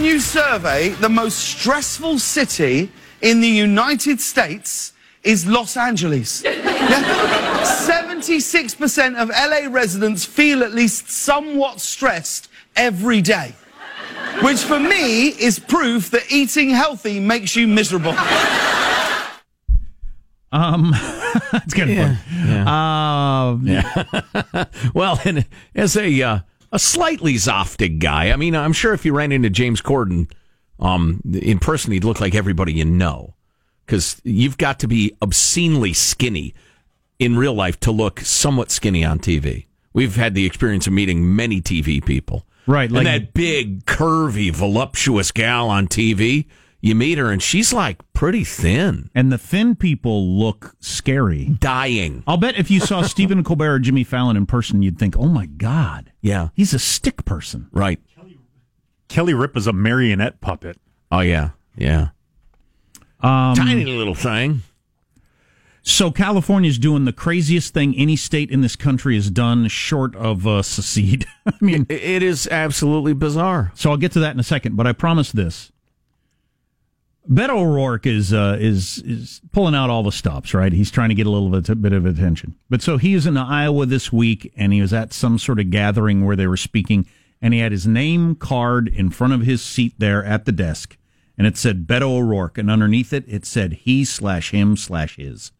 New 0.00 0.18
survey, 0.20 0.90
the 0.90 1.08
most 1.08 1.38
stressful 1.38 2.18
city 2.18 2.90
in 3.20 3.40
the 3.40 3.48
United 3.48 4.20
States 4.20 4.92
is 5.22 5.46
Los 5.46 5.76
Angeles. 5.76 6.44
Yeah? 6.90 7.62
76% 7.62 9.16
of 9.16 9.28
LA 9.28 9.68
residents 9.72 10.24
feel 10.24 10.64
at 10.64 10.72
least 10.72 11.08
somewhat 11.10 11.80
stressed 11.80 12.48
every 12.74 13.20
day. 13.20 13.54
Which 14.42 14.58
for 14.60 14.80
me 14.80 15.28
is 15.28 15.58
proof 15.58 16.10
that 16.10 16.22
eating 16.32 16.70
healthy 16.70 17.20
makes 17.20 17.54
you 17.54 17.68
miserable. 17.68 18.14
Um, 20.52 20.92
it's 21.52 21.74
kind 21.74 21.90
of 21.90 21.96
Yeah, 21.96 22.16
fun. 22.16 23.66
yeah. 23.66 23.84
Um, 24.56 24.66
well, 24.94 25.20
and 25.24 25.46
as 25.74 25.96
a 25.96 26.22
uh, 26.22 26.38
a 26.72 26.78
slightly 26.78 27.34
Zoftig 27.34 27.98
guy, 27.98 28.30
I 28.30 28.36
mean, 28.36 28.54
I'm 28.54 28.72
sure 28.72 28.92
if 28.92 29.04
you 29.04 29.14
ran 29.14 29.32
into 29.32 29.50
James 29.50 29.82
Corden 29.82 30.30
um, 30.78 31.20
in 31.32 31.58
person, 31.58 31.92
he'd 31.92 32.04
look 32.04 32.20
like 32.20 32.34
everybody 32.34 32.72
you 32.72 32.84
know. 32.84 33.34
Because 33.86 34.20
you've 34.22 34.56
got 34.56 34.78
to 34.80 34.88
be 34.88 35.16
obscenely 35.20 35.92
skinny 35.92 36.54
in 37.18 37.36
real 37.36 37.54
life 37.54 37.78
to 37.80 37.90
look 37.90 38.20
somewhat 38.20 38.70
skinny 38.70 39.04
on 39.04 39.18
TV. 39.18 39.66
We've 39.92 40.14
had 40.14 40.34
the 40.34 40.46
experience 40.46 40.86
of 40.86 40.92
meeting 40.92 41.34
many 41.34 41.60
TV 41.60 42.04
people. 42.04 42.46
Right, 42.66 42.90
like- 42.90 42.98
and 42.98 43.06
that 43.06 43.34
big, 43.34 43.84
curvy, 43.84 44.52
voluptuous 44.52 45.32
gal 45.32 45.68
on 45.68 45.88
TV, 45.88 46.46
you 46.80 46.94
meet 46.94 47.18
her 47.18 47.30
and 47.30 47.42
she's 47.42 47.72
like 47.72 48.00
pretty 48.12 48.42
thin, 48.44 49.10
and 49.14 49.30
the 49.30 49.38
thin 49.38 49.74
people 49.74 50.26
look 50.38 50.74
scary. 50.80 51.44
dying. 51.58 52.22
I'll 52.26 52.36
bet 52.38 52.56
if 52.58 52.70
you 52.70 52.80
saw 52.80 53.02
Stephen 53.14 53.44
Colbert 53.44 53.74
or 53.74 53.78
Jimmy 53.78 54.04
Fallon 54.04 54.36
in 54.36 54.46
person, 54.46 54.82
you'd 54.82 54.98
think, 54.98 55.16
oh 55.16 55.26
my 55.26 55.46
God, 55.46 56.12
Yeah, 56.22 56.48
he's 56.54 56.72
a 56.74 56.78
stick 56.78 57.24
person. 57.24 57.68
right. 57.72 58.00
Kelly 59.08 59.34
Ripa 59.34 59.58
is 59.58 59.66
a 59.66 59.72
marionette 59.72 60.40
puppet. 60.40 60.78
Oh, 61.10 61.18
yeah, 61.20 61.50
yeah. 61.76 62.10
Um, 63.20 63.56
Tiny 63.56 63.84
little 63.84 64.14
thing. 64.14 64.62
So 65.82 66.10
California's 66.12 66.78
doing 66.78 67.06
the 67.06 67.12
craziest 67.12 67.74
thing 67.74 67.94
any 67.96 68.14
state 68.14 68.50
in 68.50 68.60
this 68.60 68.76
country 68.76 69.16
has 69.16 69.30
done, 69.30 69.66
short 69.68 70.14
of 70.14 70.46
uh, 70.46 70.62
secede. 70.62 71.26
I 71.46 71.52
mean, 71.60 71.86
It 71.88 72.22
is 72.22 72.46
absolutely 72.48 73.12
bizarre. 73.14 73.72
so 73.74 73.90
I'll 73.90 73.96
get 73.96 74.12
to 74.12 74.20
that 74.20 74.32
in 74.34 74.38
a 74.40 74.44
second, 74.44 74.76
but 74.76 74.86
I 74.86 74.92
promise 74.92 75.32
this. 75.32 75.69
Beto 77.30 77.50
O'Rourke 77.60 78.06
is 78.06 78.32
uh, 78.32 78.56
is 78.60 78.98
is 79.06 79.40
pulling 79.52 79.74
out 79.74 79.88
all 79.88 80.02
the 80.02 80.10
stops, 80.10 80.52
right? 80.52 80.72
He's 80.72 80.90
trying 80.90 81.10
to 81.10 81.14
get 81.14 81.26
a 81.26 81.30
little 81.30 81.48
bit, 81.48 81.80
bit 81.80 81.92
of 81.92 82.04
attention. 82.04 82.56
But 82.68 82.82
so 82.82 82.96
he 82.96 83.14
was 83.14 83.24
in 83.26 83.36
Iowa 83.36 83.86
this 83.86 84.12
week, 84.12 84.52
and 84.56 84.72
he 84.72 84.80
was 84.80 84.92
at 84.92 85.12
some 85.12 85.38
sort 85.38 85.60
of 85.60 85.70
gathering 85.70 86.24
where 86.26 86.34
they 86.34 86.48
were 86.48 86.56
speaking, 86.56 87.06
and 87.40 87.54
he 87.54 87.60
had 87.60 87.70
his 87.70 87.86
name 87.86 88.34
card 88.34 88.88
in 88.88 89.10
front 89.10 89.32
of 89.32 89.42
his 89.42 89.62
seat 89.62 89.94
there 89.98 90.24
at 90.24 90.44
the 90.44 90.50
desk, 90.50 90.96
and 91.38 91.46
it 91.46 91.56
said 91.56 91.86
Beto 91.86 92.16
O'Rourke, 92.18 92.58
and 92.58 92.68
underneath 92.68 93.12
it 93.12 93.24
it 93.28 93.46
said 93.46 93.74
he 93.74 94.04
slash 94.04 94.50
him 94.50 94.76
slash 94.76 95.14
his. 95.16 95.52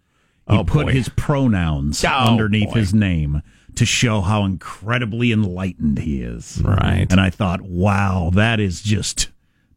He 0.50 0.56
Oh, 0.56 0.64
put 0.64 0.87
boy. 0.87 0.92
his 0.92 1.08
pronouns 1.10 2.04
Oh, 2.04 2.08
underneath 2.08 2.70
boy. 2.72 2.81
his 2.81 2.92
name 2.92 3.42
to 3.76 3.87
show 3.87 4.22
how 4.22 4.44
incredibly 4.44 5.31
enlightened 5.31 5.98
he 6.00 6.20
is. 6.22 6.60
Right. 6.64 7.06
And 7.08 7.20
I 7.20 7.31
thought, 7.31 7.60
wow, 7.60 8.31
that 8.34 8.58
is 8.58 8.82
just 8.82 9.28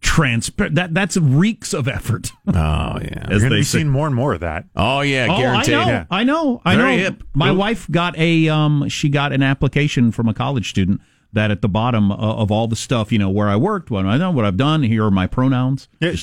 transparent. 0.04 0.76
That 0.76 0.94
that's 0.94 1.18
reeks 1.18 1.74
of 1.74 1.88
effort. 1.88 2.32
Oh 2.56 3.00
yeah. 3.02 3.02
As 3.02 3.02
You're 3.02 3.26
going 3.28 3.42
to 3.42 3.50
they 3.50 3.56
be 3.60 3.64
say. 3.64 3.78
seeing 3.80 3.90
more 3.90 4.06
and 4.06 4.16
more 4.16 4.34
of 4.34 4.42
that. 4.42 4.66
Oh 4.76 5.02
yeah. 5.02 5.28
Oh, 5.30 5.34
I 5.34 5.38
Guaranteed. 5.42 5.74
know, 5.74 6.06
I 6.12 6.24
know, 6.24 6.62
I 6.64 6.76
Very 6.76 6.98
know. 6.98 7.04
hip. 7.04 7.24
My 7.34 7.50
Oop. 7.50 7.58
wife 7.58 7.88
got 7.90 8.16
a 8.18 8.48
um, 8.50 8.88
she 8.90 9.10
got 9.10 9.32
an 9.34 9.42
application 9.42 10.12
from 10.12 10.28
a 10.30 10.34
college 10.34 10.70
student 10.70 11.02
that 11.32 11.50
at 11.50 11.62
the 11.64 11.70
bottom 11.70 12.12
uh, 12.12 12.16
of 12.16 12.52
all 12.52 12.68
the 12.68 12.76
stuff, 12.76 13.12
you 13.12 13.18
know, 13.18 13.30
where 13.30 13.48
I 13.50 13.56
worked, 13.56 13.90
what 13.90 14.06
I 14.06 14.18
know, 14.18 14.30
what 14.30 14.46
I've 14.46 14.58
done. 14.58 14.84
Here 14.84 15.04
are 15.06 15.10
my 15.12 15.26
pronouns. 15.26 15.88
Yeah, 16.00 16.14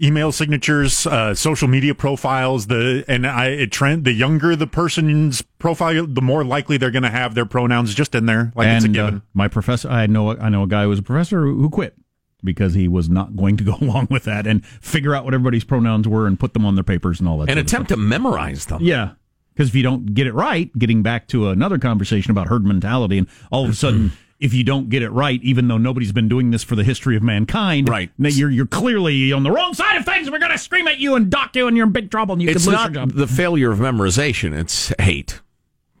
email 0.00 0.30
signatures, 0.30 1.06
uh, 1.06 1.34
social 1.34 1.66
media 1.66 1.94
profiles. 1.94 2.68
The 2.68 3.04
and 3.08 3.26
I 3.26 3.46
it 3.48 3.72
trend 3.72 4.04
the 4.04 4.12
younger 4.12 4.54
the 4.54 4.66
person's 4.68 5.42
profile, 5.58 6.06
the 6.06 6.22
more 6.22 6.44
likely 6.44 6.76
they're 6.76 6.92
going 6.92 7.02
to 7.02 7.10
have 7.10 7.34
their 7.34 7.46
pronouns 7.46 7.94
just 7.94 8.14
in 8.14 8.26
there, 8.26 8.52
like 8.54 8.68
it's 8.68 8.84
a 8.84 8.86
and 8.88 8.96
uh, 8.98 9.04
given. 9.06 9.22
my 9.32 9.48
professor, 9.48 9.88
I 9.88 10.06
know, 10.06 10.36
I 10.36 10.50
know 10.50 10.62
a 10.62 10.68
guy 10.68 10.84
who 10.84 10.90
was 10.90 10.98
a 11.00 11.02
professor 11.02 11.42
who 11.42 11.58
who 11.58 11.70
quit 11.70 11.96
because 12.44 12.74
he 12.74 12.86
was 12.88 13.08
not 13.08 13.34
going 13.36 13.56
to 13.56 13.64
go 13.64 13.76
along 13.80 14.08
with 14.10 14.24
that 14.24 14.46
and 14.46 14.64
figure 14.66 15.14
out 15.14 15.24
what 15.24 15.34
everybody's 15.34 15.64
pronouns 15.64 16.06
were 16.06 16.26
and 16.26 16.38
put 16.38 16.52
them 16.52 16.64
on 16.66 16.74
their 16.74 16.84
papers 16.84 17.18
and 17.20 17.28
all 17.28 17.38
that. 17.38 17.48
And 17.50 17.58
attempt 17.58 17.88
to 17.90 17.96
memorize 17.96 18.66
them. 18.66 18.82
Yeah. 18.82 19.12
Because 19.54 19.68
if 19.68 19.74
you 19.76 19.82
don't 19.84 20.14
get 20.14 20.26
it 20.26 20.34
right, 20.34 20.76
getting 20.78 21.02
back 21.02 21.28
to 21.28 21.48
another 21.48 21.78
conversation 21.78 22.30
about 22.32 22.48
herd 22.48 22.64
mentality, 22.66 23.18
and 23.18 23.28
all 23.52 23.64
of 23.64 23.70
a 23.70 23.74
sudden, 23.74 24.10
if 24.40 24.52
you 24.52 24.64
don't 24.64 24.88
get 24.88 25.00
it 25.02 25.10
right, 25.10 25.40
even 25.44 25.68
though 25.68 25.78
nobody's 25.78 26.10
been 26.10 26.28
doing 26.28 26.50
this 26.50 26.64
for 26.64 26.74
the 26.74 26.82
history 26.82 27.16
of 27.16 27.22
mankind, 27.22 27.88
Right. 27.88 28.10
now 28.18 28.30
you're 28.30 28.50
you're 28.50 28.66
clearly 28.66 29.32
on 29.32 29.44
the 29.44 29.52
wrong 29.52 29.72
side 29.72 29.96
of 29.96 30.04
things. 30.04 30.28
We're 30.28 30.40
going 30.40 30.50
to 30.50 30.58
scream 30.58 30.88
at 30.88 30.98
you 30.98 31.14
and 31.14 31.30
dock 31.30 31.54
you, 31.54 31.68
and 31.68 31.76
you're 31.76 31.86
in 31.86 31.92
big 31.92 32.10
trouble, 32.10 32.32
and 32.32 32.42
you 32.42 32.48
It's 32.50 32.66
not 32.66 32.92
your 32.92 33.06
job. 33.06 33.12
the 33.12 33.28
failure 33.28 33.70
of 33.70 33.78
memorization. 33.78 34.58
It's 34.58 34.92
hate. 34.98 35.40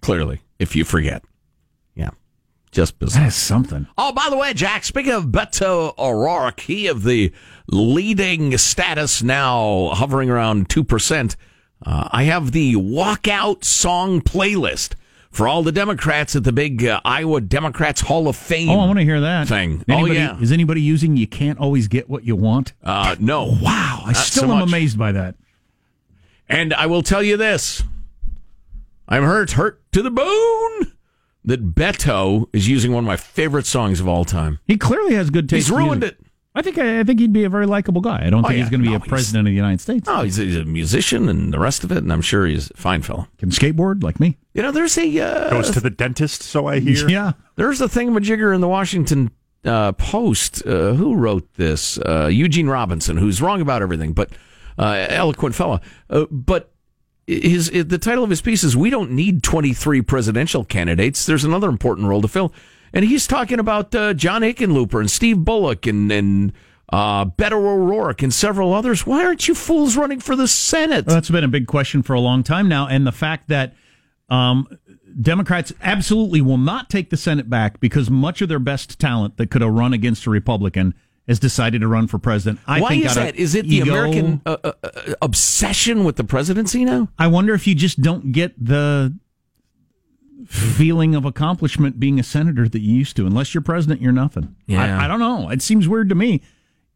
Clearly, 0.00 0.40
if 0.58 0.74
you 0.74 0.84
forget. 0.84 1.22
Yeah. 1.94 2.10
Just 2.74 2.98
bizarre. 2.98 3.22
That's 3.24 3.36
something. 3.36 3.86
Oh, 3.96 4.12
by 4.12 4.26
the 4.28 4.36
way, 4.36 4.52
Jack, 4.52 4.84
speaking 4.84 5.12
of 5.12 5.26
Beto 5.26 5.96
O'Rourke, 5.96 6.60
he 6.60 6.86
of 6.88 7.04
the 7.04 7.32
leading 7.68 8.58
status 8.58 9.22
now 9.22 9.90
hovering 9.94 10.28
around 10.28 10.68
2%. 10.68 11.36
Uh, 11.86 12.08
I 12.10 12.24
have 12.24 12.50
the 12.52 12.74
walkout 12.74 13.62
song 13.62 14.20
playlist 14.20 14.94
for 15.30 15.46
all 15.46 15.62
the 15.62 15.70
Democrats 15.72 16.34
at 16.34 16.42
the 16.44 16.52
big 16.52 16.84
uh, 16.84 17.00
Iowa 17.04 17.40
Democrats 17.40 18.00
Hall 18.02 18.26
of 18.26 18.36
Fame. 18.36 18.70
Oh, 18.70 18.80
I 18.80 18.86
want 18.86 18.98
to 18.98 19.04
hear 19.04 19.20
that 19.20 19.46
Thing. 19.48 19.84
Anybody, 19.88 20.18
Oh, 20.18 20.20
yeah. 20.20 20.40
Is 20.40 20.50
anybody 20.52 20.80
using 20.80 21.16
"You 21.16 21.26
Can't 21.26 21.58
Always 21.58 21.86
Get 21.88 22.08
What 22.08 22.24
You 22.24 22.36
Want"? 22.36 22.72
Uh, 22.82 23.14
no. 23.20 23.44
Wow, 23.60 24.02
I 24.04 24.12
Not 24.12 24.16
still 24.16 24.44
so 24.44 24.52
am 24.52 24.58
much. 24.60 24.68
amazed 24.68 24.98
by 24.98 25.12
that. 25.12 25.34
And 26.48 26.72
I 26.74 26.86
will 26.86 27.02
tell 27.02 27.22
you 27.22 27.36
this 27.36 27.82
I'm 29.08 29.22
hurt, 29.24 29.52
hurt 29.52 29.80
to 29.92 30.02
the 30.02 30.10
bone 30.10 30.63
that 31.44 31.74
Beto 31.74 32.48
is 32.52 32.68
using 32.68 32.92
one 32.92 33.04
of 33.04 33.08
my 33.08 33.16
favorite 33.16 33.66
songs 33.66 34.00
of 34.00 34.08
all 34.08 34.24
time. 34.24 34.58
He 34.66 34.76
clearly 34.76 35.14
has 35.14 35.30
good 35.30 35.48
taste. 35.48 35.68
He's 35.68 35.76
ruined 35.76 36.00
music. 36.00 36.18
it. 36.20 36.26
I 36.56 36.62
think 36.62 36.78
I 36.78 37.02
think 37.02 37.18
he'd 37.18 37.32
be 37.32 37.42
a 37.44 37.48
very 37.48 37.66
likable 37.66 38.00
guy. 38.00 38.24
I 38.26 38.30
don't 38.30 38.44
Oh, 38.44 38.48
think 38.48 38.58
yeah. 38.58 38.64
he's 38.64 38.70
going 38.70 38.82
to 38.82 38.86
be 38.86 38.90
No, 38.92 38.96
a 38.96 39.00
president 39.00 39.48
of 39.48 39.50
the 39.50 39.56
United 39.56 39.80
States. 39.80 40.08
Oh, 40.08 40.22
he's 40.22 40.38
a, 40.38 40.42
he's 40.44 40.56
a 40.56 40.64
musician 40.64 41.28
and 41.28 41.52
the 41.52 41.58
rest 41.58 41.82
of 41.82 41.90
it, 41.90 41.98
and 41.98 42.12
I'm 42.12 42.22
sure 42.22 42.46
he's 42.46 42.70
a 42.70 42.74
fine 42.76 43.02
fellow. 43.02 43.26
Can 43.38 43.50
skateboard 43.50 44.04
like 44.04 44.20
me. 44.20 44.36
You 44.52 44.62
know, 44.62 44.70
there's 44.70 44.96
a 44.96 45.18
uh, 45.20 45.50
Goes 45.50 45.70
to 45.72 45.80
the 45.80 45.90
dentist, 45.90 46.42
so 46.42 46.66
I 46.68 46.78
hear. 46.78 47.08
Yeah. 47.10 47.32
there's 47.56 47.80
a 47.80 47.86
thingamajigger 47.88 48.54
in 48.54 48.60
the 48.60 48.68
Washington 48.68 49.32
uh, 49.64 49.92
Post. 49.92 50.64
Uh, 50.64 50.92
who 50.92 51.16
wrote 51.16 51.52
this? 51.54 51.98
Uh, 51.98 52.28
Eugene 52.32 52.68
Robinson, 52.68 53.16
who's 53.16 53.42
wrong 53.42 53.60
about 53.60 53.82
everything, 53.82 54.12
but 54.12 54.30
uh, 54.78 55.06
eloquent 55.08 55.56
fellow. 55.56 55.80
Uh, 56.08 56.26
but 56.30 56.70
his 57.26 57.70
the 57.70 57.98
title 57.98 58.24
of 58.24 58.30
his 58.30 58.40
piece 58.40 58.64
is 58.64 58.76
"We 58.76 58.90
don't 58.90 59.12
need 59.12 59.42
23 59.42 60.02
presidential 60.02 60.64
candidates. 60.64 61.26
There's 61.26 61.44
another 61.44 61.68
important 61.68 62.08
role 62.08 62.22
to 62.22 62.28
fill." 62.28 62.52
And 62.92 63.04
he's 63.04 63.26
talking 63.26 63.58
about 63.58 63.94
uh, 63.94 64.14
John 64.14 64.42
Hickenlooper 64.42 65.00
and 65.00 65.10
Steve 65.10 65.38
Bullock 65.38 65.86
and 65.86 66.12
and 66.12 66.52
uh, 66.92 67.24
Beto 67.24 67.54
O'Rourke 67.54 68.22
and 68.22 68.32
several 68.32 68.72
others. 68.72 69.06
Why 69.06 69.24
aren't 69.24 69.48
you 69.48 69.54
fools 69.54 69.96
running 69.96 70.20
for 70.20 70.36
the 70.36 70.46
Senate? 70.46 71.06
Well, 71.06 71.16
that's 71.16 71.30
been 71.30 71.44
a 71.44 71.48
big 71.48 71.66
question 71.66 72.02
for 72.02 72.14
a 72.14 72.20
long 72.20 72.42
time 72.42 72.68
now, 72.68 72.86
and 72.86 73.06
the 73.06 73.12
fact 73.12 73.48
that 73.48 73.74
um, 74.28 74.68
Democrats 75.20 75.72
absolutely 75.80 76.40
will 76.40 76.58
not 76.58 76.90
take 76.90 77.10
the 77.10 77.16
Senate 77.16 77.48
back 77.48 77.80
because 77.80 78.10
much 78.10 78.42
of 78.42 78.48
their 78.48 78.58
best 78.58 78.98
talent 78.98 79.36
that 79.38 79.50
could 79.50 79.62
have 79.62 79.72
run 79.72 79.92
against 79.92 80.26
a 80.26 80.30
Republican 80.30 80.94
has 81.26 81.38
decided 81.38 81.80
to 81.80 81.88
run 81.88 82.06
for 82.06 82.18
president. 82.18 82.60
I 82.66 82.80
Why 82.80 82.88
think 82.90 83.04
is 83.06 83.14
that? 83.14 83.36
Is 83.36 83.54
it 83.54 83.66
the 83.66 83.76
ego- 83.76 83.90
American 83.90 84.42
uh, 84.44 84.56
uh, 84.62 84.72
uh, 84.82 85.14
obsession 85.22 86.04
with 86.04 86.16
the 86.16 86.24
presidency 86.24 86.84
now? 86.84 87.08
I 87.18 87.26
wonder 87.28 87.54
if 87.54 87.66
you 87.66 87.74
just 87.74 88.02
don't 88.02 88.32
get 88.32 88.52
the 88.62 89.16
feeling 90.46 91.14
of 91.14 91.24
accomplishment 91.24 91.98
being 91.98 92.20
a 92.20 92.22
senator 92.22 92.68
that 92.68 92.80
you 92.80 92.94
used 92.94 93.16
to. 93.16 93.26
Unless 93.26 93.54
you're 93.54 93.62
president, 93.62 94.02
you're 94.02 94.12
nothing. 94.12 94.54
Yeah. 94.66 94.98
I, 94.98 95.04
I 95.04 95.08
don't 95.08 95.20
know. 95.20 95.48
It 95.48 95.62
seems 95.62 95.88
weird 95.88 96.10
to 96.10 96.14
me. 96.14 96.42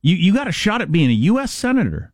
You 0.03 0.15
you 0.15 0.35
got 0.35 0.47
a 0.47 0.53
shot 0.53 0.83
at 0.83 0.93
being 0.93 1.11
a 1.11 1.15
U.S. 1.15 1.51
senator. 1.51 2.13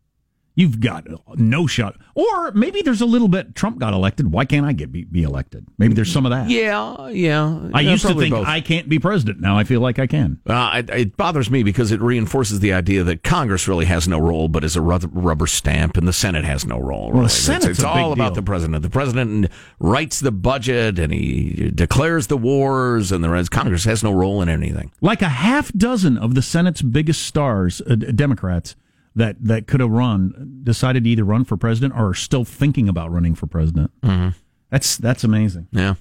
You've 0.57 0.79
got 0.79 1.07
no 1.37 1.67
shot. 1.67 1.97
Or 2.15 2.53
maybe 2.53 2.81
there's 2.81 3.01
a 3.01 3.07
little 3.07 3.27
bit. 3.27 3.57
Trump 3.57 3.81
got 3.81 3.93
elected. 3.93 4.31
Why 4.31 4.45
can't 4.45 4.65
I 4.65 4.73
get 4.73 4.93
be, 4.93 5.03
be 5.05 5.25
elected? 5.25 5.67
Maybe 5.79 5.95
there's 5.95 6.13
some 6.13 6.27
of 6.27 6.31
that. 6.31 6.49
Yeah, 6.49 7.09
yeah. 7.09 7.71
I 7.75 7.81
Yeah, 7.81 7.91
used 7.91 8.07
to 8.07 8.15
think 8.15 8.33
both. 8.33 8.47
I 8.47 8.61
can't 8.61 8.89
be 8.89 9.01
president. 9.01 9.41
Now 9.41 9.59
I 9.59 9.65
feel 9.65 9.81
like 9.81 9.99
I 9.99 10.07
can. 10.07 10.39
Uh, 10.47 10.71
it, 10.77 10.91
it 10.91 11.17
bothers 11.17 11.51
me 11.51 11.65
because 11.65 11.91
it 11.91 12.01
reinforces 12.01 12.61
the 12.61 12.73
idea 12.73 13.03
that 13.03 13.25
Congress 13.25 13.67
really 13.67 13.87
has 13.87 14.07
no 14.07 14.19
role, 14.21 14.47
but 14.47 14.63
is 14.63 14.77
a 14.77 14.81
rubber 14.81 15.49
stamp, 15.49 15.97
and 15.97 16.07
the 16.07 16.13
Senate 16.13 16.45
has 16.45 16.65
no 16.65 16.79
role. 16.79 17.09
the 17.09 17.15
really. 17.15 17.25
It's- 17.27 17.41
Senate's 17.41 17.67
it's, 17.67 17.83
a 17.83 17.89
all 17.89 18.13
about 18.13 18.29
deal. 18.29 18.35
the 18.37 18.43
president. 18.43 18.83
The 18.83 18.91
president 18.91 19.51
writes 19.81 20.21
the 20.21 20.31
budget 20.31 20.99
and 21.01 21.13
he 21.13 21.73
declares 21.75 22.29
the 22.29 22.37
wars, 22.37 23.11
and 23.11 23.25
the 23.25 23.29
rest. 23.29 23.51
Congress 23.51 23.85
has 23.87 24.05
no 24.05 24.13
role 24.13 24.41
in 24.41 24.49
anything. 24.49 24.93
Like 25.01 25.21
a 25.21 25.29
half 25.31 25.73
dozen 25.73 26.17
of 26.17 26.37
the 26.37 26.43
Senate's 26.43 26.81
biggest 26.83 27.23
stars, 27.23 27.81
uh, 27.91 27.97
Democrats 27.97 28.77
that 29.15 29.37
that 29.41 29.67
could 29.67 29.81
have 29.81 29.91
run, 29.91 30.61
decided 30.65 31.05
to 31.05 31.11
either 31.11 31.25
run 31.25 31.45
for 31.45 31.57
president 31.57 31.95
or 31.95 32.11
are 32.11 32.15
still 32.15 32.45
thinking 32.45 32.89
about 32.89 33.13
running 33.13 33.35
for 33.35 33.47
president. 33.47 33.91
Mm-hmm. 34.03 34.31
That's 34.71 34.97
that's 34.97 35.25
amazing. 35.25 35.69
Yeah. 35.71 35.95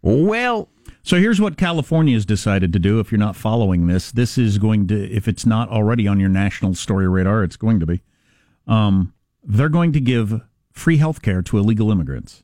Well, 0.00 0.68
So 1.04 1.18
here's 1.18 1.40
what 1.40 1.56
California 1.56 2.14
has 2.14 2.24
decided 2.24 2.72
to 2.72 2.78
do. 2.78 2.98
If 3.00 3.10
you're 3.12 3.18
not 3.18 3.36
following 3.36 3.86
this, 3.86 4.12
this 4.12 4.38
is 4.38 4.58
going 4.58 4.86
to, 4.88 5.10
if 5.10 5.28
it's 5.28 5.44
not 5.44 5.68
already 5.68 6.06
on 6.08 6.18
your 6.20 6.28
national 6.28 6.74
story 6.74 7.08
radar, 7.08 7.42
it's 7.44 7.56
going 7.56 7.80
to 7.80 7.86
be. 7.86 8.02
Um, 8.66 9.12
they're 9.44 9.68
going 9.68 9.92
to 9.92 10.00
give 10.00 10.40
free 10.72 10.96
health 10.96 11.22
care 11.22 11.42
to 11.42 11.58
illegal 11.58 11.90
immigrants. 11.90 12.42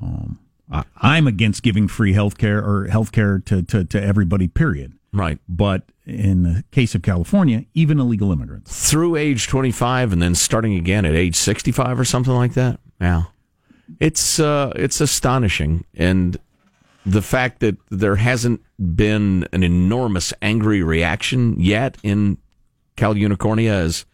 Um, 0.00 0.40
I, 0.70 0.84
I'm 1.00 1.26
against 1.26 1.62
giving 1.62 1.86
free 1.88 2.12
health 2.12 2.36
care 2.36 2.58
or 2.58 2.86
health 2.86 3.12
care 3.12 3.38
to, 3.40 3.62
to, 3.62 3.84
to 3.84 4.02
everybody, 4.02 4.48
period. 4.48 4.92
Right. 5.14 5.38
But 5.48 5.84
in 6.06 6.42
the 6.42 6.64
case 6.72 6.94
of 6.96 7.02
California, 7.02 7.64
even 7.72 8.00
illegal 8.00 8.32
immigrants. 8.32 8.90
Through 8.90 9.14
age 9.14 9.46
25 9.46 10.12
and 10.12 10.20
then 10.20 10.34
starting 10.34 10.74
again 10.74 11.04
at 11.04 11.14
age 11.14 11.36
65 11.36 12.00
or 12.00 12.04
something 12.04 12.34
like 12.34 12.54
that. 12.54 12.80
Yeah. 13.00 13.24
It's 14.00 14.40
uh 14.40 14.72
it's 14.74 15.00
astonishing 15.00 15.84
and 15.94 16.36
the 17.06 17.22
fact 17.22 17.60
that 17.60 17.76
there 17.90 18.16
hasn't 18.16 18.60
been 18.96 19.46
an 19.52 19.62
enormous 19.62 20.32
angry 20.42 20.82
reaction 20.82 21.54
yet 21.60 21.96
in 22.02 22.38
Calunicornia 22.96 23.84
is 23.84 24.06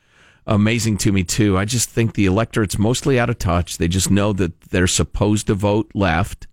amazing 0.46 0.99
to 0.99 1.12
me 1.12 1.23
too. 1.23 1.56
I 1.56 1.64
just 1.64 1.88
think 1.88 2.14
the 2.14 2.26
electorate's 2.26 2.79
mostly 2.79 3.19
out 3.19 3.31
of 3.31 3.38
touch. 3.38 3.79
They 3.79 3.88
just 3.88 4.11
know 4.11 4.32
that 4.35 4.61
they're 4.61 4.87
supposed 4.87 5.46
to 5.46 5.55
vote 5.55 5.91
left, 5.94 6.49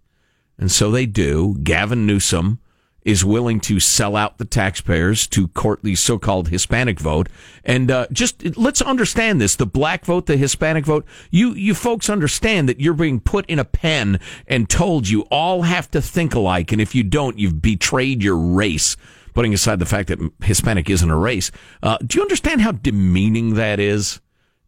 and 0.59 0.71
so 0.71 0.91
they 0.91 1.07
do. 1.07 1.57
Gavin 1.63 2.05
Newsom 2.05 2.59
is 3.07 3.24
willing 3.24 3.62
to 3.62 3.80
sell 3.80 4.18
out 4.18 4.38
the 4.38 4.45
taxpayers 4.45 5.25
to 5.27 5.48
court 5.48 5.81
the 5.81 5.95
so-called 5.95 6.50
Hispanic 6.50 7.00
vote. 7.00 7.30
And 7.63 7.89
uh, 7.89 8.07
just 8.12 8.57
let's 8.57 8.81
understand 8.81 9.39
this: 9.39 9.56
the 9.56 9.65
black 9.65 10.06
vote, 10.06 10.25
the 10.25 10.36
Hispanic 10.36 10.86
vote. 10.86 11.06
You 11.31 11.54
you 11.54 11.74
folks 11.74 12.09
understand 12.09 12.68
that 12.68 12.81
you're 12.81 12.94
being 12.94 13.21
put 13.21 13.45
in 13.48 13.59
a 13.59 13.65
pen 13.65 14.19
and 14.45 14.69
told 14.69 15.07
you 15.07 15.21
all 15.31 15.62
have 15.62 15.89
to 15.92 16.01
think 16.01 16.36
alike, 16.36 16.74
and 16.74 16.81
if 16.81 16.94
you 16.94 17.04
don't, 17.04 17.39
you've 17.39 17.62
betrayed 17.62 18.21
your 18.21 18.38
race. 18.38 18.98
Putting 19.33 19.53
aside 19.53 19.77
the 19.77 19.86
fact 19.86 20.10
that 20.10 20.19
Hispanic 20.42 20.89
isn't 20.89 21.12
a 21.12 21.15
race, 21.15 21.51
uh, 21.83 21.98
do 22.06 22.18
you 22.18 22.24
understand 22.24 22.62
how 22.62 22.71
demeaning 22.71 23.53
that 23.53 23.80
is? 23.80 24.19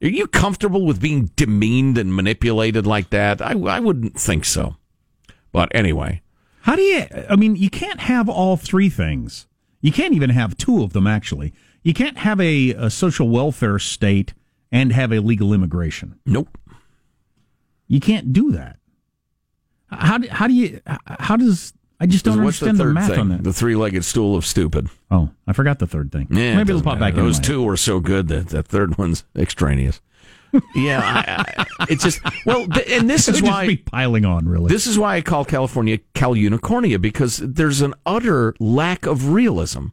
Are 0.01 0.07
you 0.07 0.27
comfortable 0.27 0.85
with 0.85 1.01
being 1.01 1.31
demeaned 1.35 1.97
and 1.97 2.15
manipulated 2.15 2.85
like 2.85 3.09
that? 3.09 3.41
I, 3.41 3.53
I 3.53 3.79
wouldn't 3.79 4.17
think 4.17 4.45
so. 4.45 4.75
But 5.51 5.69
anyway, 5.73 6.21
How 6.61 6.75
do 6.75 6.81
you, 6.81 7.05
I 7.29 7.35
mean, 7.35 7.55
you 7.55 7.69
can't 7.69 7.99
have 8.01 8.27
all 8.29 8.57
three 8.57 8.89
things. 8.89 9.47
You 9.81 9.91
can't 9.91 10.13
even 10.13 10.29
have 10.31 10.57
two 10.57 10.83
of 10.83 10.93
them, 10.93 11.07
actually. 11.07 11.53
You 11.83 11.93
can't 11.93 12.17
have 12.17 12.39
a, 12.41 12.71
a 12.71 12.89
social 12.89 13.29
welfare 13.29 13.79
state 13.79 14.33
and 14.71 14.91
have 14.91 15.11
illegal 15.11 15.53
immigration. 15.53 16.19
nope. 16.25 16.57
You 17.87 17.99
can't 17.99 18.31
do 18.33 18.51
that. 18.51 18.77
How 19.89 20.19
do, 20.19 20.27
how 20.29 20.45
do 20.47 20.53
you, 20.53 20.79
how 21.07 21.35
does, 21.35 21.73
I 21.99 22.05
just 22.05 22.23
don't 22.23 22.37
understand 22.37 22.77
the 22.77 22.83
the, 22.85 22.93
math 22.93 23.09
thing? 23.09 23.19
on 23.19 23.29
that. 23.29 23.43
The 23.43 23.51
three-legged 23.53 24.05
stool 24.05 24.35
of 24.35 24.45
stupid. 24.45 24.89
oh, 25.09 25.31
I 25.47 25.53
forgot 25.53 25.79
the 25.79 25.87
third 25.87 26.11
thing. 26.11 26.27
Yeah, 26.29 26.55
Maybe 26.57 26.69
it'll 26.69 26.83
pop 26.83 26.99
matter. 26.99 27.13
back 27.13 27.17
in. 27.19 27.25
Those 27.25 27.37
head. 27.37 27.45
two 27.45 27.63
were 27.63 27.77
so 27.77 27.99
good 27.99 28.27
that 28.27 28.49
that 28.49 28.67
third 28.67 28.99
one's 28.99 29.23
extraneous. 29.35 30.01
Yeah, 30.75 31.01
I, 31.03 31.65
I, 31.79 31.85
it's 31.89 32.03
just 32.03 32.21
well, 32.45 32.67
th- 32.67 32.89
and 32.89 33.09
this 33.09 33.27
is 33.27 33.41
why 33.41 33.77
piling 33.85 34.25
on, 34.25 34.47
really. 34.47 34.69
This 34.69 34.87
is 34.87 34.97
why 34.97 35.15
I 35.17 35.21
call 35.21 35.45
California 35.45 35.99
Calunicornia 36.15 36.99
because 37.01 37.37
there's 37.37 37.81
an 37.81 37.93
utter 38.05 38.55
lack 38.59 39.05
of 39.05 39.29
realism. 39.29 39.87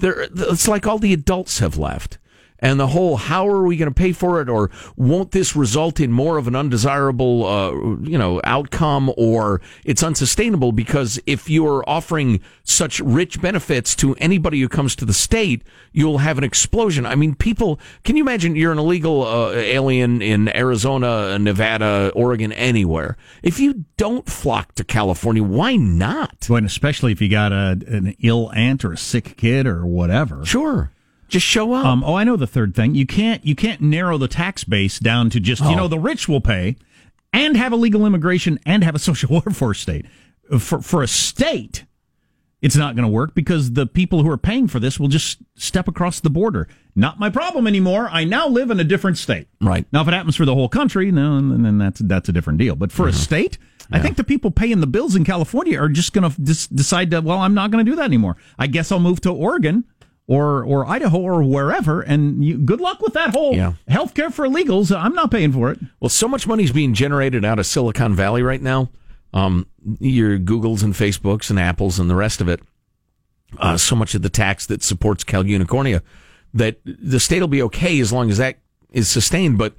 There, 0.00 0.22
it's 0.22 0.66
like 0.66 0.86
all 0.86 0.98
the 0.98 1.12
adults 1.12 1.58
have 1.58 1.76
left. 1.76 2.18
And 2.60 2.78
the 2.78 2.88
whole, 2.88 3.16
how 3.16 3.48
are 3.48 3.62
we 3.64 3.76
going 3.76 3.90
to 3.90 3.94
pay 3.94 4.12
for 4.12 4.40
it, 4.40 4.48
or 4.48 4.70
won't 4.96 5.32
this 5.32 5.56
result 5.56 6.00
in 6.00 6.12
more 6.12 6.36
of 6.36 6.46
an 6.46 6.54
undesirable, 6.54 7.46
uh, 7.46 7.72
you 8.02 8.18
know, 8.18 8.40
outcome, 8.44 9.12
or 9.16 9.60
it's 9.84 10.02
unsustainable 10.02 10.72
because 10.72 11.18
if 11.26 11.48
you're 11.48 11.82
offering 11.86 12.40
such 12.62 13.00
rich 13.00 13.40
benefits 13.40 13.94
to 13.96 14.14
anybody 14.16 14.60
who 14.60 14.68
comes 14.68 14.94
to 14.96 15.04
the 15.04 15.12
state, 15.12 15.62
you'll 15.92 16.18
have 16.18 16.38
an 16.38 16.44
explosion. 16.44 17.06
I 17.06 17.14
mean, 17.14 17.34
people, 17.34 17.80
can 18.04 18.16
you 18.16 18.22
imagine 18.22 18.56
you're 18.56 18.72
an 18.72 18.78
illegal 18.78 19.22
uh, 19.22 19.52
alien 19.52 20.22
in 20.22 20.54
Arizona, 20.54 21.38
Nevada, 21.38 22.12
Oregon, 22.14 22.52
anywhere? 22.52 23.16
If 23.42 23.58
you 23.58 23.84
don't 23.96 24.28
flock 24.28 24.74
to 24.76 24.84
California, 24.84 25.42
why 25.42 25.76
not? 25.76 26.46
Well, 26.48 26.58
and 26.58 26.66
especially 26.66 27.12
if 27.12 27.20
you 27.20 27.28
got 27.28 27.52
a, 27.52 27.78
an 27.86 28.16
ill 28.20 28.50
aunt 28.54 28.84
or 28.84 28.92
a 28.92 28.98
sick 28.98 29.36
kid 29.36 29.66
or 29.66 29.86
whatever. 29.86 30.44
Sure, 30.44 30.92
just 31.30 31.46
show 31.46 31.72
up. 31.72 31.84
Um, 31.86 32.04
oh, 32.04 32.14
I 32.14 32.24
know 32.24 32.36
the 32.36 32.46
third 32.46 32.74
thing. 32.74 32.94
You 32.94 33.06
can't 33.06 33.44
you 33.44 33.54
can't 33.54 33.80
narrow 33.80 34.18
the 34.18 34.28
tax 34.28 34.64
base 34.64 34.98
down 34.98 35.30
to 35.30 35.40
just 35.40 35.62
Oh. 35.62 35.70
you 35.70 35.76
know 35.76 35.88
the 35.88 35.98
rich 35.98 36.28
will 36.28 36.40
pay, 36.40 36.76
and 37.32 37.56
have 37.56 37.72
illegal 37.72 38.04
immigration 38.06 38.58
and 38.66 38.84
have 38.84 38.94
a 38.94 38.98
social 39.10 39.30
welfare 39.30 39.74
state. 39.74 40.06
For 40.58 40.80
for 40.82 41.02
a 41.02 41.08
state, 41.08 41.84
it's 42.60 42.76
not 42.76 42.94
going 42.96 43.04
to 43.06 43.10
work 43.10 43.34
because 43.34 43.72
the 43.72 43.86
people 43.86 44.22
who 44.22 44.30
are 44.30 44.36
paying 44.36 44.66
for 44.68 44.80
this 44.80 44.98
will 45.00 45.08
just 45.08 45.38
step 45.56 45.88
across 45.88 46.20
the 46.20 46.30
border. 46.30 46.68
Not 46.96 47.18
my 47.20 47.30
problem 47.30 47.66
anymore. 47.68 48.08
I 48.10 48.24
now 48.24 48.48
live 48.48 48.70
in 48.70 48.80
a 48.80 48.84
different 48.84 49.16
state. 49.16 49.46
Right. 49.60 49.86
now, 49.92 50.02
if 50.02 50.08
it 50.08 50.12
happens 50.14 50.34
for 50.36 50.44
the 50.44 50.54
whole 50.54 50.68
country, 50.68 51.10
no, 51.12 51.36
and 51.36 51.64
then 51.64 51.78
that's 51.78 52.00
that's 52.00 52.28
a 52.28 52.32
different 52.32 52.58
deal. 52.58 52.74
But 52.76 52.90
for 52.92 53.02
Mm-hmm. 53.06 53.10
a 53.10 53.12
state. 53.18 53.58
I 53.92 53.98
think 53.98 54.16
the 54.16 54.22
people 54.22 54.52
paying 54.52 54.78
the 54.80 54.86
bills 54.86 55.16
in 55.16 55.24
California 55.24 55.76
are 55.80 55.88
just 55.88 56.12
going 56.12 56.30
to 56.30 56.40
dis- 56.40 56.68
decide 56.68 57.10
that, 57.10 57.24
well, 57.24 57.40
I'm 57.40 57.54
not 57.54 57.72
going 57.72 57.84
to 57.84 57.90
do 57.90 57.96
that 57.96 58.04
anymore. 58.04 58.36
I 58.56 58.68
guess 58.68 58.92
I'll 58.92 59.00
move 59.00 59.20
to 59.22 59.32
Oregon 59.32 59.82
or 60.30 60.62
or 60.64 60.86
Idaho 60.88 61.18
or 61.18 61.42
wherever. 61.42 62.02
And 62.02 62.44
you, 62.44 62.56
good 62.56 62.80
luck 62.80 63.02
with 63.02 63.14
that 63.14 63.30
whole 63.30 63.52
Yeah. 63.56 63.72
health 63.88 64.14
care 64.14 64.30
for 64.30 64.46
illegals. 64.46 64.96
I'm 64.96 65.12
not 65.12 65.32
paying 65.32 65.50
for 65.52 65.72
it. 65.72 65.80
Well, 65.98 66.08
so 66.08 66.28
much 66.28 66.46
money 66.46 66.62
is 66.62 66.70
being 66.70 66.94
generated 66.94 67.44
out 67.44 67.58
of 67.58 67.66
Silicon 67.66 68.14
Valley 68.14 68.40
right 68.42 68.62
now. 68.62 68.90
Um, 69.34 69.66
your 69.98 70.38
Googles 70.38 70.84
and 70.84 70.94
Facebooks 70.94 71.50
and 71.50 71.58
Apples 71.58 71.98
and 71.98 72.08
the 72.08 72.14
rest 72.14 72.40
of 72.40 72.48
it. 72.48 72.60
Uh, 73.58 73.76
so 73.76 73.96
much 73.96 74.14
of 74.14 74.22
the 74.22 74.28
tax 74.28 74.66
that 74.66 74.84
supports 74.84 75.24
Calunicornia 75.24 76.00
that 76.54 76.78
the 76.84 77.18
state 77.18 77.40
will 77.40 77.48
be 77.48 77.62
okay 77.62 77.98
as 77.98 78.12
long 78.12 78.30
as 78.30 78.38
that 78.38 78.58
is 78.92 79.08
sustained. 79.08 79.58
But 79.58 79.74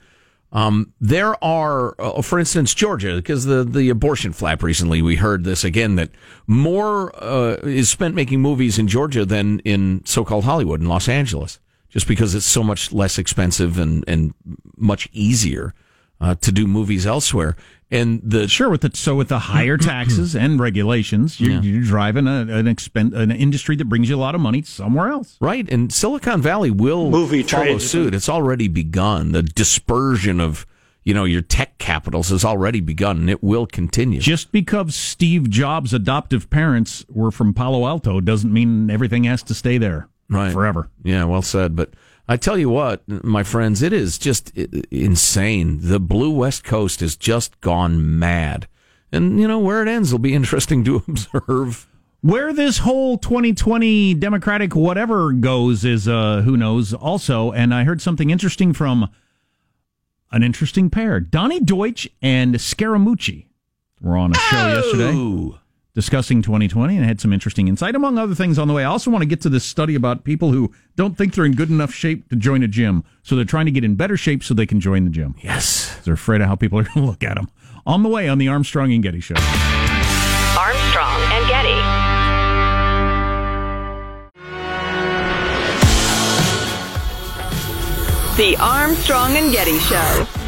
um, 0.52 0.94
there 1.00 1.42
are, 1.44 1.96
uh, 2.00 2.22
for 2.22 2.38
instance, 2.38 2.74
Georgia, 2.74 3.16
because 3.16 3.46
the, 3.46 3.64
the 3.64 3.90
abortion 3.90 4.34
flap 4.34 4.62
recently, 4.62 5.02
we 5.02 5.16
heard 5.16 5.44
this 5.44 5.64
again 5.64 5.96
that 5.96 6.10
more 6.46 7.16
uh, 7.24 7.56
is 7.64 7.90
spent 7.90 8.16
making 8.16 8.42
movies 8.42 8.78
in 8.78 8.88
Georgia 8.88 9.26
than 9.26 9.60
in 9.60 10.02
so 10.06 10.26
called 10.26 10.44
Hollywood 10.44 10.82
in 10.82 10.88
Los 10.88 11.08
Angeles, 11.08 11.60
just 11.90 12.08
because 12.08 12.36
it's 12.36 12.46
so 12.46 12.64
much 12.64 12.92
less 12.92 13.18
expensive 13.18 13.80
and, 13.80 14.04
and 14.08 14.34
much 14.76 15.08
easier 15.14 15.74
uh, 16.22 16.36
to 16.36 16.52
do 16.54 16.68
movies 16.68 17.06
elsewhere. 17.06 17.58
And 17.94 18.22
the 18.24 18.48
Sure, 18.48 18.70
with 18.70 18.82
the 18.82 18.92
so 18.94 19.16
with 19.18 19.28
the 19.28 19.40
higher 19.40 19.76
taxes 19.94 20.34
and 20.34 20.60
regulations, 20.62 21.42
you're, 21.42 21.52
Yeah. 21.52 21.62
you're 21.62 21.84
driving 21.84 22.26
a, 22.28 22.42
an 22.50 22.68
expen- 22.68 23.14
an 23.14 23.32
industry 23.32 23.76
that 23.76 23.86
brings 23.90 24.08
you 24.08 24.16
a 24.16 24.18
lot 24.18 24.34
of 24.34 24.40
money 24.40 24.62
somewhere 24.62 25.10
else. 25.10 25.36
Right, 25.42 25.70
and 25.70 25.92
Silicon 25.92 26.42
Valley 26.42 26.72
will 26.72 27.10
Movie 27.10 27.44
follow 27.44 27.64
trade. 27.66 27.82
suit. 27.82 28.14
It's 28.16 28.30
already 28.30 28.70
begun. 28.70 29.34
The 29.34 29.44
dispersion 29.44 30.40
of 30.40 30.66
you 31.04 31.14
know 31.14 31.26
your 31.26 31.42
tech 31.42 31.80
capitals 31.80 32.30
has 32.30 32.46
already 32.46 32.80
begun, 32.80 33.18
and 33.18 33.30
it 33.30 33.44
will 33.44 33.66
continue. 33.66 34.22
Just 34.22 34.54
because 34.54 34.96
Steve 34.96 35.50
Jobs' 35.50 35.94
adoptive 35.94 36.50
parents 36.50 37.04
were 37.10 37.32
from 37.32 37.54
Palo 37.54 37.86
Alto 37.88 38.22
doesn't 38.22 38.54
mean 38.54 38.90
everything 38.90 39.26
has 39.26 39.44
to 39.44 39.54
stay 39.54 39.78
there 39.78 40.08
Right. 40.30 40.54
forever. 40.54 40.88
Yeah, 41.04 41.26
well 41.26 41.42
said. 41.42 41.76
But 41.76 41.90
I 42.32 42.38
tell 42.38 42.58
you 42.58 42.70
what, 42.70 43.06
my 43.10 43.44
friends, 43.44 43.82
it 43.82 43.92
is 43.92 44.18
just 44.18 44.58
insane. 44.58 45.80
The 45.82 46.00
Blue 46.00 46.32
West 46.32 46.64
Coast 46.64 47.02
has 47.02 47.18
just 47.18 47.60
gone 47.60 48.20
mad, 48.20 48.70
and 49.12 49.38
you 49.38 49.50
know 49.50 49.60
where 49.60 49.82
it 49.82 49.90
ends 49.90 50.14
will 50.14 50.20
be 50.20 50.34
interesting 50.42 50.86
to 50.86 51.04
observe. 51.10 51.90
Where 52.22 52.54
this 52.54 52.78
whole 52.78 53.18
2020 53.18 54.14
Democratic 54.14 54.78
whatever 54.78 55.34
goes 55.34 55.84
is 55.84 56.08
uh, 56.08 56.44
who 56.44 56.56
knows 56.56 56.94
also. 56.94 57.52
And 57.52 57.74
I 57.74 57.84
heard 57.84 58.02
something 58.02 58.30
interesting 58.30 58.72
from 58.72 59.10
an 60.32 60.42
interesting 60.42 60.90
pair. 60.90 61.20
Donny 61.20 61.60
Deutsch 61.60 62.08
and 62.22 62.56
Scaramucci 62.56 63.48
were 64.00 64.16
on 64.16 64.32
a 64.32 64.36
show 64.36 64.68
yesterday. 64.70 65.60
Ooh. 65.92 65.96
discussing 65.96 66.42
2020 66.42 66.98
and 66.98 67.06
had 67.06 67.20
some 67.20 67.34
interesting 67.34 67.68
insight, 67.68 67.96
among 67.96 68.18
other 68.18 68.36
things 68.36 68.58
on 68.58 68.68
the 68.68 68.74
way. 68.74 68.84
I 68.84 68.88
also 68.88 69.12
want 69.12 69.22
to 69.22 69.28
get 69.28 69.42
to 69.42 69.50
this 69.50 69.64
study 69.64 69.96
about 69.96 70.24
people 70.24 70.52
who 70.52 70.72
don't 70.96 71.18
think 71.18 71.34
they're 71.36 71.46
in 71.46 71.54
good 71.54 71.70
enough 71.70 71.94
shape 71.94 72.30
to 72.30 72.36
join 72.36 72.64
a 72.64 72.68
gym. 72.68 73.04
So 73.24 73.36
they're 73.36 73.46
trying 73.46 73.66
to 73.66 73.72
get 73.72 73.84
in 73.84 73.96
better 73.96 74.18
shape 74.18 74.44
so 74.44 74.54
they 74.54 74.66
can 74.66 74.80
join 74.80 75.04
the 75.04 75.12
gym. 75.12 75.36
Yes. 75.42 76.00
They're 76.04 76.14
afraid 76.14 76.42
of 76.42 76.48
how 76.48 76.56
people 76.56 76.80
are 76.80 76.84
going 76.84 76.94
to 77.06 77.06
look 77.06 77.24
at 77.24 77.36
them. 77.36 77.50
On 77.86 78.04
the 78.04 78.10
way 78.10 78.30
on 78.30 78.38
the 78.38 78.48
Armstrong 78.48 78.94
and 78.94 79.04
Getty 79.04 79.20
Show. 79.20 79.36
Armstrong 80.58 81.22
and 81.34 81.48
Getty. 81.48 82.02
The 88.38 88.56
Armstrong 88.60 89.36
and 89.36 89.52
Getty 89.52 89.78
Show. 89.80 90.41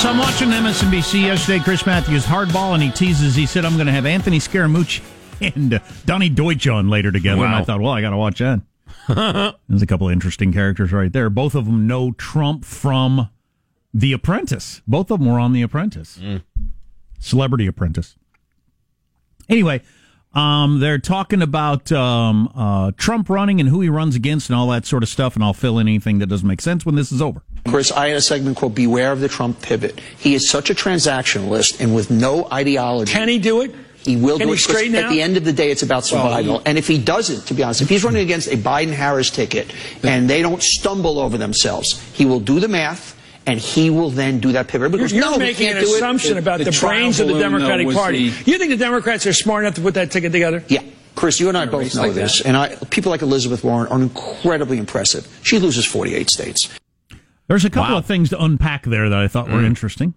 So 0.00 0.08
I'm 0.08 0.16
watching 0.16 0.48
MSNBC 0.48 1.20
yesterday. 1.24 1.62
Chris 1.62 1.84
Matthews 1.84 2.24
hardball, 2.24 2.72
and 2.72 2.82
he 2.82 2.90
teases. 2.90 3.34
He 3.34 3.44
said, 3.44 3.66
"I'm 3.66 3.74
going 3.74 3.86
to 3.86 3.92
have 3.92 4.06
Anthony 4.06 4.38
Scaramucci 4.38 5.02
and 5.54 5.74
uh, 5.74 5.80
Donny 6.06 6.30
Deutsch 6.30 6.66
on 6.68 6.88
later 6.88 7.12
together." 7.12 7.44
And 7.44 7.54
I 7.54 7.62
thought, 7.64 7.82
well, 7.82 7.92
I 7.92 8.00
got 8.00 8.08
to 8.08 8.16
watch 8.16 8.38
that. 8.38 8.62
There's 9.68 9.82
a 9.82 9.86
couple 9.86 10.06
of 10.08 10.12
interesting 10.14 10.54
characters 10.54 10.90
right 10.90 11.12
there. 11.12 11.28
Both 11.28 11.54
of 11.54 11.66
them 11.66 11.86
know 11.86 12.12
Trump 12.12 12.64
from 12.64 13.28
The 13.92 14.14
Apprentice. 14.14 14.80
Both 14.86 15.10
of 15.10 15.18
them 15.18 15.28
were 15.28 15.38
on 15.38 15.52
The 15.52 15.60
Apprentice, 15.60 16.18
Celebrity 17.18 17.66
Apprentice. 17.66 18.16
Anyway, 19.50 19.82
um, 20.32 20.80
they're 20.80 20.98
talking 20.98 21.42
about 21.42 21.92
um, 21.92 22.50
uh, 22.54 22.92
Trump 22.96 23.28
running 23.28 23.60
and 23.60 23.68
who 23.68 23.82
he 23.82 23.90
runs 23.90 24.16
against 24.16 24.48
and 24.48 24.56
all 24.56 24.68
that 24.68 24.86
sort 24.86 25.02
of 25.02 25.10
stuff. 25.10 25.34
And 25.34 25.44
I'll 25.44 25.52
fill 25.52 25.78
in 25.78 25.88
anything 25.88 26.20
that 26.20 26.28
doesn't 26.28 26.48
make 26.48 26.62
sense 26.62 26.86
when 26.86 26.94
this 26.94 27.12
is 27.12 27.20
over. 27.20 27.42
Chris, 27.68 27.92
I 27.92 28.08
had 28.08 28.16
a 28.16 28.20
segment 28.20 28.56
called 28.56 28.74
Beware 28.74 29.12
of 29.12 29.20
the 29.20 29.28
Trump 29.28 29.60
Pivot. 29.62 30.00
He 30.18 30.34
is 30.34 30.48
such 30.48 30.70
a 30.70 30.74
transactionalist 30.74 31.80
and 31.80 31.94
with 31.94 32.10
no 32.10 32.48
ideology. 32.52 33.12
Can 33.12 33.28
he 33.28 33.38
do 33.38 33.60
it? 33.62 33.74
He 34.02 34.16
will 34.16 34.38
Can 34.38 34.46
do 34.48 34.52
he 34.54 34.58
it. 34.58 34.64
'cause 34.66 34.76
straighten 34.76 34.94
At 34.96 35.10
the 35.10 35.20
end 35.20 35.36
of 35.36 35.44
the 35.44 35.52
day, 35.52 35.70
it's 35.70 35.82
about 35.82 36.04
survival. 36.06 36.54
Well, 36.54 36.62
and 36.64 36.78
if 36.78 36.88
he 36.88 36.96
doesn't, 36.98 37.46
to 37.46 37.54
be 37.54 37.62
honest, 37.62 37.82
if 37.82 37.88
he's 37.88 38.02
running 38.02 38.22
against 38.22 38.48
a 38.48 38.56
Biden-Harris 38.56 39.30
ticket 39.30 39.72
and 40.02 40.28
they 40.28 40.40
don't 40.42 40.62
stumble 40.62 41.18
over 41.20 41.36
themselves, 41.36 42.00
he 42.14 42.24
will 42.24 42.40
do 42.40 42.60
the 42.60 42.68
math 42.68 43.14
and 43.46 43.60
he 43.60 43.90
will 43.90 44.10
then 44.10 44.40
do 44.40 44.52
that 44.52 44.68
pivot. 44.68 44.90
You're, 44.90 44.98
Because 44.98 45.12
you're 45.12 45.30
no, 45.30 45.36
making 45.38 45.68
an 45.68 45.74
do 45.74 45.80
it. 45.92 45.96
assumption 45.96 46.38
about 46.38 46.58
the 46.58 46.64
the, 46.64 46.78
brains 46.80 47.20
of 47.20 47.28
the 47.28 47.38
Democratic 47.38 47.86
was 47.86 47.94
Party. 47.96 48.30
the- 48.30 48.50
You 48.50 48.58
think 48.58 48.70
the 48.70 48.76
Democrats 48.78 49.26
are 49.26 49.32
smart 49.34 49.64
enough 49.64 49.74
to 49.74 49.80
put 49.82 49.94
that 49.94 50.10
ticket 50.10 50.32
together? 50.32 50.64
Yeah. 50.68 50.80
Chris, 51.14 51.38
you 51.38 51.48
and 51.48 51.58
I 51.58 51.66
both 51.66 51.94
know 51.94 52.02
like 52.02 52.14
this, 52.14 52.38
that. 52.38 52.46
and 52.48 52.56
I, 52.56 52.76
people 52.88 53.10
like 53.10 53.20
Elizabeth 53.20 53.62
Warren 53.62 53.88
are 53.88 54.00
incredibly 54.00 54.78
impressive. 54.78 55.28
She 55.42 55.58
loses 55.58 55.84
48 55.84 56.30
states. 56.30 56.68
There's 57.50 57.64
a 57.64 57.70
couple 57.70 57.96
of 57.96 58.06
things 58.06 58.30
to 58.30 58.40
unpack 58.42 58.84
there 58.84 59.08
that 59.10 59.18
I 59.18 59.26
thought 59.28 59.48
Mm. 59.48 59.52
were 59.54 59.64
interesting. 59.64 60.14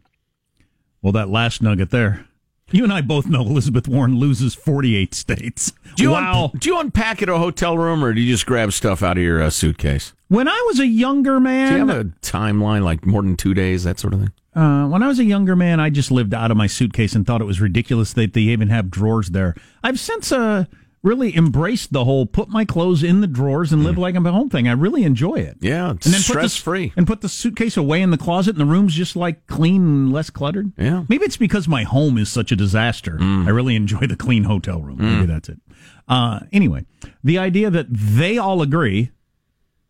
Well, 1.01 1.11
that 1.13 1.29
last 1.29 1.61
nugget 1.63 1.89
there. 1.89 2.25
You 2.71 2.83
and 2.83 2.93
I 2.93 3.01
both 3.01 3.25
know 3.27 3.41
Elizabeth 3.41 3.87
Warren 3.87 4.17
loses 4.19 4.53
48 4.55 5.13
states. 5.15 5.73
Do 5.95 6.03
you, 6.03 6.11
wow. 6.11 6.45
un- 6.53 6.59
do 6.59 6.69
you 6.69 6.79
unpack 6.79 7.21
at 7.21 7.29
a 7.29 7.37
hotel 7.39 7.77
room 7.77 8.03
or 8.03 8.13
do 8.13 8.21
you 8.21 8.31
just 8.31 8.45
grab 8.45 8.71
stuff 8.71 9.03
out 9.03 9.17
of 9.17 9.23
your 9.23 9.41
uh, 9.41 9.49
suitcase? 9.49 10.13
when 10.29 10.47
I 10.47 10.63
was 10.67 10.79
a 10.79 10.87
younger 10.87 11.35
Do 11.35 11.41
man, 11.41 11.71
you 11.73 11.87
have 11.87 11.89
a 11.97 12.03
timeline 12.21 12.83
like 12.83 13.05
more 13.05 13.21
than 13.23 13.35
two 13.35 13.53
days, 13.53 13.83
that 13.83 13.99
sort 13.99 14.13
of 14.13 14.19
thing? 14.21 14.31
uh, 14.55 14.85
when 14.87 15.01
I 15.03 15.07
was 15.07 15.17
a 15.19 15.23
younger 15.23 15.55
man, 15.55 15.79
I 15.79 15.89
just 15.89 16.09
lived 16.11 16.33
out 16.35 16.51
of 16.51 16.57
my 16.57 16.67
suitcase 16.67 17.13
and 17.15 17.25
thought 17.25 17.41
it 17.41 17.45
was 17.45 17.59
ridiculous 17.61 18.13
that 18.13 18.33
they 18.33 18.41
even 18.41 18.69
have 18.69 18.89
drawers 18.91 19.29
there. 19.31 19.55
I've 19.83 19.99
since 19.99 20.31
uh, 20.31 20.65
really 21.03 21.35
embraced 21.35 21.91
the 21.91 22.05
whole 22.05 22.25
put 22.25 22.49
my 22.49 22.65
clothes 22.65 23.03
in 23.03 23.21
the 23.21 23.27
drawers 23.27 23.73
and 23.73 23.83
live 23.83 23.97
like 23.97 24.15
I'm 24.15 24.25
at 24.25 24.33
home 24.33 24.49
thing. 24.49 24.67
I 24.67 24.71
really 24.71 25.03
enjoy 25.03 25.35
it. 25.35 25.59
Mm. 25.59 25.63
Yeah, 25.63 25.89
and 25.89 25.99
then 25.99 26.13
put 26.13 26.21
stress 26.21 26.55
the, 26.55 26.63
free. 26.63 26.93
and 26.95 27.05
put 27.05 27.21
the 27.21 27.29
suitcase 27.29 27.77
away 27.77 28.01
in 28.01 28.11
the 28.11 28.17
closet, 28.17 28.51
and 28.51 28.61
the 28.61 28.71
room's 28.71 28.95
just 28.95 29.15
like 29.15 29.45
clean 29.47 29.81
and 29.81 30.13
less 30.13 30.29
cluttered. 30.29 30.71
Yeah. 30.77 31.03
maybe 31.09 31.25
it's 31.25 31.37
because 31.37 31.67
my 31.67 31.83
home 31.83 32.17
is 32.17 32.29
such 32.29 32.51
a 32.51 32.55
disaster. 32.55 33.17
I 33.21 33.49
really 33.49 33.75
enjoy 33.75 34.07
the 34.07 34.15
clean 34.15 34.45
hotel 34.45 34.81
room. 34.81 34.97
Maybe 34.99 35.25
that's 35.25 35.49
it. 35.49 35.59
Uh, 36.07 36.41
anyway, 36.51 36.85
the 37.23 37.37
idea 37.37 37.69
that 37.69 37.87
they 37.89 38.37
all 38.37 38.61
agree. 38.61 39.11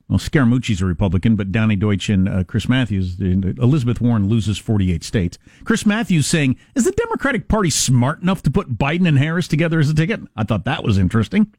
Well, 0.10 0.20
Scaramucci's 0.20 0.82
a 0.82 0.86
Republican, 0.86 1.36
but 1.36 1.52
Donny 1.52 1.76
Deutsch 1.76 2.10
and 2.10 2.28
uh, 2.28 2.44
Chris 2.44 2.68
Matthews, 2.68 3.20
Elizabeth 3.20 4.02
Warren 4.02 4.28
loses 4.28 4.58
48 4.58 5.04
states. 5.04 5.38
Chris 5.64 5.86
Matthews 5.86 6.28
saying, 6.28 6.58
Is 6.76 6.84
the 6.84 6.92
Democratic 6.92 7.48
Party 7.48 7.70
smart 7.70 8.22
enough 8.22 8.44
to 8.44 8.52
put 8.52 8.78
Biden 8.78 9.08
and 9.08 9.18
Harris 9.18 9.48
together 9.48 9.80
as 9.80 9.90
a 9.90 9.94
ticket? 9.96 10.20
I 10.36 10.44
thought 10.44 10.66
that 10.66 10.84
was 10.84 10.98
interesting. 10.98 11.54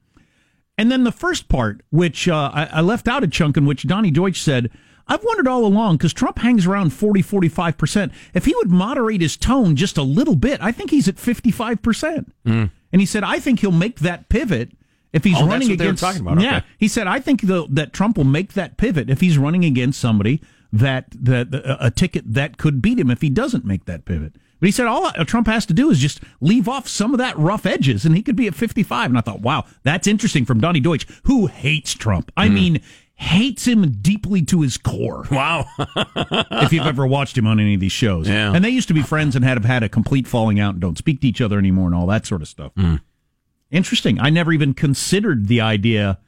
And 0.77 0.91
then 0.91 1.05
the 1.05 1.13
first 1.13 1.49
part, 1.49 1.83
which 1.91 2.29
uh, 2.29 2.51
I, 2.53 2.65
I 2.67 2.81
left 2.81 3.09
out 3.09 3.25
a 3.25 3.29
chunk 3.29 3.57
in 3.57 3.65
which 3.65 3.87
Donny 3.87 4.11
Deutsch 4.11 4.41
said, 4.41 4.71
I've 5.07 5.25
wondered 5.25 5.49
all 5.49 5.65
along 5.67 5.97
because 5.97 6.13
Trump 6.13 6.39
hangs 6.39 6.67
around 6.67 6.91
40, 6.91 7.23
45%. 7.23 8.13
If 8.33 8.45
he 8.47 8.55
would 8.57 8.71
moderate 8.71 9.21
his 9.21 9.37
tone 9.37 9.77
just 9.77 9.99
a 9.99 10.03
little 10.03 10.37
bit, 10.37 10.61
I 10.63 10.73
think 10.73 10.91
he's 10.91 11.09
at 11.09 11.17
55%. 11.17 12.31
And 12.93 13.01
he 13.01 13.07
said, 13.07 13.23
I 13.25 13.39
think 13.39 13.61
he'll 13.61 13.71
make 13.71 14.01
that 14.01 14.29
pivot 14.29 14.73
if 15.15 15.25
he's. 15.25 15.37
Oh, 15.37 15.47
that's 15.47 15.49
running 15.51 15.69
what 15.71 15.79
they 15.79 15.85
were 15.87 15.89
against. 15.93 16.03
talking 16.03 16.21
about. 16.21 16.41
Yeah. 16.41 16.59
Okay. 16.59 16.67
He 16.79 16.89
said, 16.89 17.07
I 17.07 17.21
think 17.21 17.41
the, 17.43 17.67
that 17.71 17.95
Trump 17.95 18.19
will 18.19 18.25
make 18.25 18.53
that 18.53 18.77
pivot 18.77 19.09
if 19.09 19.21
he's 19.21 19.39
running 19.39 19.65
against 19.65 19.99
somebody 19.99 20.43
that, 20.73 21.07
that 21.13 21.55
a, 21.55 21.87
a 21.87 21.91
ticket 21.91 22.25
that 22.35 22.59
could 22.59 22.83
beat 22.83 22.99
him 22.99 23.11
if 23.11 23.23
he 23.23 23.31
doesn't 23.31 23.65
make 23.65 23.87
that 23.87 24.05
pivot. 24.05 24.35
But 24.61 24.67
he 24.67 24.73
said 24.73 24.87
all 24.87 25.11
Trump 25.25 25.47
has 25.47 25.67
to 25.67 25.75
do 25.75 25.91
is 25.91 25.99
just 25.99 26.21
leave 26.41 26.69
off 26.69 26.89
some 26.89 27.13
of 27.13 27.19
that 27.19 27.37
rough 27.39 27.67
edges, 27.67 28.05
and 28.05 28.15
he 28.17 28.23
could 28.23 28.37
be 28.37 28.47
at 28.47 28.55
55. 28.55 29.11
And 29.11 29.19
I 29.19 29.21
thought, 29.21 29.41
wow, 29.41 29.65
that's 29.83 30.07
interesting 30.07 30.45
from 30.45 30.61
Donny 30.61 30.81
Deutsch, 30.81 31.07
who 31.25 31.47
hates 31.47 31.93
Trump. 31.95 32.31
I 32.37 32.49
Hmm. 32.49 32.55
mean, 32.55 32.81
hates 33.17 33.67
him 33.67 33.93
deeply 34.01 34.43
to 34.43 34.63
his 34.63 34.77
core. 34.77 35.25
Wow. 35.31 35.67
if 36.17 36.73
you've 36.73 36.87
ever 36.87 37.07
watched 37.07 37.39
him 37.39 37.47
on 37.47 37.61
any 37.61 37.75
of 37.75 37.81
these 37.81 37.93
shows, 37.93 38.29
Yeah. 38.29 38.53
and 38.55 38.65
they 38.65 38.71
used 38.71 38.89
to 38.89 38.95
be 38.95 39.03
friends 39.03 39.37
and 39.37 39.45
had 39.45 39.57
have 39.57 39.65
had 39.65 39.83
a 39.85 39.89
complete 39.89 40.27
falling 40.27 40.59
out 40.59 40.75
and 40.75 40.81
don't 40.81 40.99
speak 40.99 41.21
to 41.21 41.29
each 41.29 41.41
other 41.41 41.59
anymore 41.59 41.87
and 41.87 41.95
all 41.95 42.07
that 42.09 42.27
sort 42.27 42.43
of 42.43 42.49
stuff. 42.49 42.73
Interesting. 43.75 44.21
I 44.21 44.31
never 44.31 44.53
even 44.53 44.73
considered 44.73 45.49
the 45.49 45.61
idea 45.61 46.21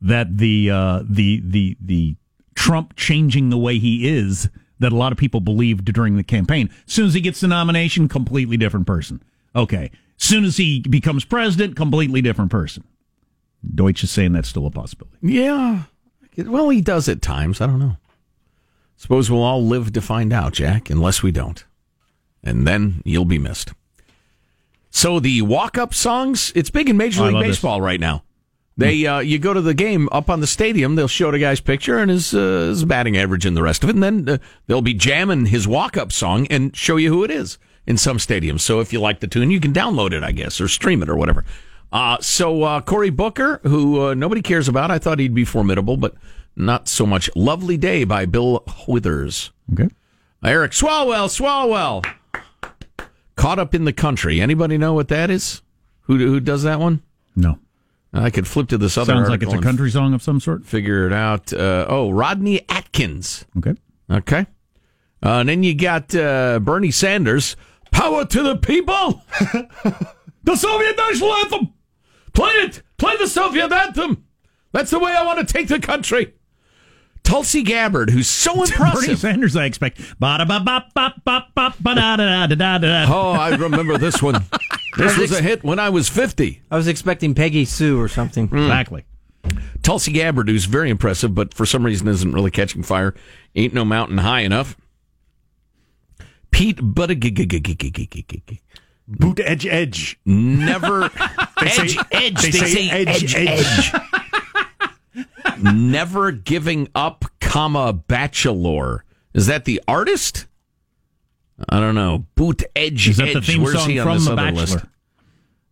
that 0.00 0.38
the 0.38 0.70
uh, 0.70 1.02
the 1.08 1.40
the 1.44 1.76
the 1.80 2.16
Trump 2.56 2.96
changing 2.96 3.50
the 3.50 3.58
way 3.58 3.78
he 3.78 4.08
is 4.08 4.50
that 4.80 4.90
a 4.92 4.96
lot 4.96 5.12
of 5.12 5.18
people 5.18 5.40
believed 5.40 5.84
during 5.92 6.16
the 6.16 6.24
campaign. 6.24 6.68
As 6.88 6.92
soon 6.92 7.06
as 7.06 7.14
he 7.14 7.20
gets 7.20 7.40
the 7.40 7.48
nomination, 7.48 8.08
completely 8.08 8.56
different 8.56 8.88
person. 8.88 9.22
Okay. 9.54 9.92
Soon 10.16 10.44
as 10.44 10.56
he 10.56 10.80
becomes 10.80 11.24
president, 11.24 11.76
completely 11.76 12.20
different 12.20 12.50
person. 12.50 12.82
Deutsch 13.74 14.02
is 14.02 14.10
saying 14.10 14.32
that's 14.32 14.48
still 14.48 14.66
a 14.66 14.70
possibility. 14.70 15.16
yeah. 15.22 15.84
Well, 16.36 16.70
he 16.70 16.80
does 16.80 17.08
at 17.08 17.22
times. 17.22 17.60
I 17.60 17.66
don't 17.66 17.78
know. 17.78 17.96
Suppose 18.96 19.30
we'll 19.30 19.42
all 19.42 19.64
live 19.64 19.92
to 19.92 20.00
find 20.00 20.32
out, 20.32 20.54
Jack, 20.54 20.90
unless 20.90 21.22
we 21.22 21.30
don't. 21.30 21.64
And 22.42 22.66
then 22.66 23.02
you'll 23.04 23.24
be 23.24 23.38
missed. 23.38 23.72
So 24.90 25.20
the 25.20 25.42
walk-up 25.42 25.94
songs, 25.94 26.52
it's 26.54 26.70
big 26.70 26.88
in 26.88 26.96
Major 26.96 27.22
Oh, 27.22 27.26
League 27.26 27.34
love 27.34 27.44
this. 27.44 27.56
Baseball 27.56 27.80
right 27.80 28.00
now. 28.00 28.24
They, 28.76 29.06
uh, 29.06 29.18
you 29.18 29.38
go 29.38 29.52
to 29.52 29.60
the 29.60 29.74
game 29.74 30.08
up 30.10 30.30
on 30.30 30.40
the 30.40 30.46
stadium, 30.46 30.94
they'll 30.94 31.06
show 31.06 31.30
the 31.30 31.38
guy's 31.38 31.60
picture 31.60 31.98
and 31.98 32.10
his, 32.10 32.32
uh, 32.34 32.68
his 32.68 32.84
batting 32.86 33.14
average 33.16 33.44
and 33.44 33.54
the 33.54 33.62
rest 33.62 33.84
of 33.84 33.90
it, 33.90 33.94
and 33.96 34.02
then 34.02 34.28
uh, 34.28 34.38
they'll 34.68 34.80
be 34.80 34.94
jamming 34.94 35.46
his 35.46 35.68
walk-up 35.68 36.10
song 36.12 36.46
and 36.48 36.74
show 36.74 36.96
you 36.96 37.10
who 37.12 37.22
it 37.22 37.30
is 37.30 37.58
in 37.86 37.98
some 37.98 38.16
stadiums. 38.16 38.60
So 38.60 38.80
if 38.80 38.90
you 38.90 38.98
like 39.00 39.20
the 39.20 39.26
tune, 39.26 39.50
you 39.50 39.60
can 39.60 39.74
download 39.74 40.12
it, 40.12 40.22
I 40.22 40.32
guess, 40.32 40.60
or 40.62 40.68
stream 40.68 41.02
it 41.02 41.10
or 41.10 41.16
whatever. 41.16 41.44
Uh, 41.92 42.16
so 42.22 42.62
uh, 42.62 42.80
Cory 42.80 43.10
Booker, 43.10 43.60
who 43.64 44.00
uh, 44.08 44.14
nobody 44.14 44.40
cares 44.40 44.66
about, 44.66 44.90
I 44.90 44.98
thought 44.98 45.18
he'd 45.18 45.34
be 45.34 45.44
formidable, 45.44 45.98
but 45.98 46.14
not 46.56 46.88
so 46.88 47.04
much. 47.04 47.28
"Lovely 47.36 47.76
Day" 47.76 48.04
by 48.04 48.24
Bill 48.26 48.64
Withers. 48.88 49.50
Okay. 49.72 49.88
Eric 50.42 50.72
Swalwell, 50.72 51.28
Swalwell, 51.28 52.02
caught 53.40 53.58
up 53.58 53.74
in 53.74 53.84
the 53.84 53.92
country. 53.92 54.40
Anybody 54.40 54.76
know 54.76 54.92
what 54.92 55.08
that 55.08 55.30
is? 55.30 55.62
Who 56.02 56.18
who 56.18 56.40
does 56.40 56.62
that 56.62 56.78
one? 56.78 57.02
No. 57.34 57.58
I 58.12 58.30
could 58.30 58.46
flip 58.46 58.68
to 58.68 58.78
this 58.78 58.98
other. 58.98 59.14
Sounds 59.14 59.28
like 59.28 59.42
it's 59.42 59.52
a 59.52 59.60
country 59.60 59.90
song 59.90 60.14
of 60.14 60.22
some 60.22 60.40
sort. 60.40 60.66
Figure 60.66 61.06
it 61.06 61.12
out. 61.12 61.52
Uh, 61.52 61.86
oh, 61.88 62.10
Rodney 62.10 62.68
Atkins. 62.68 63.44
Okay. 63.56 63.74
Okay. 64.10 64.46
Uh, 65.22 65.38
and 65.38 65.48
then 65.48 65.62
you 65.62 65.74
got 65.74 66.14
uh, 66.14 66.58
Bernie 66.58 66.90
Sanders. 66.90 67.56
Power 67.92 68.24
to 68.24 68.42
the 68.42 68.56
people. 68.56 69.22
the 70.42 70.56
Soviet 70.56 70.96
national 70.96 71.32
anthem. 71.34 71.72
Play 72.32 72.50
it. 72.52 72.82
Play 72.98 73.16
the 73.16 73.28
Soviet 73.28 73.70
anthem. 73.70 74.24
That's 74.72 74.90
the 74.90 74.98
way 74.98 75.12
I 75.12 75.24
want 75.24 75.46
to 75.46 75.52
take 75.52 75.68
the 75.68 75.80
country. 75.80 76.34
Tulsi 77.30 77.62
Gabbard, 77.62 78.10
who's 78.10 78.26
so 78.28 78.54
impressive. 78.54 78.76
Bernie 78.78 78.88
impressive. 78.96 79.18
Sanders, 79.20 79.54
I 79.56 79.64
expect. 79.66 80.00
Oh, 83.08 83.30
I 83.30 83.54
remember 83.54 83.96
this 83.98 84.20
one. 84.20 84.44
This 84.98 85.16
was 85.16 85.30
a 85.30 85.40
hit 85.40 85.62
when 85.62 85.78
I 85.78 85.88
was 85.88 86.08
50. 86.08 86.62
I 86.68 86.76
was 86.76 86.88
expecting 86.88 87.32
Peggy 87.32 87.64
Sue 87.64 87.98
or 88.00 88.08
something. 88.08 88.48
Mm. 88.48 88.64
Exactly. 88.64 89.04
Tulsi 89.82 90.10
Gabbard, 90.10 90.48
who's 90.48 90.64
very 90.64 90.90
impressive, 90.90 91.32
but 91.32 91.54
for 91.54 91.64
some 91.64 91.86
reason 91.86 92.08
isn't 92.08 92.32
really 92.32 92.50
catching 92.50 92.82
fire. 92.82 93.14
Ain't 93.54 93.72
no 93.72 93.84
mountain 93.84 94.18
high 94.18 94.40
enough. 94.40 94.76
Pete 96.50 96.78
Buttigieg. 96.78 98.58
Boot 99.06 99.38
edge 99.38 99.64
edge. 99.64 100.18
Never 100.26 101.04
edge, 101.62 101.96
edge. 102.10 102.42
they 102.42 102.50
They, 102.50 102.50
say 102.50 102.66
say, 102.66 102.90
edge, 102.90 103.34
edge, 103.34 103.34
edge. 103.36 103.92
Never 105.62 106.30
giving 106.32 106.88
up, 106.94 107.24
comma 107.40 107.92
bachelor. 107.92 109.04
Is 109.34 109.46
that 109.46 109.64
the 109.64 109.80
artist? 109.86 110.46
I 111.68 111.78
don't 111.80 111.94
know. 111.94 112.26
Boot 112.34 112.62
Edge. 112.74 113.08
Is 113.08 113.16
that 113.18 113.32
the 113.34 113.40
theme 113.42 113.62
Where's 113.62 113.78
song 113.78 113.90
he 113.90 113.98
on 113.98 114.06
from 114.06 114.14
this 114.16 114.24
The 114.24 114.32
other 114.32 114.42
Bachelor? 114.42 114.60
list? 114.76 114.84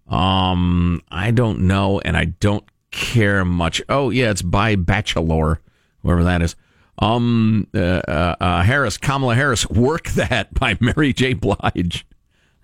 Um, 0.08 1.02
I 1.10 1.30
don't 1.30 1.60
know, 1.60 2.00
and 2.00 2.16
I 2.16 2.26
don't 2.26 2.64
care 2.90 3.44
much. 3.44 3.82
Oh 3.88 4.10
yeah, 4.10 4.30
it's 4.30 4.42
by 4.42 4.76
Bachelor, 4.76 5.60
whoever 6.02 6.24
that 6.24 6.42
is. 6.42 6.56
Um, 6.98 7.68
uh, 7.74 7.78
uh, 7.78 8.34
uh, 8.40 8.62
Harris, 8.62 8.96
Kamala 8.98 9.34
Harris, 9.34 9.68
"Work 9.68 10.08
That" 10.10 10.52
by 10.58 10.76
Mary 10.80 11.12
J. 11.12 11.34
Blige. 11.34 12.06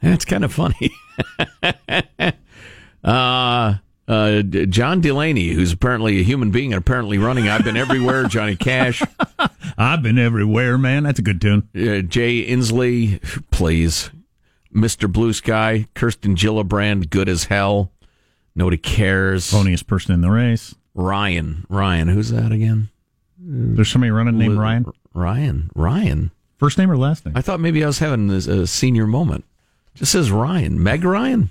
That's 0.02 0.24
kind 0.24 0.44
of 0.44 0.52
funny. 0.52 0.90
uh, 3.04 3.74
uh, 4.06 4.42
John 4.42 5.00
Delaney, 5.00 5.48
who's 5.50 5.72
apparently 5.72 6.20
a 6.20 6.22
human 6.22 6.50
being 6.50 6.72
and 6.72 6.80
apparently 6.80 7.18
running. 7.18 7.48
I've 7.48 7.64
been 7.64 7.76
everywhere. 7.76 8.24
Johnny 8.24 8.56
Cash, 8.56 9.02
I've 9.78 10.02
been 10.02 10.18
everywhere, 10.18 10.76
man. 10.78 11.04
That's 11.04 11.18
a 11.18 11.22
good 11.22 11.40
tune. 11.40 11.68
uh, 11.74 12.02
Jay 12.02 12.46
Inslee, 12.46 13.20
please. 13.50 14.10
Mr. 14.74 15.10
Blue 15.10 15.32
Sky, 15.32 15.86
Kirsten 15.94 16.34
Gillibrand, 16.34 17.08
good 17.10 17.28
as 17.28 17.44
hell. 17.44 17.92
Nobody 18.56 18.76
cares. 18.76 19.50
Funniest 19.50 19.86
person 19.86 20.12
in 20.14 20.20
the 20.20 20.30
race. 20.30 20.74
Ryan, 20.94 21.64
Ryan, 21.68 22.08
who's 22.08 22.30
that 22.30 22.52
again? 22.52 22.88
There's 23.38 23.90
somebody 23.90 24.10
running 24.10 24.38
named 24.38 24.58
Ryan. 24.58 24.86
Ryan, 25.12 25.70
Ryan. 25.74 26.30
First 26.58 26.78
name 26.78 26.90
or 26.90 26.96
last 26.96 27.24
name? 27.26 27.36
I 27.36 27.40
thought 27.42 27.60
maybe 27.60 27.82
I 27.84 27.86
was 27.86 27.98
having 27.98 28.30
a, 28.30 28.34
a 28.34 28.66
senior 28.66 29.06
moment. 29.06 29.44
Just 29.94 30.12
says 30.12 30.30
Ryan, 30.30 30.82
Meg 30.82 31.04
Ryan. 31.04 31.50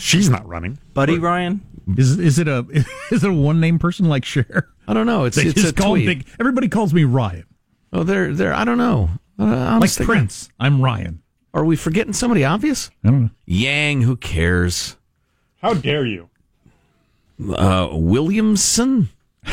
She's 0.00 0.28
not 0.30 0.46
running. 0.48 0.78
Buddy 0.94 1.18
Ryan? 1.18 1.60
Is 1.96 2.18
is 2.18 2.38
it 2.38 2.48
a 2.48 2.64
is 3.10 3.24
it 3.24 3.30
a 3.30 3.32
one 3.32 3.60
name 3.60 3.78
person 3.78 4.08
like 4.08 4.24
Cher? 4.24 4.68
I 4.86 4.94
don't 4.94 5.06
know. 5.06 5.24
It's 5.24 5.36
They 5.36 5.44
it's 5.46 5.64
a 5.64 5.72
call 5.72 5.92
tweet. 5.92 6.06
big. 6.06 6.26
Everybody 6.38 6.68
calls 6.68 6.92
me 6.94 7.04
Ryan, 7.04 7.44
Oh, 7.92 8.02
they're 8.04 8.32
they're. 8.34 8.54
I 8.54 8.64
don't 8.64 8.78
know. 8.78 9.10
Uh, 9.38 9.44
like 9.44 9.56
honestly, 9.56 10.06
Prince. 10.06 10.48
I'm 10.60 10.80
Ryan. 10.82 11.22
Are 11.52 11.64
we 11.64 11.74
forgetting 11.76 12.12
somebody 12.12 12.44
obvious? 12.44 12.90
I 13.04 13.10
don't 13.10 13.22
know. 13.24 13.30
Yang, 13.46 14.02
who 14.02 14.16
cares? 14.16 14.96
How 15.62 15.74
dare 15.74 16.06
you? 16.06 16.28
Uh, 17.54 17.88
Williamson. 17.92 19.08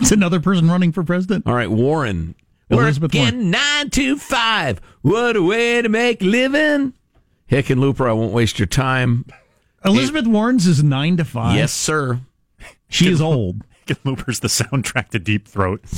It's 0.00 0.12
another 0.12 0.40
person 0.40 0.66
running 0.66 0.92
for 0.92 1.04
president. 1.04 1.46
All 1.46 1.52
right, 1.52 1.70
Warren. 1.70 2.34
Elizabeth 2.70 3.12
Working 3.14 3.50
nine 3.50 3.90
to 3.90 4.16
five. 4.16 4.80
What 5.02 5.36
a 5.36 5.42
way 5.42 5.82
to 5.82 5.90
make 5.90 6.22
a 6.22 6.24
living. 6.24 6.94
Hickenlooper, 7.50 8.08
I 8.08 8.12
won't 8.14 8.32
waste 8.32 8.58
your 8.58 8.64
time. 8.64 9.26
Elizabeth 9.84 10.26
Warren's 10.26 10.66
is 10.66 10.82
nine 10.82 11.16
to 11.16 11.24
five. 11.24 11.56
Yes, 11.56 11.72
sir. 11.72 12.20
she 12.88 13.10
is 13.10 13.20
old. 13.20 13.62
Hickenlooper's 13.86 14.40
the 14.40 14.48
soundtrack 14.48 15.08
to 15.10 15.18
Deep 15.18 15.48
Throat. 15.48 15.82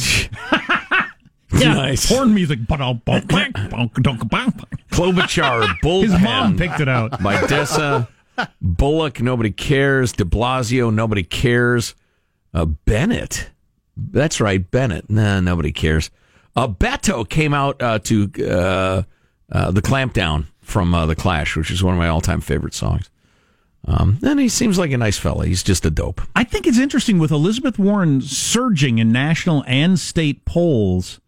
Yeah, 1.55 1.75
Nice. 1.75 2.09
horn 2.09 2.33
music. 2.35 2.61
His 2.61 2.67
Klobuchar, 4.91 5.67
bullpen. 5.83 6.23
mom 6.23 6.57
picked 6.57 6.81
it 6.81 6.89
out. 6.89 7.23
by 7.23 7.37
Dessa. 7.43 8.09
Bullock, 8.63 9.21
nobody 9.21 9.51
cares. 9.51 10.13
De 10.13 10.25
Blasio, 10.25 10.93
nobody 10.93 11.23
cares. 11.23 11.95
Uh, 12.55 12.65
Bennet. 12.65 13.51
That's 13.99 14.41
right, 14.41 14.69
Bennet. 14.71 15.11
Nah, 15.11 15.41
nobody 15.41 15.73
cares. 15.73 16.11
Uh, 16.57 16.69
Beto 16.69 17.29
came 17.29 17.53
out 17.53 17.83
uh, 17.83 17.99
to 17.99 18.31
uh, 18.49 19.03
uh, 19.53 19.71
the 19.73 19.83
Clampdown 19.83 20.47
from 20.63 20.95
uh, 20.95 21.05
The 21.05 21.15
Clash, 21.17 21.55
which 21.57 21.71
is 21.71 21.83
one 21.85 21.93
of 21.95 21.99
my 21.99 22.09
all 22.09 22.23
time 22.23 22.41
favorite 22.41 22.73
songs. 22.75 23.11
Um, 23.85 24.19
and 24.23 24.39
he 24.39 24.49
seems 24.49 24.79
like 24.79 24.93
a 24.93 24.97
nice 24.97 25.19
fella. 25.19 25.47
He's 25.47 25.63
just 25.63 25.85
a 25.85 25.91
dope. 25.91 26.21
I 26.37 26.45
think 26.45 26.67
it's 26.67 26.79
interesting 26.79 27.19
with 27.19 27.33
Elizabeth 27.33 27.79
Warren 27.79 28.21
surging 28.21 28.99
in 28.99 29.11
national 29.11 29.65
and 29.67 29.99
state 29.99 30.45
polls 30.45 31.21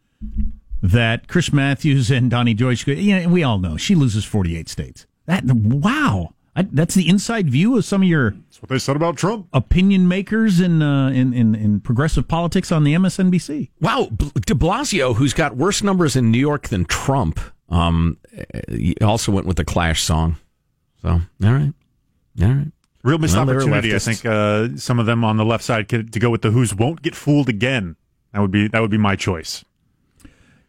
that 0.83 1.27
Chris 1.27 1.53
Matthews 1.53 2.11
and 2.11 2.31
Donny 2.31 2.55
Deutsch, 2.55 2.87
you 2.87 3.21
know, 3.21 3.29
we 3.29 3.43
all 3.43 3.59
know 3.59 3.77
she 3.77 3.95
loses 3.95 4.25
48 4.25 4.69
states. 4.69 5.07
That 5.27 5.45
wow, 5.45 6.35
I, 6.55 6.63
that's 6.71 6.95
the 6.95 7.09
inside 7.09 7.51
view 7.51 7.77
of 7.77 7.85
some 7.85 8.03
of 8.03 8.09
your 8.09 8.33
That's 8.33 8.63
what 8.63 8.69
they 8.69 8.79
said 8.79 8.95
about 8.95 9.17
Trump. 9.17 9.49
opinion 9.53 10.07
makers 10.07 10.61
in, 10.61 10.83
uh, 10.83 11.09
in 11.09 11.33
in 11.33 11.55
in 11.55 11.81
progressive 11.81 12.29
politics 12.29 12.71
on 12.71 12.85
the 12.85 12.95
MSNBC. 12.95 13.71
Wow, 13.81 14.09
De 14.11 14.55
Blasio, 14.55 15.17
who's 15.17 15.33
got 15.33 15.57
worse 15.57 15.83
numbers 15.83 16.15
in 16.15 16.31
New 16.31 16.39
York 16.39 16.69
than 16.69 16.85
Trump, 16.85 17.41
um, 17.71 18.19
he 18.69 18.95
also 19.01 19.33
went 19.33 19.47
with 19.47 19.57
the 19.57 19.65
Clash 19.65 20.03
song. 20.03 20.37
So, 21.01 21.09
all 21.09 21.23
right. 21.53 21.73
All 22.43 22.49
right. 22.49 22.73
Real 23.03 23.19
missed 23.19 23.37
Well, 23.37 23.49
opportunity. 23.49 23.95
I 23.95 23.99
think 23.99 24.25
uh, 24.25 24.77
some 24.77 24.99
of 24.99 25.07
them 25.07 25.25
on 25.25 25.37
the 25.37 25.45
left 25.45 25.63
side 25.63 25.89
could, 25.89 26.13
to 26.15 26.19
go 26.19 26.31
with 26.31 26.41
the 26.43 26.51
who's 26.51 26.75
won't 26.75 27.03
get 27.03 27.15
fooled 27.15 27.49
again. 27.49 27.97
That 28.33 28.41
would 28.41 28.51
be 28.51 28.67
that 28.69 28.81
would 28.81 28.91
be 28.91 28.99
my 28.99 29.15
choice. 29.15 29.65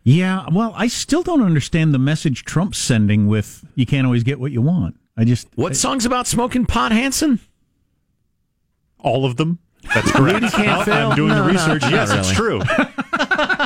Yeah, 0.04 0.46
well, 0.52 0.74
I 0.76 0.88
still 0.88 1.24
don't 1.24 1.42
understand 1.42 1.94
the 1.94 1.98
message 2.00 2.44
Trump's 2.44 2.78
sending 2.78 3.28
with 3.28 3.64
"you 3.76 3.86
can't 3.86 4.06
always 4.06 4.24
get 4.24 4.40
what 4.40 4.52
you 4.52 4.62
want." 4.62 5.00
I 5.18 5.24
just 5.24 5.48
What 5.56 5.76
song's 5.76 6.06
about 6.06 6.28
smoking 6.28 6.66
pot, 6.66 6.92
Hanson? 6.92 7.40
All 9.00 9.26
of 9.26 9.38
them. 9.38 9.60
That's 9.94 10.12
correct. 10.16 10.46
can't? 10.54 10.88
I'm 10.88 11.16
doing 11.16 11.30
No, 11.30 11.44
the 11.46 11.52
research. 11.52 11.82
not 11.84 11.92
yes, 11.92 12.12
it's 12.12 12.32
true. 12.32 12.60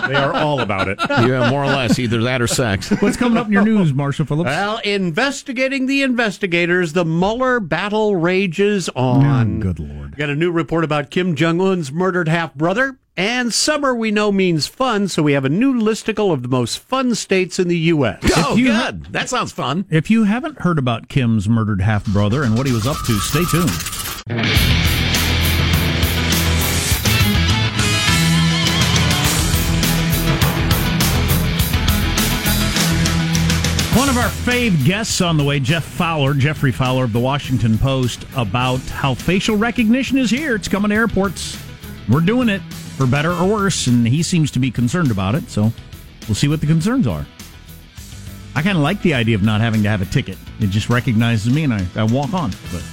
they 0.08 0.16
are 0.16 0.34
all 0.34 0.60
about 0.62 0.88
it. 0.88 1.00
Yeah, 1.30 1.50
more 1.50 1.64
or 1.64 1.68
less, 1.68 2.00
either 2.00 2.24
that 2.24 2.42
or 2.42 2.48
sex. 2.48 2.90
what's 3.02 3.18
coming 3.18 3.38
up 3.38 3.48
in 3.48 3.54
your 3.54 3.64
news, 3.64 3.94
Marshall 3.94 4.26
Phillips? 4.26 4.48
Well, 4.48 4.78
investigating 4.80 5.86
the 5.86 6.02
investigators, 6.02 6.94
the 6.94 7.04
Mueller 7.06 7.60
battle 7.60 8.16
rages 8.16 8.90
on. 8.90 9.58
Oh, 9.58 9.60
good 9.62 9.80
lord. 9.80 10.16
Got 10.16 10.30
a 10.30 10.36
new 10.36 10.50
report 10.52 10.84
about 10.84 11.10
Kim 11.12 11.36
Jong 11.36 11.60
Un's 11.62 11.92
murdered 11.92 12.28
half 12.30 12.56
brother. 12.56 12.98
And 13.18 13.54
summer 13.54 13.94
we 13.94 14.12
know 14.12 14.32
means 14.32 14.66
fun, 14.68 15.10
so 15.10 15.22
we 15.22 15.34
have 15.34 15.44
a 15.44 15.50
new 15.50 15.74
listicle 15.74 16.32
of 16.32 16.42
the 16.42 16.48
most 16.48 16.80
fun 16.80 17.16
states 17.16 17.60
in 17.60 17.68
the 17.68 17.78
U.S. 17.78 18.20
Oh, 18.38 18.56
you 18.56 18.68
good. 18.68 19.08
That 19.08 19.28
sounds 19.28 19.52
fun. 19.52 19.86
If 19.90 20.10
you 20.10 20.24
haven't 20.24 20.60
heard 20.62 20.80
about 20.80 21.10
Kim's 21.10 21.50
murdered 21.50 21.82
half 21.82 22.06
brother 22.06 22.44
and 22.44 22.58
what 22.58 22.66
he 22.66 22.72
was 22.72 22.88
up 22.88 22.98
to, 23.08 23.20
stay 23.20 23.44
tuned. 23.52 24.99
Fave 34.46 34.86
guests 34.86 35.22
on 35.22 35.38
the 35.38 35.44
way, 35.44 35.60
Geoff 35.60 35.84
Fowler, 35.84 36.34
Geoffrey 36.34 36.72
Fowler 36.72 37.04
of 37.04 37.14
the 37.14 37.20
Washington 37.20 37.78
Post, 37.78 38.26
about 38.36 38.80
how 38.80 39.14
facial 39.14 39.58
recognition 39.58 40.18
is 40.18 40.30
here. 40.30 40.56
It's 40.56 40.68
coming 40.68 40.90
to 40.90 40.96
airports. 40.96 41.62
We're 42.08 42.22
doing 42.22 42.48
it 42.50 42.62
for 42.98 43.06
better 43.06 43.32
or 43.32 43.48
worse, 43.48 43.88
and 43.88 44.08
he 44.08 44.24
seems 44.24 44.50
to 44.52 44.60
be 44.60 44.72
concerned 44.72 45.12
about 45.12 45.36
it. 45.36 45.50
So 45.50 45.74
we'll 46.28 46.36
see 46.36 46.48
what 46.48 46.62
the 46.62 46.68
concerns 46.68 47.06
are. 47.06 47.28
I 48.56 48.62
kind 48.62 48.78
of 48.78 48.84
like 48.84 49.02
the 49.02 49.14
idea 49.14 49.36
of 49.36 49.44
not 49.44 49.62
having 49.62 49.84
to 49.84 49.90
have 49.90 50.02
a 50.02 50.06
ticket. 50.06 50.38
It 50.60 50.70
just 50.70 50.90
recognizes 50.90 51.54
me 51.54 51.66
and 51.66 51.74
I, 51.74 51.86
I 51.96 52.04
walk 52.04 52.34
on. 52.34 52.52
But 52.72 52.84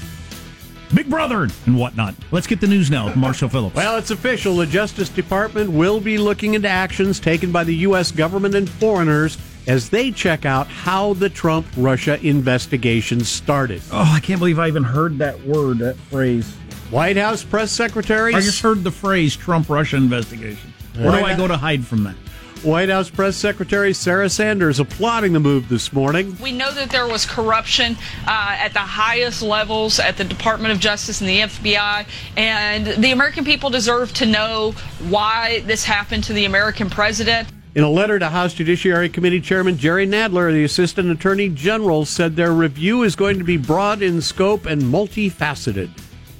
Big 0.95 1.09
Brother 1.09 1.49
and 1.67 1.79
whatnot. 1.79 2.15
Let's 2.33 2.47
get 2.47 2.61
the 2.61 2.67
news 2.67 2.91
now 2.91 3.15
Marshall 3.15 3.49
Phillips. 3.49 3.75
Well, 3.75 3.97
it's 3.97 4.11
official. 4.11 4.57
The 4.57 4.67
Justice 4.67 5.09
Department 5.09 5.71
will 5.71 6.01
be 6.01 6.19
looking 6.19 6.55
into 6.55 6.69
actions 6.69 7.19
taken 7.19 7.51
by 7.51 7.65
the 7.65 7.75
U.S. 7.77 8.11
government 8.11 8.55
and 8.55 8.69
foreigners 8.69 9.39
as 9.67 9.91
they 9.91 10.11
check 10.11 10.45
out 10.45 10.67
how 10.67 11.15
the 11.15 11.29
Trump 11.29 11.67
Russia 11.77 12.19
investigation 12.27 13.21
started. 13.21 13.83
oh, 13.93 14.13
I 14.15 14.21
can't 14.21 14.39
believe 14.39 14.59
I 14.59 14.69
even 14.69 14.85
heard 14.85 15.19
that 15.19 15.41
word, 15.45 15.79
that 15.79 15.97
phrase. 15.97 16.55
White 16.91 17.17
House 17.17 17.43
press 17.43 17.73
secretary. 17.73 18.35
I 18.35 18.41
just 18.41 18.63
heard 18.63 18.85
the 18.85 18.93
phrase 18.93 19.35
Trump 19.35 19.69
Russia 19.69 19.97
investigation. 19.97 20.73
Where 20.97 21.19
do 21.19 21.27
I 21.27 21.37
go 21.37 21.49
to 21.49 21.57
hide 21.57 21.85
from 21.85 22.05
that? 22.05 22.15
White 22.63 22.89
House 22.89 23.11
press 23.11 23.37
secretary 23.37 23.93
Sarah 23.93 24.31
Sanders 24.31 24.81
applauding 24.81 25.33
the 25.33 25.41
move 25.41 25.69
this 25.69 25.93
morning. 25.93 26.37
We 26.41 26.53
know 26.53 26.73
that 26.73 26.91
there 26.91 27.07
was 27.07 27.27
corruption 27.27 27.97
uh, 28.27 28.57
at 28.59 28.73
the 28.73 28.79
highest 28.79 29.43
levels 29.43 30.01
at 30.01 30.17
the 30.17 30.25
Department 30.25 30.73
of 30.73 30.81
Justice 30.81 31.21
and 31.21 31.29
the 31.29 31.41
FBI, 31.41 32.07
and 32.37 32.87
the 32.87 33.13
American 33.13 33.45
people 33.45 33.69
deserve 33.69 34.13
to 34.15 34.27
know 34.27 34.73
why 35.09 35.61
this 35.67 35.85
happened 35.85 36.25
to 36.25 36.33
the 36.33 36.45
American 36.45 36.89
president. 36.89 37.49
In 37.77 37.85
a 37.85 37.91
letter 37.91 38.19
to 38.19 38.31
House 38.31 38.55
Judiciary 38.55 39.11
Committee 39.11 39.43
Chairman 39.43 39.77
Jerry 39.77 40.07
Nadler, 40.07 40.51
the 40.51 40.65
Assistant 40.65 41.11
Attorney 41.11 41.51
General 41.51 42.07
said 42.07 42.35
their 42.35 42.55
review 42.55 43.03
is 43.03 43.15
going 43.15 43.37
to 43.37 43.45
be 43.45 43.59
broad 43.59 44.01
in 44.01 44.23
scope 44.23 44.65
and 44.65 44.81
multifaceted. 44.81 45.91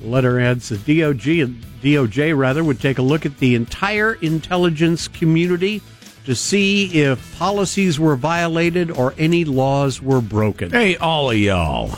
The 0.01 0.09
letter 0.09 0.41
adds 0.41 0.71
the 0.71 0.77
DOJ, 0.77 1.61
DOJ 1.83 2.35
rather 2.35 2.65
would 2.65 2.81
take 2.81 2.97
a 2.97 3.03
look 3.03 3.27
at 3.27 3.37
the 3.37 3.55
entire 3.55 4.15
intelligence 4.15 5.09
community 5.09 5.83
to 6.25 6.35
see 6.35 7.03
if 7.03 7.37
policies 7.37 8.01
were 8.01 8.17
violated 8.17 8.91
or 8.91 9.13
any 9.19 9.45
laws 9.45 10.01
were 10.01 10.23
broken. 10.23 10.71
Hey, 10.71 10.97
all 10.97 11.31
of 11.31 11.37
y'all. 11.37 11.89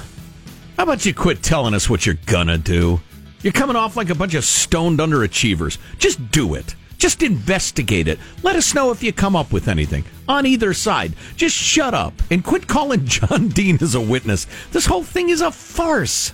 How 0.77 0.83
about 0.83 1.07
you 1.07 1.14
quit 1.14 1.44
telling 1.44 1.74
us 1.74 1.88
what 1.88 2.05
you're 2.07 2.18
gonna 2.27 2.59
do? 2.59 3.01
You're 3.42 3.53
coming 3.53 3.77
off 3.77 3.96
like 3.96 4.11
a 4.11 4.16
bunch 4.16 4.35
of 4.35 4.44
stoned 4.44 4.98
underachievers. 4.98 5.79
Just 5.98 6.33
do 6.33 6.55
it. 6.55 6.74
Just 6.99 7.23
investigate 7.23 8.09
it. 8.09 8.19
Let 8.43 8.57
us 8.57 8.75
know 8.75 8.91
if 8.91 9.03
you 9.03 9.13
come 9.13 9.37
up 9.37 9.53
with 9.53 9.69
anything 9.69 10.05
on 10.29 10.45
either 10.47 10.75
side. 10.75 11.15
Just 11.37 11.55
shut 11.57 11.95
up 11.95 12.13
and 12.31 12.45
quit 12.45 12.67
calling 12.67 13.05
John 13.07 13.49
Dean 13.49 13.79
as 13.81 13.95
a 13.95 14.01
witness. 14.01 14.47
This 14.73 14.87
whole 14.87 15.05
thing 15.05 15.31
is 15.31 15.41
a 15.41 15.51
farce. 15.53 16.33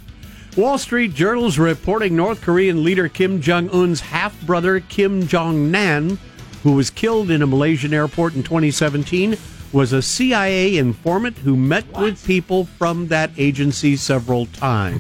Wall 0.57 0.79
Street 0.79 1.15
Journal's 1.15 1.59
reporting 1.59 2.17
North 2.17 2.41
Korean 2.41 2.83
leader 2.85 3.09
Kim 3.09 3.41
Jong 3.41 3.69
un's 3.71 4.01
half 4.01 4.41
brother 4.47 4.81
Kim 4.81 5.27
Jong 5.27 5.71
Nam, 5.71 6.19
who 6.63 6.73
was 6.73 6.91
killed 6.91 7.31
in 7.31 7.43
a 7.43 7.47
Malaysian 7.47 7.93
airport 7.93 8.35
in 8.35 8.43
2017, 8.43 9.37
was 9.73 9.93
a 9.93 10.01
CIA 10.01 10.79
informant 10.79 11.37
who 11.39 11.57
met 11.57 11.85
with 11.99 12.25
people 12.25 12.65
from 12.65 13.09
that 13.09 13.33
agency 13.37 13.97
several 13.97 14.47
times. 14.47 14.99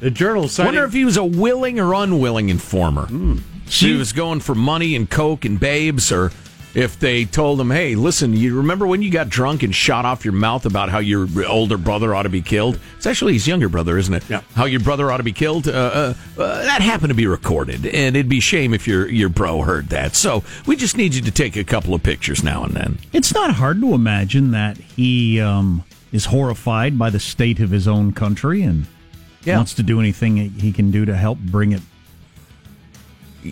The 0.00 0.10
journal 0.10 0.48
cited, 0.48 0.66
Wonder 0.68 0.84
if 0.84 0.92
he 0.92 1.04
was 1.04 1.16
a 1.16 1.24
willing 1.24 1.78
or 1.78 1.94
unwilling 1.94 2.48
informer. 2.48 3.06
Hmm. 3.06 3.38
So 3.70 3.86
he 3.86 3.94
was 3.96 4.12
going 4.12 4.40
for 4.40 4.54
money 4.54 4.96
and 4.96 5.08
coke 5.08 5.44
and 5.44 5.58
babes, 5.60 6.10
or 6.10 6.32
if 6.74 6.98
they 6.98 7.24
told 7.24 7.60
him, 7.60 7.70
"Hey, 7.70 7.94
listen, 7.94 8.34
you 8.34 8.56
remember 8.56 8.86
when 8.86 9.02
you 9.02 9.10
got 9.10 9.28
drunk 9.28 9.62
and 9.62 9.74
shot 9.74 10.04
off 10.04 10.24
your 10.24 10.32
mouth 10.32 10.64
about 10.66 10.88
how 10.90 10.98
your 10.98 11.28
older 11.46 11.76
brother 11.76 12.14
ought 12.14 12.22
to 12.22 12.28
be 12.28 12.42
killed? 12.42 12.78
It's 12.96 13.06
actually 13.06 13.34
his 13.34 13.46
younger 13.46 13.68
brother, 13.68 13.98
isn't 13.98 14.14
it? 14.14 14.22
Yeah. 14.28 14.40
How 14.54 14.64
your 14.66 14.80
brother 14.80 15.10
ought 15.10 15.18
to 15.18 15.22
be 15.22 15.32
killed. 15.32 15.68
Uh, 15.68 15.72
uh, 15.72 16.14
uh, 16.38 16.62
that 16.62 16.82
happened 16.82 17.10
to 17.10 17.14
be 17.14 17.26
recorded, 17.26 17.86
and 17.86 18.16
it'd 18.16 18.28
be 18.28 18.40
shame 18.40 18.74
if 18.74 18.86
your 18.86 19.08
your 19.08 19.28
bro 19.28 19.62
heard 19.62 19.88
that. 19.88 20.14
So 20.16 20.42
we 20.66 20.76
just 20.76 20.96
need 20.96 21.14
you 21.14 21.22
to 21.22 21.30
take 21.30 21.56
a 21.56 21.64
couple 21.64 21.94
of 21.94 22.02
pictures 22.02 22.42
now 22.42 22.64
and 22.64 22.74
then. 22.74 22.98
It's 23.12 23.34
not 23.34 23.54
hard 23.54 23.80
to 23.80 23.94
imagine 23.94 24.52
that 24.52 24.76
he 24.76 25.40
um, 25.40 25.84
is 26.12 26.26
horrified 26.26 26.98
by 26.98 27.10
the 27.10 27.20
state 27.20 27.60
of 27.60 27.70
his 27.70 27.86
own 27.88 28.12
country 28.12 28.62
and 28.62 28.86
wants 29.56 29.74
to 29.74 29.82
do 29.82 30.00
anything 30.00 30.36
he 30.36 30.72
can 30.72 30.90
do 30.90 31.04
to 31.04 31.16
help 31.16 31.38
bring 31.38 31.72
it 31.72 31.82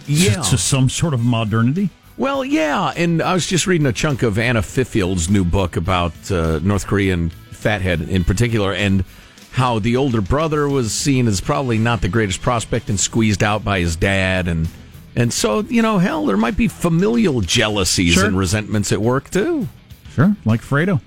Yeah. 0.07 0.41
to 0.43 0.59
some 0.59 0.89
sort 0.89 1.15
of 1.15 1.25
modernity. 1.25 1.91
Well, 2.19 2.45
yeah, 2.45 2.93
and 2.97 3.21
I 3.23 3.35
was 3.35 3.47
just 3.47 3.67
reading 3.67 3.87
a 3.87 3.93
chunk 3.93 4.23
of 4.23 4.39
Anna 4.39 4.63
Fifield's 4.63 5.29
new 5.29 5.45
book 5.45 5.77
about 5.77 6.15
uh, 6.31 6.61
North 6.63 6.87
Korean 6.87 7.29
fathead 7.51 8.01
in 8.03 8.25
particular, 8.25 8.73
and 8.73 9.05
how 9.53 9.79
the 9.79 9.97
older 9.97 10.21
brother 10.23 10.67
was 10.69 10.93
seen 10.95 11.27
as 11.27 11.41
probably 11.43 11.77
not 11.79 12.01
the 12.01 12.09
greatest 12.09 12.41
prospect 12.41 12.89
and 12.89 12.99
squeezed 12.99 13.43
out 13.43 13.65
by 13.65 13.81
his 13.81 13.97
dad, 13.97 14.49
and 14.49 14.67
and 15.15 15.31
so 15.33 15.61
you 15.61 15.83
know, 15.83 15.99
hell, 15.99 16.25
there 16.25 16.39
might 16.39 16.57
be 16.57 16.69
familial 16.69 17.43
jealousies 17.43 18.15
Sure. 18.15 18.25
and 18.27 18.39
resentments 18.39 18.93
at 18.93 19.01
work 19.03 19.29
too. 19.31 19.69
Sure, 20.15 20.35
like 20.47 20.63
Fredo. 20.63 21.01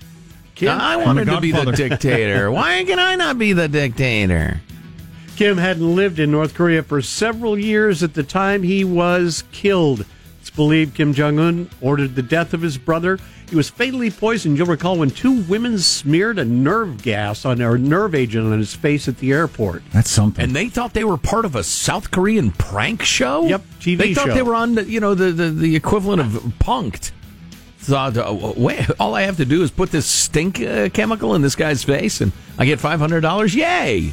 I 0.62 0.98
wanted 0.98 1.26
to 1.26 1.40
be 1.40 1.52
the 1.52 1.72
dictator. 1.72 2.52
Why 2.52 2.84
can 2.84 3.00
I 3.00 3.16
not 3.16 3.40
be 3.40 3.54
the 3.54 3.68
dictator? 3.68 4.62
Kim 5.40 5.58
hadn't 5.58 5.96
lived 5.96 6.20
in 6.20 6.32
North 6.32 6.54
Korea 6.54 6.84
for 6.84 7.02
several 7.02 7.58
years 7.58 8.04
at 8.04 8.14
the 8.14 8.24
time 8.24 8.62
he 8.62 8.84
was 8.84 9.46
killed. 9.54 10.04
It's 10.42 10.50
believed 10.50 10.96
Kim 10.96 11.14
Jong 11.14 11.40
un 11.40 11.70
ordered 11.80 12.16
the 12.16 12.22
death 12.22 12.54
of 12.54 12.62
his 12.62 12.78
brother. 12.78 13.18
He 13.50 13.56
was 13.56 13.70
fatally 13.70 14.12
poisoned. 14.12 14.58
You'll 14.58 14.68
recall 14.68 14.98
when 14.98 15.12
two 15.12 15.44
women 15.44 15.78
smeared 15.80 16.40
a 16.40 16.44
nerve 16.44 17.02
gas 17.02 17.46
on 17.46 17.62
or 17.62 17.78
nerve 17.78 18.16
agent 18.16 18.52
on 18.52 18.60
his 18.60 18.76
face 18.76 19.08
at 19.08 19.20
the 19.20 19.32
airport. 19.32 19.82
That's 19.94 20.10
something. 20.10 20.44
And 20.44 20.54
they 20.54 20.68
thought 20.68 20.94
they 20.94 21.06
were 21.06 21.16
part 21.16 21.46
of 21.46 21.56
a 21.56 21.64
South 21.64 22.12
Korean 22.12 22.52
prank 22.52 23.02
show. 23.02 23.48
Yep, 23.48 23.62
TV 23.80 23.98
They 23.98 24.14
thought 24.14 24.28
show. 24.28 24.34
they 24.34 24.42
were 24.42 24.56
on, 24.56 24.76
the, 24.76 24.84
you 24.84 25.00
know, 25.00 25.16
the, 25.16 25.32
the, 25.32 25.52
the 25.52 25.74
equivalent 25.74 26.20
of 26.20 26.34
Punked. 26.60 27.12
Thought, 27.78 28.18
uh, 28.18 28.54
wait, 28.58 28.90
all 29.00 29.16
I 29.16 29.22
have 29.22 29.38
to 29.38 29.46
do 29.46 29.64
is 29.64 29.72
put 29.72 29.90
this 29.90 30.06
stink 30.06 30.60
uh, 30.60 30.90
chemical 30.90 31.34
in 31.34 31.42
this 31.42 31.56
guy's 31.56 31.82
face, 31.82 32.20
and 32.20 32.34
I 32.58 32.66
get 32.66 32.82
five 32.82 33.00
hundred 33.00 33.22
dollars. 33.22 33.56
Yay! 33.56 34.12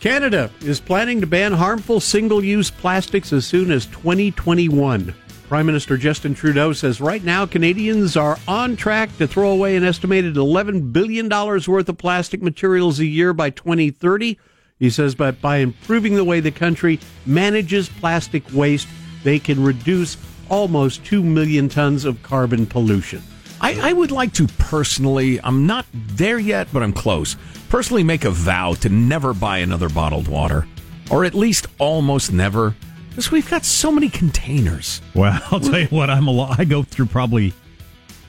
Canada 0.00 0.48
is 0.60 0.78
planning 0.78 1.20
to 1.20 1.26
ban 1.26 1.52
harmful 1.52 1.98
single 1.98 2.44
use 2.44 2.70
plastics 2.70 3.32
as 3.32 3.44
soon 3.44 3.72
as 3.72 3.84
2021. 3.86 5.12
Prime 5.48 5.66
Minister 5.66 5.96
Justin 5.96 6.34
Trudeau 6.34 6.72
says 6.72 7.00
right 7.00 7.24
now 7.24 7.44
Canadians 7.46 8.16
are 8.16 8.38
on 8.46 8.76
track 8.76 9.16
to 9.18 9.26
throw 9.26 9.50
away 9.50 9.74
an 9.74 9.82
estimated 9.82 10.36
$11 10.36 10.92
billion 10.92 11.28
worth 11.28 11.88
of 11.88 11.98
plastic 11.98 12.40
materials 12.40 13.00
a 13.00 13.06
year 13.06 13.32
by 13.32 13.50
2030. 13.50 14.38
He 14.78 14.88
says 14.88 15.16
but 15.16 15.40
by 15.40 15.56
improving 15.56 16.14
the 16.14 16.22
way 16.22 16.38
the 16.38 16.52
country 16.52 17.00
manages 17.26 17.88
plastic 17.88 18.44
waste, 18.52 18.86
they 19.24 19.40
can 19.40 19.60
reduce 19.60 20.16
almost 20.48 21.04
2 21.06 21.24
million 21.24 21.68
tons 21.68 22.04
of 22.04 22.22
carbon 22.22 22.66
pollution. 22.66 23.20
I, 23.60 23.90
I 23.90 23.92
would 23.92 24.12
like 24.12 24.32
to 24.34 24.46
personally, 24.46 25.40
I'm 25.42 25.66
not 25.66 25.86
there 25.92 26.38
yet, 26.38 26.68
but 26.72 26.84
I'm 26.84 26.92
close. 26.92 27.36
Personally, 27.68 28.02
make 28.02 28.24
a 28.24 28.30
vow 28.30 28.72
to 28.74 28.88
never 28.88 29.34
buy 29.34 29.58
another 29.58 29.88
bottled 29.88 30.26
water, 30.26 30.66
or 31.10 31.24
at 31.24 31.34
least 31.34 31.66
almost 31.78 32.32
never, 32.32 32.74
because 33.10 33.30
we've 33.30 33.48
got 33.50 33.64
so 33.64 33.92
many 33.92 34.08
containers. 34.08 35.02
Well, 35.14 35.38
I'll 35.50 35.60
tell 35.60 35.78
you 35.78 35.86
what, 35.88 36.08
I'm 36.08 36.28
a 36.28 36.30
lot. 36.30 36.58
I 36.58 36.64
go 36.64 36.82
through 36.82 37.06
probably, 37.06 37.52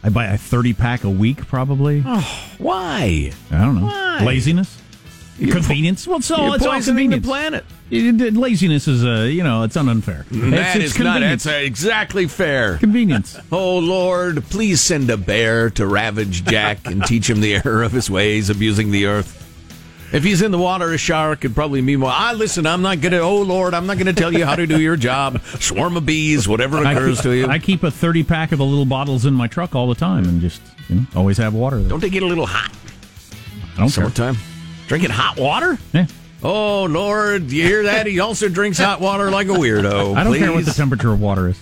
I 0.03 0.09
buy 0.09 0.25
a 0.25 0.37
30 0.37 0.73
pack 0.73 1.03
a 1.05 1.09
week 1.09 1.47
probably. 1.47 2.03
Oh, 2.05 2.51
why? 2.57 3.31
I 3.51 3.57
don't 3.57 3.75
know. 3.75 3.85
Why? 3.85 4.23
Laziness? 4.25 4.78
Convenience? 5.39 6.07
Well, 6.07 6.17
it's 6.17 6.29
all, 6.31 6.47
You're 6.47 6.55
it's 6.57 6.65
all 6.65 6.73
poisoning 6.73 7.09
the 7.09 7.15
convenience. 7.17 7.25
planet. 7.25 7.65
It- 7.91 8.21
it- 8.21 8.33
laziness 8.37 8.87
is, 8.87 9.03
uh, 9.05 9.23
you 9.31 9.43
know, 9.43 9.63
it's 9.63 9.75
unfair. 9.77 10.25
That 10.31 10.75
it's, 10.77 10.93
is 10.93 10.99
not. 10.99 11.13
convenience. 11.13 11.43
That's 11.43 11.55
uh, 11.55 11.59
exactly 11.65 12.27
fair. 12.27 12.77
convenience. 12.77 13.37
Oh 13.51 13.79
Lord, 13.79 14.43
please 14.45 14.81
send 14.81 15.09
a 15.09 15.17
bear 15.17 15.69
to 15.71 15.87
ravage 15.87 16.43
Jack 16.45 16.85
and 16.85 17.03
teach 17.05 17.29
him 17.29 17.39
the 17.41 17.55
error 17.55 17.81
of 17.83 17.91
his 17.91 18.09
ways, 18.09 18.49
abusing 18.49 18.91
the 18.91 19.05
earth. 19.07 19.37
If 20.11 20.23
he's 20.23 20.41
in 20.41 20.51
the 20.51 20.57
water, 20.57 20.91
a 20.91 20.97
shark 20.97 21.41
could 21.41 21.53
probably 21.53 21.81
mean 21.83 21.99
more. 21.99 22.09
I 22.11 22.33
listen. 22.33 22.65
I'm 22.65 22.81
not 22.81 22.99
gonna. 22.99 23.19
Oh 23.19 23.41
Lord, 23.43 23.73
I'm 23.75 23.85
not 23.85 23.97
gonna 23.99 24.11
tell 24.13 24.33
you 24.33 24.43
how 24.43 24.55
to 24.55 24.65
do 24.65 24.79
your 24.79 24.95
job. 24.97 25.39
Swarm 25.59 25.95
of 25.97 26.05
bees, 26.05 26.47
whatever 26.47 26.77
I 26.79 26.93
occurs 26.93 27.17
keep, 27.17 27.23
to 27.23 27.35
you. 27.35 27.47
I 27.47 27.59
keep 27.59 27.83
a 27.83 27.91
30 27.91 28.23
pack 28.23 28.51
of 28.51 28.57
the 28.57 28.65
little 28.65 28.85
bottles 28.85 29.25
in 29.25 29.33
my 29.35 29.45
truck 29.47 29.75
all 29.75 29.87
the 29.87 29.93
time 29.95 30.25
and 30.25 30.41
just, 30.41 30.61
you 30.89 30.95
know, 30.95 31.01
always 31.15 31.37
have 31.37 31.53
water 31.53 31.77
there. 31.79 31.89
Don't 31.89 31.99
they 32.01 32.09
get 32.09 32.23
a 32.23 32.27
little 32.27 32.47
hot 32.47 32.71
I 33.75 33.81
don't 33.81 33.89
care. 33.89 33.89
summertime? 33.89 34.35
Drinking 34.89 35.11
hot 35.11 35.37
water? 35.37 35.77
Yeah. 35.93 36.07
Oh 36.41 36.85
Lord, 36.85 37.51
you 37.51 37.63
hear 37.63 37.83
that? 37.83 38.07
He 38.07 38.19
also 38.19 38.49
drinks 38.49 38.79
hot 38.79 38.99
water 38.99 39.29
like 39.29 39.45
a 39.47 39.51
weirdo. 39.51 40.15
I 40.17 40.23
don't 40.23 40.35
care 40.35 40.51
what 40.51 40.65
the 40.65 40.71
temperature 40.71 41.11
of 41.13 41.21
water 41.21 41.49
is. 41.49 41.59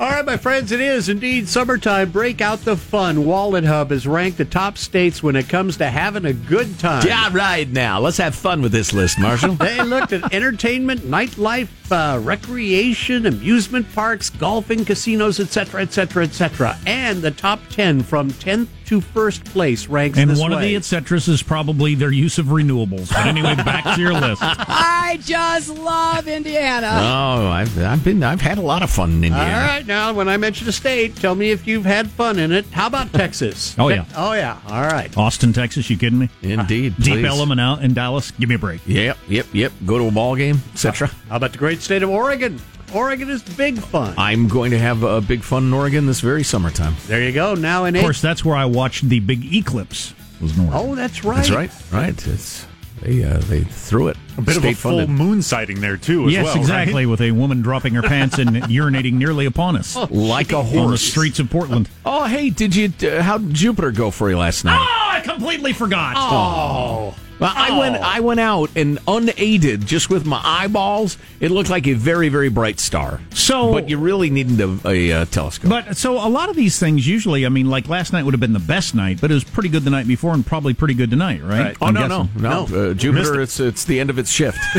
All 0.00 0.10
right, 0.10 0.24
my 0.24 0.36
friends, 0.36 0.72
it 0.72 0.80
is 0.80 1.08
indeed 1.08 1.46
summertime. 1.48 2.10
Break 2.10 2.40
out 2.40 2.64
the 2.64 2.76
fun. 2.76 3.18
WalletHub 3.18 3.92
is 3.92 4.04
ranked 4.04 4.38
the 4.38 4.44
top 4.44 4.78
states 4.78 5.22
when 5.22 5.36
it 5.36 5.48
comes 5.48 5.76
to 5.76 5.88
having 5.88 6.24
a 6.24 6.32
good 6.32 6.78
time. 6.80 7.06
Yeah, 7.06 7.30
right 7.32 7.68
now. 7.68 8.00
Let's 8.00 8.16
have 8.16 8.34
fun 8.34 8.62
with 8.62 8.72
this 8.72 8.92
list, 8.92 9.20
Marshall. 9.20 9.54
They 9.54 9.80
looked 9.82 10.12
at 10.12 10.34
entertainment, 10.34 11.02
nightlife, 11.02 11.68
uh, 11.92 12.18
recreation, 12.22 13.26
amusement 13.26 13.92
parks, 13.94 14.30
golfing, 14.30 14.84
casinos, 14.84 15.40
etc., 15.40 15.82
etc., 15.82 16.24
etc. 16.24 16.78
And 16.86 17.22
the 17.22 17.30
top 17.30 17.60
10 17.70 18.02
from 18.02 18.30
10th 18.30 18.68
to 18.90 19.00
first 19.00 19.44
place 19.44 19.86
ranks 19.86 20.18
And 20.18 20.28
this 20.28 20.40
one 20.40 20.52
of 20.52 20.60
the 20.60 20.74
et 20.74 20.82
ceteras 20.82 21.28
is 21.28 21.44
probably 21.44 21.94
their 21.94 22.10
use 22.10 22.38
of 22.38 22.46
renewables. 22.46 23.08
But 23.08 23.24
anyway, 23.26 23.54
back 23.54 23.84
to 23.94 24.00
your 24.00 24.12
list. 24.12 24.42
I 24.44 25.16
just 25.22 25.68
love 25.68 26.26
Indiana. 26.26 26.88
oh, 26.90 27.46
I've, 27.48 27.78
I've 27.78 28.02
been. 28.02 28.24
I've 28.24 28.40
had 28.40 28.58
a 28.58 28.62
lot 28.62 28.82
of 28.82 28.90
fun 28.90 29.10
in 29.10 29.24
Indiana. 29.24 29.54
All 29.54 29.60
right, 29.60 29.86
now 29.86 30.12
when 30.12 30.28
I 30.28 30.36
mention 30.38 30.68
a 30.68 30.72
state, 30.72 31.14
tell 31.14 31.36
me 31.36 31.52
if 31.52 31.68
you've 31.68 31.84
had 31.84 32.10
fun 32.10 32.40
in 32.40 32.50
it. 32.50 32.66
How 32.72 32.88
about 32.88 33.12
Texas? 33.12 33.76
Oh, 33.80 33.88
yeah. 33.88 34.04
Oh 34.14 34.34
yeah. 34.34 34.58
All 34.68 34.82
right. 34.82 35.16
Austin, 35.16 35.52
Texas, 35.54 35.88
you 35.88 35.96
kidding 35.96 36.18
me? 36.18 36.28
Indeed, 36.42 36.96
Deep 36.96 37.14
please. 37.14 37.24
Ellum 37.24 37.50
and 37.50 37.60
out 37.60 37.82
in 37.82 37.94
Dallas, 37.94 38.30
give 38.32 38.48
me 38.48 38.56
a 38.56 38.58
break. 38.58 38.80
Yep, 38.86 39.16
yep, 39.26 39.46
yep. 39.54 39.72
Go 39.86 39.96
to 39.98 40.08
a 40.08 40.10
ball 40.10 40.36
game, 40.36 40.60
etc. 40.72 41.08
How 41.28 41.36
about 41.36 41.52
the 41.52 41.58
great 41.58 41.79
state 41.80 42.02
of 42.02 42.10
Oregon? 42.10 42.60
Oregon 42.94 43.30
is 43.30 43.42
big 43.42 43.78
fun. 43.78 44.14
I'm 44.18 44.48
going 44.48 44.72
to 44.72 44.78
have 44.78 45.02
a 45.04 45.20
big 45.20 45.42
fun 45.42 45.64
in 45.64 45.72
Oregon 45.72 46.06
this 46.06 46.20
very 46.20 46.42
summertime. 46.42 46.96
There 47.06 47.22
you 47.22 47.32
go. 47.32 47.54
Now 47.54 47.84
in 47.84 47.94
Of 47.94 48.00
eighth. 48.00 48.04
course, 48.04 48.20
that's 48.20 48.44
where 48.44 48.56
I 48.56 48.64
watched 48.64 49.08
the 49.08 49.20
big 49.20 49.54
eclipse. 49.54 50.12
Was 50.40 50.58
in 50.58 50.64
Oregon. 50.68 50.80
Oh, 50.90 50.94
that's 50.96 51.24
right. 51.24 51.36
That's 51.36 51.50
right, 51.50 51.70
right. 51.92 52.26
It's 52.26 52.66
they 53.02 53.22
uh, 53.24 53.38
they 53.38 53.60
threw 53.62 54.08
it. 54.08 54.16
A 54.36 54.42
bit 54.42 54.56
of 54.56 54.64
a 54.64 54.72
full 54.74 54.92
State-funded. 54.98 55.08
moon 55.10 55.40
sighting 55.42 55.80
there 55.80 55.96
too. 55.96 56.26
As 56.26 56.32
yes, 56.32 56.44
well, 56.46 56.56
exactly. 56.56 57.06
With 57.06 57.20
a 57.20 57.30
woman 57.30 57.62
dropping 57.62 57.94
her 57.94 58.02
pants 58.02 58.38
and 58.38 58.50
urinating 58.64 59.12
nearly 59.14 59.46
upon 59.46 59.76
us 59.76 59.96
like 60.10 60.52
a 60.52 60.62
horse 60.62 60.78
on 60.84 60.90
the 60.90 60.98
streets 60.98 61.38
of 61.38 61.48
Portland. 61.48 61.88
Oh, 62.04 62.24
hey, 62.26 62.50
did 62.50 62.74
you? 62.74 62.92
Uh, 63.08 63.22
how 63.22 63.38
would 63.38 63.54
Jupiter 63.54 63.90
go 63.92 64.10
for 64.10 64.28
you 64.30 64.36
last 64.38 64.64
night? 64.64 64.76
Oh, 64.78 65.08
I 65.16 65.20
completely 65.20 65.72
forgot. 65.72 66.14
Oh. 66.16 67.14
Well, 67.40 67.52
I 67.54 67.78
went. 67.78 67.96
I 67.96 68.20
went 68.20 68.40
out 68.40 68.70
and 68.76 68.98
unaided, 69.08 69.86
just 69.86 70.10
with 70.10 70.26
my 70.26 70.40
eyeballs, 70.44 71.16
it 71.40 71.50
looked 71.50 71.70
like 71.70 71.86
a 71.86 71.94
very, 71.94 72.28
very 72.28 72.48
bright 72.50 72.78
star. 72.78 73.20
So- 73.30 73.72
but 73.72 73.88
you 73.88 73.98
really 73.98 74.30
needed 74.30 74.60
a, 74.60 74.78
a 74.88 75.12
uh, 75.12 75.24
telescope. 75.26 75.70
But 75.70 75.96
so 75.96 76.14
a 76.24 76.28
lot 76.28 76.48
of 76.50 76.56
these 76.56 76.78
things 76.78 77.06
usually, 77.06 77.46
I 77.46 77.48
mean, 77.48 77.68
like 77.70 77.88
last 77.88 78.12
night 78.12 78.24
would 78.24 78.34
have 78.34 78.40
been 78.40 78.52
the 78.52 78.58
best 78.58 78.94
night, 78.94 79.20
but 79.20 79.30
it 79.30 79.34
was 79.34 79.44
pretty 79.44 79.68
good 79.68 79.82
the 79.84 79.90
night 79.90 80.06
before 80.06 80.34
and 80.34 80.44
probably 80.46 80.74
pretty 80.74 80.94
good 80.94 81.10
tonight, 81.10 81.42
right? 81.42 81.60
Right. 81.60 81.76
oh 81.80 81.86
I'm 81.86 81.94
no, 81.94 82.06
no, 82.06 82.24
guessing. 82.24 82.42
no, 82.42 82.90
Uh, 82.90 82.94
Jupiter. 82.94 83.40
it. 83.40 83.44
It's 83.44 83.58
it's 83.60 83.84
the 83.84 83.98
end 84.00 84.10
of 84.10 84.18
its 84.18 84.30
shift. 84.30 84.58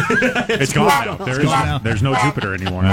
It's 0.51 0.73
gone 0.73 0.87
now. 0.87 1.15
There 1.17 1.39
is, 1.39 1.45
gone 1.45 1.65
now. 1.65 1.77
there's 1.79 2.03
no 2.03 2.13
Jupiter 2.15 2.53
anymore. 2.53 2.83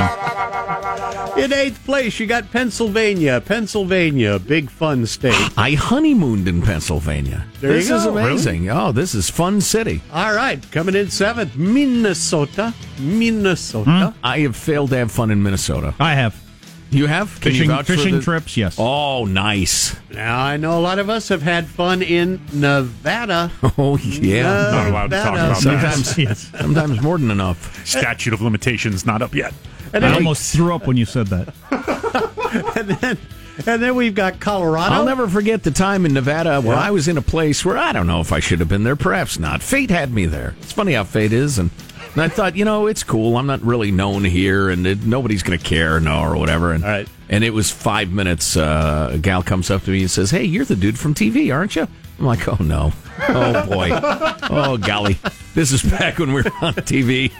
In 1.36 1.52
eighth 1.52 1.84
place, 1.84 2.18
you 2.18 2.26
got 2.26 2.50
Pennsylvania. 2.50 3.40
Pennsylvania, 3.44 4.38
big 4.38 4.70
fun 4.70 5.06
state. 5.06 5.34
I 5.56 5.72
honeymooned 5.72 6.48
in 6.48 6.62
Pennsylvania. 6.62 7.44
There 7.60 7.72
you 7.72 7.76
this 7.78 7.90
is 7.90 8.04
go. 8.04 8.16
amazing. 8.16 8.70
Oh, 8.70 8.92
this 8.92 9.14
is 9.14 9.28
fun 9.30 9.57
city. 9.60 10.00
All 10.12 10.34
right, 10.34 10.60
coming 10.72 10.94
in 10.94 11.10
seventh, 11.10 11.56
Minnesota. 11.56 12.74
Minnesota. 12.98 14.12
Hmm? 14.14 14.18
I 14.24 14.40
have 14.40 14.56
failed 14.56 14.90
to 14.90 14.96
have 14.96 15.10
fun 15.12 15.30
in 15.30 15.42
Minnesota. 15.42 15.94
I 16.00 16.14
have 16.14 16.34
You 16.90 17.06
have 17.06 17.28
Can 17.40 17.52
fishing 17.52 17.68
vouch 17.68 17.86
for 17.86 17.96
fishing 17.96 18.14
the- 18.16 18.22
trips. 18.22 18.56
Yes. 18.56 18.76
Oh, 18.78 19.24
nice. 19.26 19.94
Now 20.10 20.38
I 20.40 20.56
know 20.56 20.78
a 20.78 20.80
lot 20.80 20.98
of 20.98 21.10
us 21.10 21.28
have 21.28 21.42
had 21.42 21.66
fun 21.66 22.00
in 22.02 22.40
Nevada. 22.52 23.50
Oh 23.78 23.96
yeah. 23.98 24.70
Not 24.70 24.86
allowed 24.88 25.10
to 25.10 25.16
talk 25.22 25.34
Nevada. 25.34 25.50
about 25.52 25.62
that. 25.62 25.92
Sometimes, 26.04 26.18
yes. 26.18 26.50
sometimes 26.58 27.02
more 27.02 27.18
than 27.18 27.30
enough. 27.30 27.86
Statute 27.86 28.32
of 28.32 28.40
limitations 28.40 29.04
not 29.06 29.20
up 29.22 29.34
yet. 29.34 29.52
And 29.92 30.04
I 30.04 30.08
then, 30.08 30.16
almost 30.18 30.52
threw 30.52 30.74
up 30.74 30.86
when 30.86 30.96
you 30.96 31.04
said 31.04 31.26
that. 31.28 31.54
and 32.76 32.88
then 32.90 33.18
And 33.66 33.82
then 33.82 33.94
we've 33.96 34.14
got 34.14 34.40
Colorado. 34.40 34.94
I'll 34.94 35.04
never 35.04 35.28
forget 35.28 35.62
the 35.62 35.70
time 35.70 36.06
in 36.06 36.14
Nevada 36.14 36.60
where 36.60 36.76
Yeah. 36.76 36.82
I 36.82 36.90
was 36.90 37.08
in 37.08 37.18
a 37.18 37.22
place 37.22 37.64
where 37.64 37.76
I 37.76 37.92
don't 37.92 38.06
know 38.06 38.20
if 38.20 38.32
I 38.32 38.40
should 38.40 38.60
have 38.60 38.68
been 38.68 38.84
there, 38.84 38.96
perhaps 38.96 39.38
not. 39.38 39.62
Fate 39.62 39.90
had 39.90 40.12
me 40.12 40.26
there. 40.26 40.54
It's 40.62 40.72
funny 40.72 40.92
how 40.92 41.04
fate 41.04 41.32
is, 41.32 41.58
and, 41.58 41.70
and 42.14 42.22
I 42.22 42.28
thought, 42.28 42.56
you 42.56 42.64
know, 42.64 42.86
it's 42.86 43.02
cool. 43.02 43.36
I'm 43.36 43.46
not 43.46 43.60
really 43.62 43.90
known 43.90 44.24
here, 44.24 44.68
and 44.70 44.86
it, 44.86 45.04
nobody's 45.04 45.42
going 45.42 45.58
to 45.58 45.64
care, 45.64 45.98
no, 46.00 46.20
or 46.22 46.36
whatever. 46.36 46.72
And, 46.72 46.84
All 46.84 46.90
right. 46.90 47.08
and 47.28 47.42
it 47.42 47.50
was 47.52 47.70
five 47.70 48.10
minutes. 48.10 48.56
Uh, 48.56 49.10
a 49.14 49.18
gal 49.18 49.42
comes 49.42 49.70
up 49.70 49.82
to 49.84 49.90
me 49.90 50.02
and 50.02 50.10
says, 50.10 50.30
"Hey, 50.30 50.44
you're 50.44 50.64
the 50.64 50.76
dude 50.76 50.98
from 50.98 51.14
TV, 51.14 51.52
aren't 51.54 51.74
you?" 51.76 51.86
I'm 52.18 52.24
like, 52.26 52.46
"Oh 52.48 52.56
no, 52.62 52.92
oh 53.28 53.66
boy, 53.66 53.90
oh 54.50 54.76
golly, 54.78 55.18
this 55.54 55.72
is 55.72 55.82
back 55.82 56.18
when 56.18 56.32
we 56.32 56.42
were 56.42 56.50
on 56.62 56.74
TV." 56.74 57.32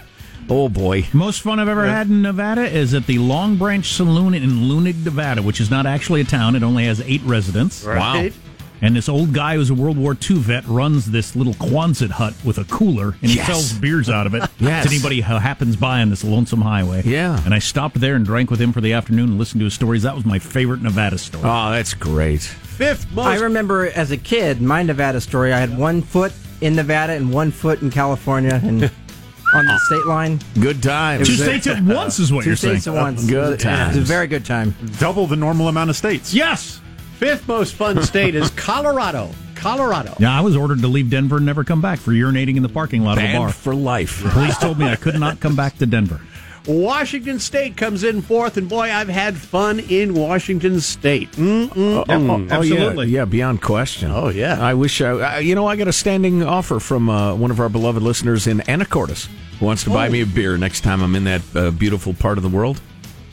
Oh 0.51 0.69
boy. 0.69 1.07
Most 1.13 1.43
fun 1.43 1.61
I've 1.61 1.69
ever 1.69 1.87
had 1.87 2.09
in 2.09 2.23
Nevada 2.23 2.63
is 2.63 2.95
at 2.95 3.07
the 3.07 3.19
Long 3.19 3.57
Branch 3.57 3.87
Saloon 3.87 4.33
in 4.35 4.69
Luning, 4.69 5.05
Nevada, 5.05 5.43
which 5.43 5.61
is 5.61 5.71
not 5.71 5.85
actually 5.87 6.23
a 6.23 6.25
town. 6.25 6.57
It 6.57 6.63
only 6.63 6.87
has 6.87 7.01
eight 7.03 7.23
residents. 7.25 7.85
Right. 7.85 8.33
And 8.81 8.95
this 8.95 9.09
old 9.09 9.33
guy 9.35 9.57
who's 9.57 9.71
a 9.71 9.75
World 9.75 9.99
War 9.99 10.17
II 10.31 10.37
vet 10.39 10.65
runs 10.69 11.07
this 11.11 11.35
little 11.35 11.55
Quonset 11.55 12.11
hut 12.11 12.33
with 12.45 12.59
a 12.59 12.65
cooler, 12.65 13.17
and 13.21 13.31
he 13.31 13.37
Yes. 13.37 13.47
sells 13.47 13.73
beers 13.73 14.09
out 14.09 14.27
of 14.29 14.35
it 14.35 14.49
Yes. 14.61 14.85
to 14.87 14.91
anybody 14.95 15.21
who 15.21 15.35
happens 15.35 15.75
by 15.75 16.01
on 16.01 16.11
this 16.11 16.23
lonesome 16.23 16.61
highway. 16.63 17.03
Yeah. 17.05 17.43
And 17.45 17.53
I 17.53 17.59
stopped 17.59 17.99
there 18.01 18.15
and 18.15 18.25
drank 18.25 18.51
with 18.53 18.61
him 18.61 18.73
for 18.73 18.81
the 18.81 18.93
afternoon 18.93 19.31
and 19.31 19.39
listened 19.39 19.61
to 19.61 19.65
his 19.65 19.75
stories. 19.75 20.05
That 20.05 20.15
was 20.15 20.25
my 20.25 20.39
favorite 20.39 20.81
Nevada 20.81 21.19
story. 21.19 21.43
Oh, 21.45 21.73
that's 21.73 21.93
great. 21.93 22.41
Fifth 22.43 23.11
most. 23.13 23.27
I 23.27 23.35
remember 23.41 23.87
as 23.89 24.13
a 24.13 24.17
kid, 24.17 24.63
my 24.63 24.85
Nevada 24.85 25.21
story. 25.21 25.53
I 25.53 25.59
had 25.59 25.77
one 25.77 26.01
foot 26.01 26.33
in 26.61 26.77
Nevada 26.77 27.15
and 27.15 27.33
one 27.33 27.51
foot 27.51 27.83
in 27.83 27.91
California, 27.91 28.61
and 28.63 28.91
on 29.55 29.67
the 29.67 29.79
state 29.79 30.07
line. 30.07 30.41
Good 30.61 30.83
time. 30.83 31.25
Two 31.25 31.35
states 31.35 31.67
at 31.67 31.79
uh, 31.79 31.95
once 31.95 32.19
is 32.19 32.33
what 32.33 32.45
Two 32.45 32.51
you're 32.51 32.57
saying. 32.57 32.77
Two 32.77 32.81
states 32.83 32.97
at 32.97 33.03
once. 33.03 33.25
Good 33.27 33.35
time. 33.35 33.47
was 33.49 33.51
a- 33.51 33.55
It 33.55 33.61
times. 33.85 33.97
was 33.97 34.11
a 34.11 34.13
very 34.13 34.27
good 34.27 34.45
time. 34.45 34.75
Double 34.99 35.27
the 35.27 35.37
normal 35.37 35.69
amount 35.69 35.91
of 35.91 35.97
states. 35.97 36.33
Yes. 36.35 36.81
Fifth 37.19 37.49
most 37.49 37.75
fun 37.75 38.03
state 38.03 38.35
is 38.35 38.51
Colorado. 38.51 39.31
Colorado. 39.57 40.15
Yeah, 40.21 40.37
I 40.39 40.41
was 40.41 40.55
ordered 40.55 40.81
to 40.83 40.89
leave 40.89 41.11
Denver 41.11 41.39
and 41.39 41.47
never 41.47 41.65
come 41.65 41.81
back 41.81 41.99
for 41.99 42.13
urinating 42.13 42.57
in 42.57 42.63
the 42.63 42.69
parking 42.69 43.03
lot 43.03 43.19
of 43.19 43.25
a 43.25 43.27
Banned 43.27 43.39
bar. 43.39 43.51
for 43.53 43.75
life. 43.75 44.23
The 44.23 44.29
police 44.31 44.57
told 44.59 44.79
me 44.79 44.87
I 44.87 44.95
could 44.95 45.19
not 45.19 45.41
come 45.41 45.57
back 45.57 45.77
to 45.79 45.87
Denver. 45.87 46.21
Washington 46.69 47.39
State 47.39 47.77
comes 47.79 48.05
in 48.05 48.21
fourth, 48.21 48.59
and 48.59 48.69
boy, 48.69 48.93
I've 48.93 49.09
had 49.09 49.37
fun 49.37 49.81
in 49.81 50.13
Washington 50.15 50.81
State. 50.81 51.33
Mm-mm. 51.33 52.05
Oh, 52.09 52.47
Absolutely. 52.55 53.07
yeah, 53.09 53.21
yeah, 53.21 53.25
beyond 53.25 53.63
question. 53.63 54.11
Oh, 54.11 54.29
yeah. 54.29 54.61
I 54.61 54.75
wish 54.75 55.01
I, 55.01 55.11
I- 55.13 55.39
you 55.39 55.55
know, 55.55 55.67
I 55.67 55.77
got 55.77 55.89
a 55.89 55.93
standing 55.95 56.43
offer 56.43 56.79
from 56.79 57.09
uh, 57.09 57.35
one 57.35 57.51
of 57.51 57.59
our 57.59 57.71
beloved 57.71 58.03
listeners 58.03 58.47
in 58.47 58.59
Anacortes 58.61 59.29
who 59.59 59.65
wants 59.67 59.83
to 59.85 59.91
buy 59.91 60.09
Oh. 60.09 60.11
me 60.11 60.21
a 60.21 60.27
beer 60.27 60.59
next 60.59 60.83
time 60.83 61.03
I'm 61.03 61.15
in 61.17 61.25
that 61.25 61.43
uh, 61.57 61.71
beautiful 61.71 62.13
part 62.13 62.37
of 62.37 62.43
the 62.45 62.51
world. 62.51 62.81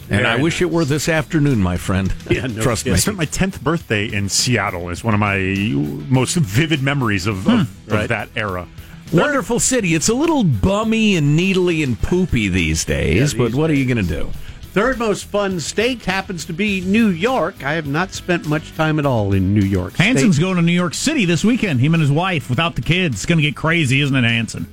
And 0.10 0.22
Very 0.22 0.26
I 0.28 0.36
wish 0.42 0.62
it 0.62 0.70
were 0.72 0.86
this 0.86 1.10
afternoon, 1.10 1.62
my 1.62 1.78
friend. 1.78 2.14
Yeah, 2.30 2.46
no 2.48 2.62
Trust 2.62 2.86
I 2.86 2.92
me. 2.92 2.94
I 2.96 3.00
spent 3.00 3.18
my 3.18 3.26
10th 3.26 3.62
birthday 3.62 4.06
in 4.06 4.30
Seattle. 4.30 4.90
It's 4.92 5.04
one 5.04 5.14
of 5.14 5.20
my 5.20 5.40
most 6.10 6.36
vivid 6.36 6.82
memories 6.84 7.26
of, 7.28 7.48
of, 7.48 7.62
of 7.88 7.92
Right. 7.92 8.08
that 8.10 8.30
era. 8.36 8.68
Wonderful 9.22 9.60
city. 9.60 9.94
It's 9.96 10.10
a 10.10 10.14
little 10.14 10.44
bummy 10.44 11.16
and 11.16 11.36
needly 11.36 11.84
and 11.84 12.00
poopy 12.02 12.48
these 12.48 12.84
days, 12.86 13.34
Yeah, 13.34 13.38
but 13.38 13.46
these 13.48 13.56
what 13.56 13.70
are 13.70 13.76
you 13.76 13.86
going 13.86 14.06
to 14.06 14.14
do? 14.14 14.32
Third 14.74 15.00
most 15.00 15.26
fun 15.26 15.62
state 15.62 16.04
happens 16.04 16.44
to 16.46 16.54
be 16.54 16.82
New 16.82 17.08
York. 17.08 17.64
I 17.64 17.74
have 17.74 17.88
not 17.88 18.12
spent 18.12 18.46
much 18.46 18.76
time 18.76 19.00
at 19.00 19.06
all 19.06 19.32
in 19.32 19.54
New 19.54 19.66
York. 19.66 19.94
Hanson's 19.96 20.36
State. 20.36 20.44
going 20.44 20.58
to 20.58 20.62
New 20.62 20.74
York 20.74 20.94
City 20.94 21.24
this 21.24 21.46
weekend. 21.46 21.80
Him 21.80 21.94
and 21.94 22.02
his 22.02 22.12
wife 22.12 22.50
without 22.50 22.76
the 22.76 22.82
kids. 22.82 23.16
It's 23.16 23.26
going 23.26 23.38
to 23.38 23.42
get 23.42 23.56
crazy, 23.56 24.02
isn't 24.02 24.16
it, 24.16 24.26
Hanson? 24.26 24.68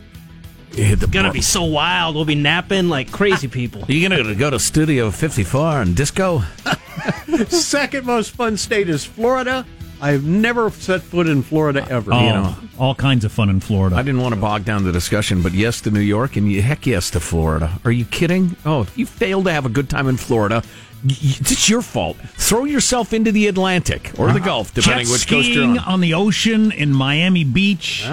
You 0.73 0.85
hit 0.85 1.01
the 1.01 1.07
gonna 1.07 1.29
bar- 1.29 1.35
be 1.35 1.43
so 1.43 1.65
wild. 1.65 2.17
We'll 2.17 2.25
be 2.25 2.35
napping 2.35 2.89
like 2.89 3.13
crazy 3.13 3.47
ah, 3.47 3.51
people. 3.51 3.85
you 3.87 4.09
going 4.09 4.25
to 4.25 4.35
go 4.35 4.51
to 4.51 4.59
Studio 4.59 5.11
54 5.11 5.83
and 5.83 5.95
disco? 5.95 6.43
Second 7.49 8.07
most 8.07 8.31
fun 8.31 8.57
state 8.57 8.89
is 8.89 9.05
Florida. 9.05 9.65
I've 10.03 10.25
never 10.25 10.69
set 10.71 11.01
foot 11.03 11.29
in 11.29 11.43
Florida 11.43 11.87
ever. 11.89 12.13
Oh, 12.13 12.21
You 12.21 12.33
know. 12.33 12.57
all 12.79 12.95
kinds 12.95 13.25
of 13.25 13.31
fun 13.31 13.49
in 13.49 13.61
Florida. 13.61 13.95
I 13.97 14.03
didn't 14.03 14.21
want 14.21 14.35
to 14.35 14.41
bog 14.41 14.65
down 14.65 14.83
the 14.85 14.91
discussion, 14.93 15.43
but 15.43 15.53
yes 15.53 15.81
to 15.83 15.91
New 15.93 16.01
York 16.01 16.35
and 16.37 16.51
heck 16.57 16.87
yes 16.87 17.11
to 17.13 17.21
Florida. 17.21 17.79
Are 17.85 17.93
you 17.93 18.05
kidding? 18.05 18.57
Oh, 18.67 18.81
if 18.83 18.99
you 18.99 19.07
fail 19.07 19.45
to 19.45 19.53
have 19.53 19.65
a 19.65 19.69
good 19.69 19.89
time 19.89 20.09
in 20.09 20.17
Florida, 20.17 20.63
y- 21.05 21.11
y- 21.23 21.37
it's 21.41 21.69
your 21.69 21.83
fault. 21.83 22.17
Throw 22.17 22.65
yourself 22.65 23.13
into 23.13 23.31
the 23.31 23.47
Atlantic 23.47 24.11
or 24.19 24.27
the 24.27 24.35
uh-huh. 24.35 24.45
Gulf, 24.45 24.75
depending 24.75 25.09
which 25.09 25.29
coast 25.29 25.49
you're 25.51 25.65
on. 25.65 25.79
on 25.79 26.01
the 26.01 26.15
ocean 26.15 26.73
in 26.73 26.93
Miami 26.93 27.45
Beach. 27.45 28.05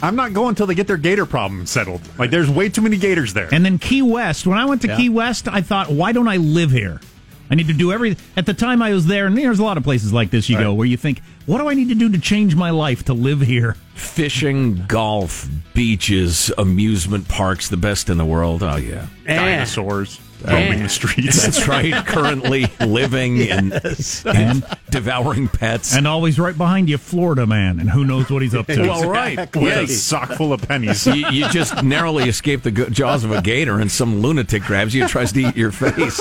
I'm 0.00 0.14
not 0.14 0.32
going 0.32 0.50
until 0.50 0.66
they 0.68 0.76
get 0.76 0.86
their 0.86 0.96
gator 0.96 1.26
problem 1.26 1.66
settled. 1.66 2.00
Like, 2.16 2.30
there's 2.30 2.48
way 2.48 2.68
too 2.68 2.82
many 2.82 2.96
gators 2.96 3.34
there. 3.34 3.48
And 3.52 3.64
then 3.64 3.78
Key 3.78 4.02
West. 4.02 4.46
When 4.46 4.56
I 4.56 4.64
went 4.64 4.82
to 4.82 4.86
Yeah. 4.88 4.96
Key 4.96 5.08
West, 5.08 5.48
I 5.48 5.60
thought, 5.62 5.90
why 5.90 6.12
don't 6.12 6.28
I 6.28 6.36
live 6.36 6.70
here? 6.70 7.00
I 7.50 7.54
need 7.54 7.68
to 7.68 7.72
do 7.72 7.92
every. 7.92 8.16
At 8.36 8.46
the 8.46 8.54
time 8.54 8.82
I 8.82 8.92
was 8.92 9.06
there, 9.06 9.26
and 9.26 9.36
there's 9.36 9.58
a 9.58 9.64
lot 9.64 9.76
of 9.76 9.84
places 9.84 10.12
like 10.12 10.30
this 10.30 10.48
you 10.48 10.58
go 10.58 10.74
where 10.74 10.86
you 10.86 10.96
think, 10.96 11.20
what 11.46 11.58
do 11.58 11.68
I 11.68 11.74
need 11.74 11.88
to 11.88 11.94
do 11.94 12.10
to 12.10 12.18
change 12.18 12.54
my 12.54 12.70
life 12.70 13.04
to 13.04 13.14
live 13.14 13.40
here? 13.40 13.76
Fishing, 13.94 14.84
golf, 14.86 15.48
beaches, 15.74 16.52
amusement 16.58 17.28
parks, 17.28 17.68
the 17.68 17.76
best 17.76 18.10
in 18.10 18.18
the 18.18 18.24
world. 18.24 18.62
Oh, 18.62 18.76
yeah. 18.76 19.06
Dinosaurs 19.26 20.20
Uh, 20.46 20.52
roaming 20.52 20.82
the 20.82 20.88
streets. 20.88 21.42
That's 21.44 21.66
right. 21.66 21.92
Currently 22.06 22.66
living 22.80 23.40
and, 23.50 23.72
and 24.24 24.64
devouring 24.90 25.48
pets. 25.48 25.94
And 25.96 26.06
always 26.06 26.38
right 26.38 26.56
behind 26.56 26.88
you, 26.88 26.98
Florida 26.98 27.46
man, 27.46 27.80
and 27.80 27.90
who 27.90 28.04
knows 28.04 28.30
what 28.30 28.42
he's 28.42 28.54
up 28.54 28.66
to. 28.68 28.82
well, 28.82 29.08
right. 29.08 29.38
With 29.56 29.76
a 29.76 29.86
sock 29.88 30.30
full 30.32 30.52
of 30.52 30.62
pennies. 30.62 31.06
you, 31.06 31.28
you 31.28 31.48
just 31.48 31.82
narrowly 31.82 32.28
escape 32.28 32.62
the 32.62 32.70
jaws 32.70 33.24
of 33.24 33.32
a 33.32 33.42
gator, 33.42 33.80
and 33.80 33.90
some 33.90 34.20
lunatic 34.20 34.62
grabs 34.62 34.94
you 34.94 35.02
and 35.02 35.10
tries 35.10 35.32
to 35.32 35.40
eat 35.40 35.56
your 35.56 35.72
face. 35.72 36.20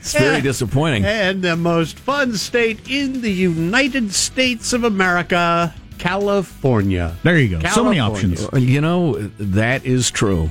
It's 0.00 0.12
very 0.14 0.40
disappointing. 0.40 1.04
And 1.04 1.42
the 1.42 1.56
most 1.56 1.98
fun 1.98 2.34
state 2.36 2.88
in 2.88 3.20
the 3.20 3.32
United 3.32 4.12
States 4.14 4.72
of 4.72 4.84
America, 4.84 5.74
California. 5.98 7.16
There 7.24 7.38
you 7.38 7.58
go. 7.58 7.68
So 7.68 7.84
many 7.84 7.98
options. 7.98 8.48
You 8.54 8.80
know, 8.80 9.18
that 9.38 9.84
is 9.84 10.10
true. 10.10 10.50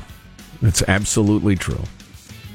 It's 0.62 0.84
absolutely 0.84 1.56
true. 1.56 1.82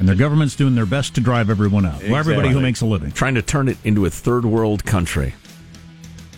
And 0.02 0.08
their 0.08 0.16
government's 0.16 0.56
doing 0.56 0.74
their 0.74 0.84
best 0.84 1.14
to 1.14 1.20
drive 1.20 1.48
everyone 1.48 1.86
out. 1.86 2.02
Well, 2.02 2.16
everybody 2.16 2.48
who 2.48 2.58
makes 2.58 2.80
a 2.80 2.86
living. 2.86 3.12
Trying 3.12 3.36
to 3.36 3.42
turn 3.42 3.68
it 3.68 3.78
into 3.84 4.04
a 4.04 4.10
third 4.10 4.44
world 4.44 4.84
country. 4.84 5.32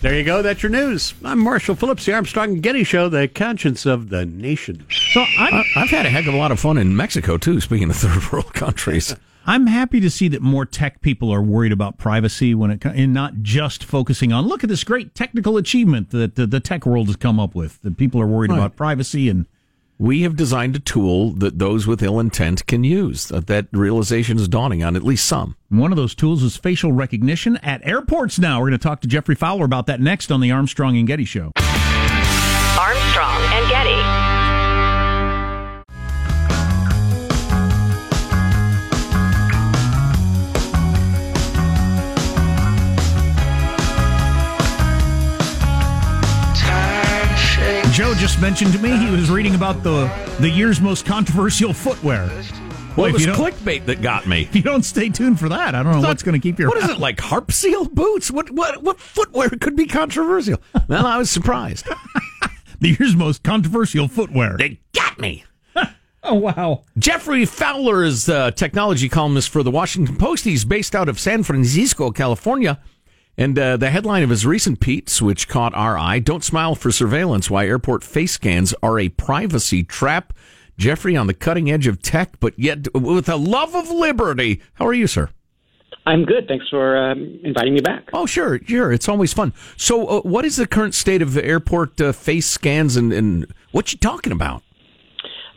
There 0.02 0.14
you 0.14 0.22
go. 0.22 0.42
That's 0.42 0.62
your 0.62 0.68
news. 0.68 1.14
I'm 1.24 1.38
Marshall 1.38 1.74
Phillips, 1.74 2.04
the 2.04 2.12
Armstrong 2.12 2.50
and 2.50 2.62
Getty 2.62 2.84
Show, 2.84 3.08
the 3.08 3.26
conscience 3.26 3.86
of 3.86 4.10
the 4.10 4.26
nation. 4.26 4.84
So 4.90 5.22
I'm, 5.38 5.54
I- 5.54 5.64
I've 5.76 5.88
had 5.88 6.04
a 6.04 6.10
heck 6.10 6.26
of 6.26 6.34
a 6.34 6.36
lot 6.36 6.52
of 6.52 6.60
fun 6.60 6.76
in 6.76 6.94
Mexico, 6.94 7.38
too, 7.38 7.58
speaking 7.62 7.88
of 7.88 7.96
third 7.96 8.30
world 8.30 8.52
countries. 8.52 9.16
I'm 9.46 9.66
happy 9.66 9.98
to 10.00 10.10
see 10.10 10.28
that 10.28 10.42
more 10.42 10.66
tech 10.66 11.00
people 11.00 11.32
are 11.32 11.40
worried 11.40 11.72
about 11.72 11.96
privacy 11.96 12.54
when 12.54 12.70
it 12.70 12.82
co- 12.82 12.90
and 12.90 13.14
not 13.14 13.40
just 13.40 13.82
focusing 13.82 14.30
on 14.30 14.46
look 14.46 14.62
at 14.62 14.68
this 14.68 14.84
great 14.84 15.14
technical 15.14 15.56
achievement 15.56 16.10
that 16.10 16.34
the, 16.34 16.46
the 16.46 16.60
tech 16.60 16.84
world 16.84 17.06
has 17.06 17.16
come 17.16 17.40
up 17.40 17.54
with. 17.54 17.80
That 17.80 17.96
people 17.96 18.20
are 18.20 18.26
worried 18.26 18.50
Right. 18.50 18.58
about 18.58 18.76
privacy 18.76 19.30
and 19.30 19.46
We 19.98 20.22
have 20.22 20.34
designed 20.34 20.74
a 20.74 20.80
tool 20.80 21.30
that 21.34 21.60
those 21.60 21.86
with 21.86 22.02
ill 22.02 22.18
intent 22.18 22.66
can 22.66 22.82
use. 22.82 23.28
That, 23.28 23.46
that 23.46 23.68
realization 23.70 24.38
is 24.38 24.48
dawning 24.48 24.82
on 24.82 24.96
at 24.96 25.04
least 25.04 25.24
some. 25.24 25.56
One 25.68 25.92
of 25.92 25.96
those 25.96 26.16
tools 26.16 26.42
is 26.42 26.56
facial 26.56 26.92
recognition 26.92 27.58
at 27.58 27.86
airports 27.86 28.38
now. 28.38 28.58
We're 28.58 28.70
going 28.70 28.78
to 28.80 28.82
talk 28.82 29.00
to 29.02 29.08
Geoffrey 29.08 29.36
Fowler 29.36 29.64
about 29.64 29.86
that 29.86 30.00
next 30.00 30.32
on 30.32 30.40
the 30.40 30.50
Armstrong 30.50 30.96
and 30.96 31.06
Getty 31.06 31.24
Show. 31.24 31.52
Just 48.24 48.40
mentioned 48.40 48.72
to 48.72 48.78
me 48.78 48.96
he 48.96 49.10
was 49.10 49.30
reading 49.30 49.54
about 49.54 49.82
the 49.82 50.10
the 50.40 50.48
year's 50.48 50.80
most 50.80 51.04
controversial 51.04 51.74
footwear. 51.74 52.24
Well, 52.96 53.04
it 53.04 53.12
was 53.12 53.26
clickbait 53.26 53.84
that 53.84 54.00
got 54.00 54.26
me. 54.26 54.44
If 54.44 54.56
you 54.56 54.62
don't 54.62 54.82
stay 54.82 55.10
tuned 55.10 55.38
for 55.38 55.50
that, 55.50 55.74
I 55.74 55.82
don't 55.82 56.00
know 56.00 56.08
what's 56.08 56.22
going 56.22 56.32
to 56.32 56.38
keep 56.38 56.58
your 56.58 56.70
What 56.70 56.78
is 56.78 56.88
it 56.88 56.98
like 56.98 57.20
harp 57.20 57.52
seal 57.52 57.84
boots? 57.84 58.30
What 58.30 58.50
what 58.50 58.82
what 58.82 58.98
footwear 58.98 59.50
could 59.50 59.76
be 59.76 59.84
controversial? 59.84 60.56
Well, 60.88 61.04
I 61.04 61.18
was 61.18 61.28
surprised. 61.30 61.84
the 62.80 62.96
year's 62.98 63.14
most 63.14 63.42
controversial 63.42 64.08
footwear. 64.08 64.56
They 64.56 64.80
got 64.94 65.18
me. 65.18 65.44
Oh 66.26 66.32
wow! 66.32 66.84
Geoffrey 66.96 67.44
Fowler 67.44 68.02
is 68.02 68.24
the 68.24 68.36
uh, 68.38 68.50
technology 68.52 69.10
columnist 69.10 69.50
for 69.50 69.62
the 69.62 69.70
Washington 69.70 70.16
Post. 70.16 70.44
He's 70.44 70.64
based 70.64 70.94
out 70.94 71.10
of 71.10 71.20
San 71.20 71.42
Francisco, 71.42 72.10
California. 72.10 72.80
And 73.36 73.58
uh, 73.58 73.76
the 73.76 73.90
headline 73.90 74.22
of 74.22 74.30
his 74.30 74.46
recent 74.46 74.80
piece, 74.80 75.20
which 75.20 75.48
caught 75.48 75.74
our 75.74 75.98
eye, 75.98 76.20
Don't 76.20 76.44
Smile 76.44 76.74
for 76.74 76.92
Surveillance 76.92 77.50
Why 77.50 77.66
Airport 77.66 78.04
Face 78.04 78.32
Scans 78.32 78.74
Are 78.82 78.98
a 78.98 79.08
Privacy 79.08 79.82
Trap. 79.82 80.32
Geoffrey 80.76 81.16
on 81.16 81.26
the 81.26 81.34
cutting 81.34 81.70
edge 81.70 81.86
of 81.86 82.02
tech, 82.02 82.38
but 82.40 82.58
yet 82.58 82.92
with 82.94 83.28
a 83.28 83.36
love 83.36 83.74
of 83.74 83.90
liberty. 83.90 84.60
How 84.74 84.86
are 84.86 84.92
you, 84.92 85.06
sir? 85.06 85.30
I'm 86.06 86.24
good. 86.24 86.46
Thanks 86.48 86.68
for 86.68 86.96
um, 86.96 87.40
inviting 87.42 87.74
me 87.74 87.80
back. 87.80 88.08
Oh, 88.12 88.26
sure, 88.26 88.60
sure. 88.66 88.92
It's 88.92 89.08
always 89.08 89.32
fun. 89.32 89.54
So, 89.76 90.06
uh, 90.06 90.20
what 90.20 90.44
is 90.44 90.56
the 90.56 90.66
current 90.66 90.94
state 90.94 91.22
of 91.22 91.32
the 91.32 91.44
airport 91.44 92.00
uh, 92.00 92.12
face 92.12 92.46
scans, 92.46 92.96
and, 92.96 93.12
and 93.12 93.46
what 93.72 93.92
you 93.92 93.98
talking 93.98 94.32
about? 94.32 94.62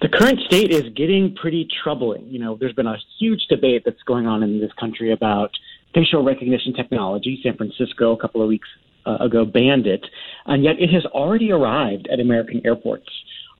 The 0.02 0.10
current 0.10 0.40
state 0.46 0.72
is 0.72 0.84
getting 0.96 1.36
pretty 1.36 1.68
troubling. 1.84 2.28
You 2.28 2.40
know, 2.40 2.56
there's 2.56 2.74
been 2.74 2.88
a 2.88 2.98
huge 3.20 3.48
debate 3.50 3.82
that's 3.84 4.02
going 4.04 4.28
on 4.28 4.44
in 4.44 4.62
this 4.62 4.72
country 4.80 5.12
about 5.12 5.52
facial 5.94 6.24
recognition 6.24 6.74
technology. 6.74 7.40
San 7.44 7.56
Francisco, 7.56 8.14
a 8.14 8.18
couple 8.18 8.42
of 8.42 8.48
weeks 8.48 8.68
uh, 9.06 9.18
ago, 9.20 9.46
banned 9.46 9.88
it, 9.88 10.06
and 10.46 10.64
yet 10.64 10.76
it 10.80 10.90
has 10.92 11.06
already 11.06 11.52
arrived 11.52 12.08
at 12.12 12.20
American 12.20 12.62
airports 12.66 13.10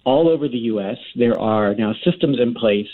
all 0.04 0.30
over 0.30 0.48
the 0.48 0.58
U.S. 0.58 0.98
There 1.16 1.40
are 1.40 1.76
now 1.76 1.94
systems 2.04 2.40
in 2.40 2.54
place. 2.54 2.88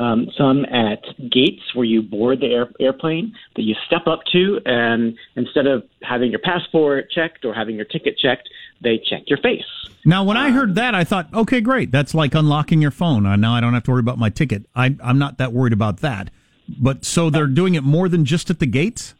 Um, 0.00 0.28
some 0.38 0.64
at 0.64 1.02
gates 1.30 1.60
where 1.74 1.84
you 1.84 2.00
board 2.00 2.40
the 2.40 2.46
air, 2.46 2.70
airplane 2.80 3.34
that 3.56 3.62
you 3.62 3.74
step 3.86 4.06
up 4.06 4.20
to, 4.32 4.58
and 4.64 5.18
instead 5.36 5.66
of 5.66 5.82
having 6.02 6.30
your 6.30 6.40
passport 6.40 7.10
checked 7.10 7.44
or 7.44 7.52
having 7.52 7.76
your 7.76 7.84
ticket 7.84 8.16
checked, 8.16 8.48
they 8.82 8.98
check 8.98 9.24
your 9.26 9.38
face. 9.38 9.66
Now, 10.04 10.24
when 10.24 10.38
I 10.38 10.50
heard 10.50 10.76
that, 10.76 10.94
I 10.94 11.04
thought, 11.04 11.28
okay, 11.34 11.60
great. 11.60 11.92
That's 11.92 12.14
like 12.14 12.34
unlocking 12.34 12.80
your 12.80 12.90
phone. 12.90 13.26
Uh, 13.26 13.36
now 13.36 13.54
I 13.54 13.60
don't 13.60 13.74
have 13.74 13.84
to 13.84 13.90
worry 13.90 14.00
about 14.00 14.18
my 14.18 14.30
ticket. 14.30 14.64
I, 14.74 14.96
I'm 15.04 15.18
not 15.18 15.38
that 15.38 15.52
worried 15.52 15.74
about 15.74 15.98
that. 15.98 16.30
But 16.80 17.04
so 17.04 17.30
they're 17.30 17.46
doing 17.46 17.74
it 17.74 17.82
more 17.84 18.08
than 18.08 18.24
just 18.24 18.50
at 18.50 18.58
the 18.58 18.66
gates? 18.66 19.14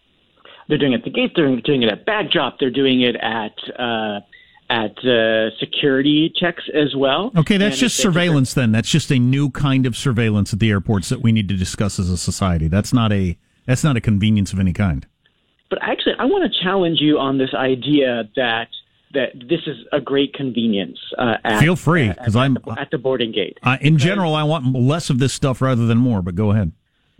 They're 0.68 0.78
doing 0.78 0.92
it 0.92 0.98
at 0.98 1.04
the 1.04 1.10
gates. 1.10 1.32
They're 1.36 1.54
doing 1.60 1.82
it 1.82 1.88
at 1.90 2.06
bag 2.06 2.30
drop. 2.30 2.58
They're 2.58 2.70
doing 2.70 3.02
it 3.02 3.16
at 3.16 3.52
uh, 3.78 4.20
at 4.70 4.96
uh, 5.04 5.50
security 5.58 6.32
checks 6.34 6.62
as 6.74 6.94
well. 6.96 7.30
Okay, 7.36 7.56
that's 7.58 7.74
And 7.74 7.80
just 7.80 7.96
surveillance 7.96 8.54
then. 8.54 8.72
That's 8.72 8.88
just 8.88 9.10
a 9.10 9.18
new 9.18 9.50
kind 9.50 9.84
of 9.86 9.96
surveillance 9.96 10.52
at 10.52 10.60
the 10.60 10.70
airports 10.70 11.08
that 11.10 11.20
we 11.20 11.32
need 11.32 11.48
to 11.48 11.56
discuss 11.56 11.98
as 11.98 12.08
a 12.08 12.16
society. 12.16 12.68
That's 12.68 12.92
not 12.92 13.12
a 13.12 13.36
that's 13.66 13.84
not 13.84 13.96
a 13.96 14.00
convenience 14.00 14.52
of 14.52 14.58
any 14.60 14.72
kind. 14.72 15.06
But 15.68 15.80
actually, 15.82 16.14
I 16.18 16.24
want 16.26 16.50
to 16.50 16.62
challenge 16.62 17.00
you 17.00 17.18
on 17.18 17.38
this 17.38 17.54
idea 17.54 18.28
that 18.36 18.68
that 19.14 19.32
this 19.46 19.60
is 19.66 19.76
a 19.92 20.00
great 20.00 20.32
convenience. 20.32 20.98
Uh, 21.18 21.34
at, 21.44 21.60
Feel 21.60 21.76
free, 21.76 22.12
'cause 22.14 22.34
I'm- 22.34 22.54
the- 22.64 22.80
at 22.80 22.90
the 22.90 22.96
boarding 22.98 23.30
gate. 23.32 23.58
Uh, 23.62 23.76
in 23.82 23.98
general, 23.98 24.34
I 24.34 24.42
want 24.44 24.74
less 24.74 25.10
of 25.10 25.18
this 25.18 25.34
stuff 25.34 25.60
rather 25.60 25.84
than 25.86 25.98
more, 25.98 26.22
but 26.22 26.34
go 26.34 26.50
ahead. 26.52 26.72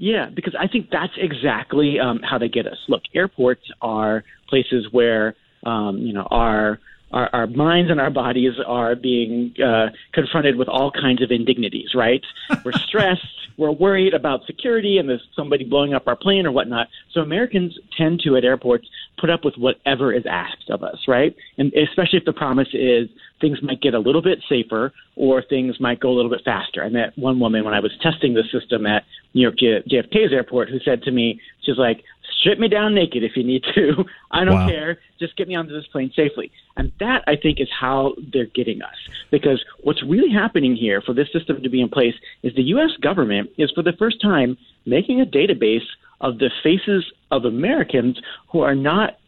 Yeah, 0.02 0.30
because 0.34 0.56
I 0.58 0.66
think 0.66 0.88
that's 0.90 1.12
exactly 1.16 2.00
um, 2.00 2.22
how 2.28 2.36
they 2.36 2.48
get 2.48 2.66
us. 2.66 2.76
Look, 2.88 3.02
airports 3.14 3.62
are 3.80 4.24
places 4.48 4.88
where 4.90 5.36
um, 5.64 5.98
you 5.98 6.12
know 6.12 6.26
our, 6.28 6.80
our 7.12 7.29
our 7.33 7.46
minds 7.46 7.90
and 7.90 8.01
our 8.01 8.11
bodies 8.11 8.53
are 8.66 8.94
being 8.94 9.55
uh, 9.64 9.87
confronted 10.12 10.57
with 10.57 10.68
all 10.68 10.90
kinds 10.90 11.22
of 11.22 11.31
indignities. 11.31 11.94
Right? 11.94 12.22
We're 12.64 12.72
stressed. 12.72 13.27
We're 13.59 13.70
worried 13.70 14.14
about 14.14 14.46
security 14.46 14.98
and 14.98 15.09
there's 15.09 15.27
somebody 15.37 15.64
blowing 15.64 15.94
up 15.94 16.09
our 16.09 16.16
plane 16.16 16.46
or 16.46 16.53
whatnot. 16.53 16.88
So 17.12 17.20
Americans 17.20 17.79
tend 17.96 18.20
to 18.25 18.37
at 18.37 18.44
airports 18.44 18.88
put 19.18 19.31
up 19.31 19.44
with 19.44 19.55
whatever 19.57 20.12
is 20.12 20.25
asked 20.29 20.70
of 20.70 20.83
us, 20.83 20.98
right? 21.07 21.35
And 21.59 21.72
especially 21.75 22.18
if 22.18 22.25
the 22.25 22.33
promise 22.33 22.68
is 22.72 23.09
things 23.40 23.59
might 23.62 23.83
get 23.83 23.94
a 23.94 23.98
little 23.98 24.22
bit 24.22 24.38
safer 24.48 24.92
or 25.16 25.42
things 25.42 25.79
might 25.81 26.01
go 26.01 26.11
a 26.11 26.14
little 26.14 26.31
bit 26.31 26.40
faster. 26.44 26.83
I 26.83 26.88
met 26.88 27.16
one 27.16 27.38
woman 27.38 27.64
when 27.64 27.75
I 27.75 27.81
was 27.81 27.92
testing 28.03 28.35
the 28.35 28.44
system 28.51 28.87
at 28.87 29.05
New 29.35 29.42
York 29.42 29.57
JFK's 29.59 30.33
airport 30.33 30.70
who 30.70 30.79
said 30.81 31.03
to 31.03 31.11
me, 31.11 31.40
she's 31.62 31.79
like, 31.79 32.05
strip 32.40 32.58
me 32.58 32.68
down 32.68 32.94
naked 32.94 33.22
if 33.22 33.37
you 33.37 33.44
need 33.44 33.64
to. 33.74 34.04
I 34.30 34.44
don't 34.44 34.54
Wow. 34.54 34.66
care. 34.66 34.98
Just 35.18 35.37
get 35.37 35.48
me 35.48 35.54
onto 35.54 35.72
this 35.72 35.87
plane 35.92 36.12
safely. 36.14 36.50
And 36.76 36.92
that, 37.00 37.22
I 37.26 37.37
think, 37.37 37.61
is 37.61 37.68
how 37.78 38.14
they're 38.32 38.46
getting 38.46 38.82
us. 38.82 38.96
Because 39.30 39.62
what's 39.82 40.02
really 40.02 40.32
happening 40.32 40.74
here 40.76 41.00
for 41.02 41.12
this 41.12 41.28
system 41.32 41.62
to 41.62 41.68
be 41.68 41.80
in 41.80 41.88
place 41.88 42.14
is 42.42 42.54
the 42.54 42.62
U.S. 42.64 42.90
government 43.00 43.50
is, 43.58 43.70
for 43.72 43.82
the 43.82 43.92
first 43.98 44.20
time, 44.20 44.56
making 44.87 45.20
a 45.20 45.26
database 45.26 45.87
of 46.20 46.38
the 46.38 46.50
faces 46.62 47.04
of 47.30 47.44
Americans 47.44 48.20
who 48.50 48.61
are 48.61 48.74
not 48.74 49.18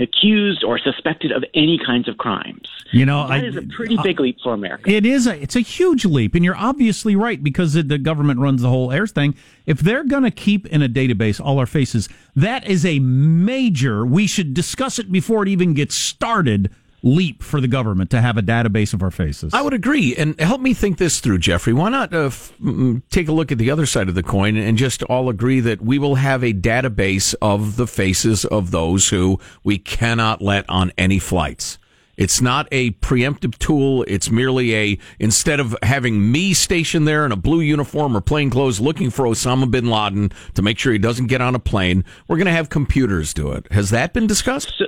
accused 0.00 0.64
or 0.64 0.78
suspected 0.78 1.32
of 1.32 1.44
any 1.54 1.78
kinds 1.84 2.08
of 2.08 2.18
crimes. 2.18 2.68
You 2.92 3.06
know, 3.06 3.26
That 3.28 3.32
I- 3.44 3.46
is 3.46 3.56
a 3.56 3.62
pretty 3.62 3.96
big 4.02 4.18
leap 4.20 4.38
for 4.42 4.52
America. 4.52 4.90
It 4.90 5.06
is 5.06 5.26
a 5.26 5.40
it's 5.40 5.56
a 5.56 5.60
huge 5.60 6.04
leap, 6.04 6.34
and 6.34 6.44
you're 6.44 6.56
obviously 6.56 7.14
right 7.16 7.42
because 7.42 7.74
the- 7.74 7.82
the 7.82 7.98
government 7.98 8.40
runs 8.40 8.62
the 8.62 8.68
whole 8.68 8.90
air 8.92 9.06
thing. 9.06 9.34
If 9.66 9.80
they're 9.80 10.04
going 10.04 10.24
to 10.24 10.30
keep 10.30 10.66
in 10.66 10.82
a 10.82 10.88
database 10.88 11.40
all 11.40 11.58
our 11.58 11.66
faces, 11.66 12.08
that 12.34 12.68
is 12.68 12.84
a 12.84 12.98
major. 12.98 14.04
We 14.04 14.26
should 14.26 14.54
discuss 14.54 14.98
it 14.98 15.10
before 15.12 15.42
it 15.44 15.48
even 15.48 15.74
gets 15.74 15.94
started. 15.94 16.70
Leap 17.02 17.42
for 17.42 17.60
the 17.60 17.68
government 17.68 18.10
to 18.10 18.20
have 18.20 18.36
a 18.36 18.42
database 18.42 18.92
of 18.92 19.02
our 19.02 19.10
faces. 19.10 19.54
I 19.54 19.62
would 19.62 19.72
agree. 19.72 20.14
And 20.16 20.38
help 20.40 20.60
me 20.60 20.74
think 20.74 20.98
this 20.98 21.20
through, 21.20 21.38
Geoffrey. 21.38 21.72
Why 21.72 21.88
not 21.88 22.12
uh, 22.12 22.26
f- 22.26 22.52
mm, 22.62 23.02
take 23.10 23.28
a 23.28 23.32
look 23.32 23.50
at 23.50 23.58
the 23.58 23.70
other 23.70 23.86
side 23.86 24.08
of 24.08 24.14
the 24.14 24.22
coin 24.22 24.56
and 24.56 24.76
just 24.76 25.02
all 25.04 25.28
agree 25.28 25.60
that 25.60 25.80
we 25.80 25.98
will 25.98 26.16
have 26.16 26.42
a 26.42 26.52
database 26.52 27.34
of 27.40 27.76
the 27.76 27.86
faces 27.86 28.44
of 28.44 28.70
those 28.70 29.08
who 29.08 29.38
we 29.64 29.78
cannot 29.78 30.42
let 30.42 30.68
on 30.68 30.92
any 30.98 31.18
flights? 31.18 31.78
It's 32.20 32.42
not 32.42 32.68
a 32.70 32.90
preemptive 32.90 33.56
tool. 33.56 34.04
It's 34.06 34.30
merely 34.30 34.74
a, 34.74 34.98
instead 35.18 35.58
of 35.58 35.74
having 35.82 36.30
me 36.30 36.52
stationed 36.52 37.08
there 37.08 37.24
in 37.24 37.32
a 37.32 37.36
blue 37.36 37.60
uniform 37.60 38.14
or 38.14 38.20
plain 38.20 38.50
clothes 38.50 38.78
looking 38.78 39.08
for 39.08 39.24
Osama 39.24 39.70
bin 39.70 39.86
Laden 39.86 40.30
to 40.52 40.60
make 40.60 40.78
sure 40.78 40.92
he 40.92 40.98
doesn't 40.98 41.28
get 41.28 41.40
on 41.40 41.54
a 41.54 41.58
plane, 41.58 42.04
we're 42.28 42.36
going 42.36 42.44
to 42.44 42.52
have 42.52 42.68
computers 42.68 43.32
do 43.32 43.50
it. 43.52 43.72
Has 43.72 43.88
that 43.88 44.12
been 44.12 44.26
discussed? 44.26 44.74
So, 44.76 44.84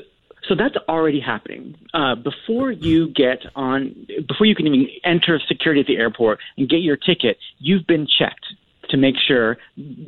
so 0.48 0.54
that's 0.54 0.74
already 0.88 1.20
happening. 1.20 1.76
Uh, 1.94 2.14
before 2.14 2.72
you 2.72 3.08
get 3.08 3.38
on, 3.54 4.06
before 4.28 4.46
you 4.46 4.54
can 4.54 4.66
even 4.66 4.88
enter 5.04 5.40
security 5.46 5.80
at 5.80 5.86
the 5.86 5.96
airport 5.96 6.40
and 6.56 6.68
get 6.68 6.78
your 6.80 6.96
ticket, 6.96 7.38
you've 7.58 7.86
been 7.86 8.06
checked 8.06 8.46
to 8.90 8.96
make 8.96 9.14
sure, 9.26 9.56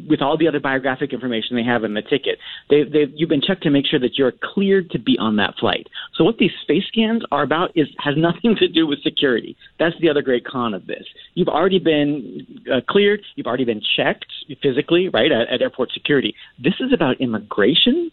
with 0.09 0.21
all 0.21 0.37
the 0.37 0.47
other 0.47 0.61
biographic 0.61 1.13
information 1.13 1.57
they 1.57 1.63
have 1.63 1.85
in 1.85 1.95
the 1.95 2.03
ticket, 2.03 2.39
they, 2.69 2.83
they, 2.83 3.07
you've 3.15 3.29
been 3.29 3.41
checked 3.41 3.63
to 3.63 3.71
make 3.71 3.87
sure 3.87 3.99
that 3.99 4.19
you're 4.19 4.33
cleared 4.43 4.91
to 4.91 4.99
be 4.99 5.17
on 5.19 5.37
that 5.37 5.55
flight. 5.59 5.87
So 6.17 6.25
what 6.25 6.39
these 6.39 6.51
space 6.63 6.85
scans 6.89 7.23
are 7.31 7.43
about 7.43 7.71
is 7.75 7.87
has 7.99 8.15
nothing 8.17 8.57
to 8.57 8.69
do 8.69 8.87
with 8.87 9.03
security. 9.03 9.57
That's 9.79 9.95
the 10.01 10.11
other 10.11 10.23
great 10.23 10.45
con 10.45 10.75
of 10.75 10.87
this. 10.87 11.05
You've 11.35 11.49
already 11.49 11.79
been 11.79 12.47
uh, 12.71 12.81
cleared. 12.89 13.23
You've 13.37 13.47
already 13.47 13.65
been 13.65 13.83
checked 13.97 14.27
physically, 14.63 15.09
right, 15.09 15.33
at, 15.33 15.49
at 15.49 15.63
airport 15.63 15.93
security. 15.93 16.35
This 16.63 16.75
is 16.81 16.93
about 16.93 17.21
immigration 17.21 18.11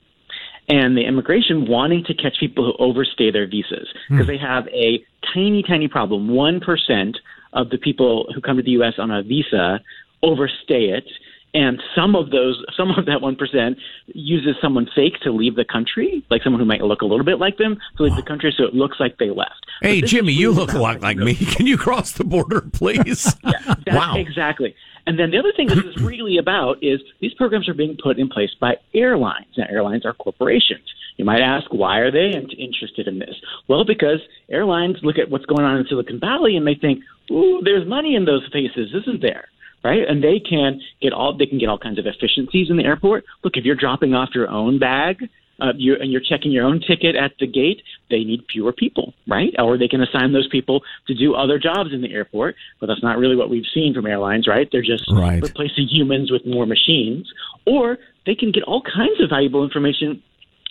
and 0.67 0.95
the 0.95 1.01
immigration 1.01 1.67
wanting 1.67 2.03
to 2.05 2.13
catch 2.13 2.39
people 2.39 2.65
who 2.65 2.83
overstay 2.83 3.31
their 3.31 3.47
visas 3.47 3.87
hmm. 4.07 4.15
because 4.15 4.27
they 4.27 4.37
have 4.37 4.67
a 4.67 5.03
tiny, 5.33 5.63
tiny 5.63 5.87
problem. 5.87 6.29
1% 6.29 7.13
of 7.53 7.69
the 7.69 7.77
people 7.77 8.27
who 8.33 8.41
come 8.41 8.57
to 8.57 8.63
the 8.63 8.71
U.S. 8.71 8.93
on 8.97 9.11
a 9.11 9.23
visa 9.23 9.79
overstay 10.23 10.85
it. 10.85 11.05
And 11.53 11.81
some 11.95 12.15
of 12.15 12.29
those, 12.29 12.63
some 12.77 12.91
of 12.91 13.05
that 13.05 13.19
1% 13.21 13.75
uses 14.07 14.55
someone 14.61 14.87
fake 14.95 15.19
to 15.23 15.31
leave 15.31 15.55
the 15.55 15.65
country, 15.65 16.23
like 16.29 16.43
someone 16.43 16.59
who 16.59 16.65
might 16.65 16.81
look 16.81 17.01
a 17.01 17.05
little 17.05 17.25
bit 17.25 17.39
like 17.39 17.57
them 17.57 17.77
to 17.97 18.03
leave 18.03 18.15
the 18.15 18.23
country 18.23 18.53
so 18.55 18.63
it 18.63 18.73
looks 18.73 18.99
like 18.99 19.17
they 19.17 19.29
left. 19.29 19.65
Hey, 19.81 20.01
Jimmy, 20.01 20.33
you 20.33 20.51
look 20.51 20.73
a 20.73 20.79
lot 20.79 21.01
like 21.01 21.17
me. 21.17 21.35
Can 21.55 21.65
you 21.65 21.77
cross 21.77 22.13
the 22.13 22.23
border, 22.23 22.61
please? 22.61 23.35
That- 23.85 23.95
wow. 23.95 24.15
Exactly. 24.15 24.75
And 25.07 25.17
then 25.17 25.31
the 25.31 25.39
other 25.39 25.51
thing 25.55 25.67
this 25.67 25.79
is 25.79 25.97
really 25.97 26.37
about 26.37 26.77
is 26.83 27.01
these 27.19 27.33
programs 27.33 27.67
are 27.67 27.73
being 27.73 27.97
put 28.01 28.19
in 28.19 28.29
place 28.29 28.51
by 28.59 28.75
airlines. 28.93 29.47
Now, 29.57 29.65
airlines 29.69 30.05
are 30.05 30.13
corporations. 30.13 30.83
You 31.17 31.25
might 31.25 31.41
ask, 31.41 31.71
why 31.73 31.97
are 31.99 32.11
they 32.11 32.31
interested 32.57 33.07
in 33.07 33.19
this? 33.19 33.35
Well, 33.67 33.83
because 33.83 34.19
airlines 34.49 34.97
look 35.01 35.17
at 35.17 35.29
what's 35.29 35.45
going 35.45 35.63
on 35.65 35.77
in 35.77 35.85
Silicon 35.87 36.19
Valley 36.19 36.55
and 36.55 36.65
they 36.67 36.75
think, 36.75 37.03
ooh, 37.31 37.61
there's 37.63 37.87
money 37.87 38.15
in 38.15 38.25
those 38.25 38.47
faces, 38.53 38.93
isn't 38.93 39.21
there? 39.21 39.45
Right, 39.83 40.07
and 40.07 40.23
they 40.23 40.39
can 40.39 40.79
get 41.01 41.11
all 41.11 41.35
they 41.35 41.47
can 41.47 41.57
get 41.57 41.67
all 41.67 41.79
kinds 41.79 41.97
of 41.97 42.05
efficiencies 42.05 42.69
in 42.69 42.77
the 42.77 42.83
airport. 42.83 43.23
Look, 43.43 43.57
if 43.57 43.65
you're 43.65 43.75
dropping 43.75 44.13
off 44.13 44.29
your 44.35 44.47
own 44.47 44.77
bag, 44.77 45.27
uh, 45.61 45.73
you 45.77 45.95
and 45.99 46.11
you're 46.11 46.21
checking 46.21 46.51
your 46.51 46.65
own 46.65 46.81
ticket 46.81 47.15
at 47.15 47.31
the 47.39 47.47
gate, 47.47 47.81
they 48.09 48.23
need 48.23 48.43
fewer 48.51 48.73
people, 48.73 49.13
right? 49.27 49.53
Or 49.59 49.77
they 49.77 49.87
can 49.87 50.01
assign 50.01 50.33
those 50.33 50.47
people 50.49 50.81
to 51.07 51.13
do 51.13 51.35
other 51.35 51.59
jobs 51.59 51.93
in 51.93 52.01
the 52.01 52.11
airport. 52.11 52.55
But 52.79 52.87
that's 52.87 53.03
not 53.03 53.17
really 53.17 53.35
what 53.35 53.49
we've 53.49 53.65
seen 53.73 53.93
from 53.93 54.07
airlines, 54.07 54.47
right? 54.47 54.67
They're 54.71 54.81
just 54.81 55.09
Right. 55.11 55.41
replacing 55.41 55.87
humans 55.87 56.31
with 56.31 56.45
more 56.45 56.65
machines. 56.65 57.31
Or 57.65 57.99
they 58.25 58.35
can 58.35 58.51
get 58.51 58.63
all 58.63 58.81
kinds 58.81 59.21
of 59.21 59.29
valuable 59.29 59.63
information 59.63 60.21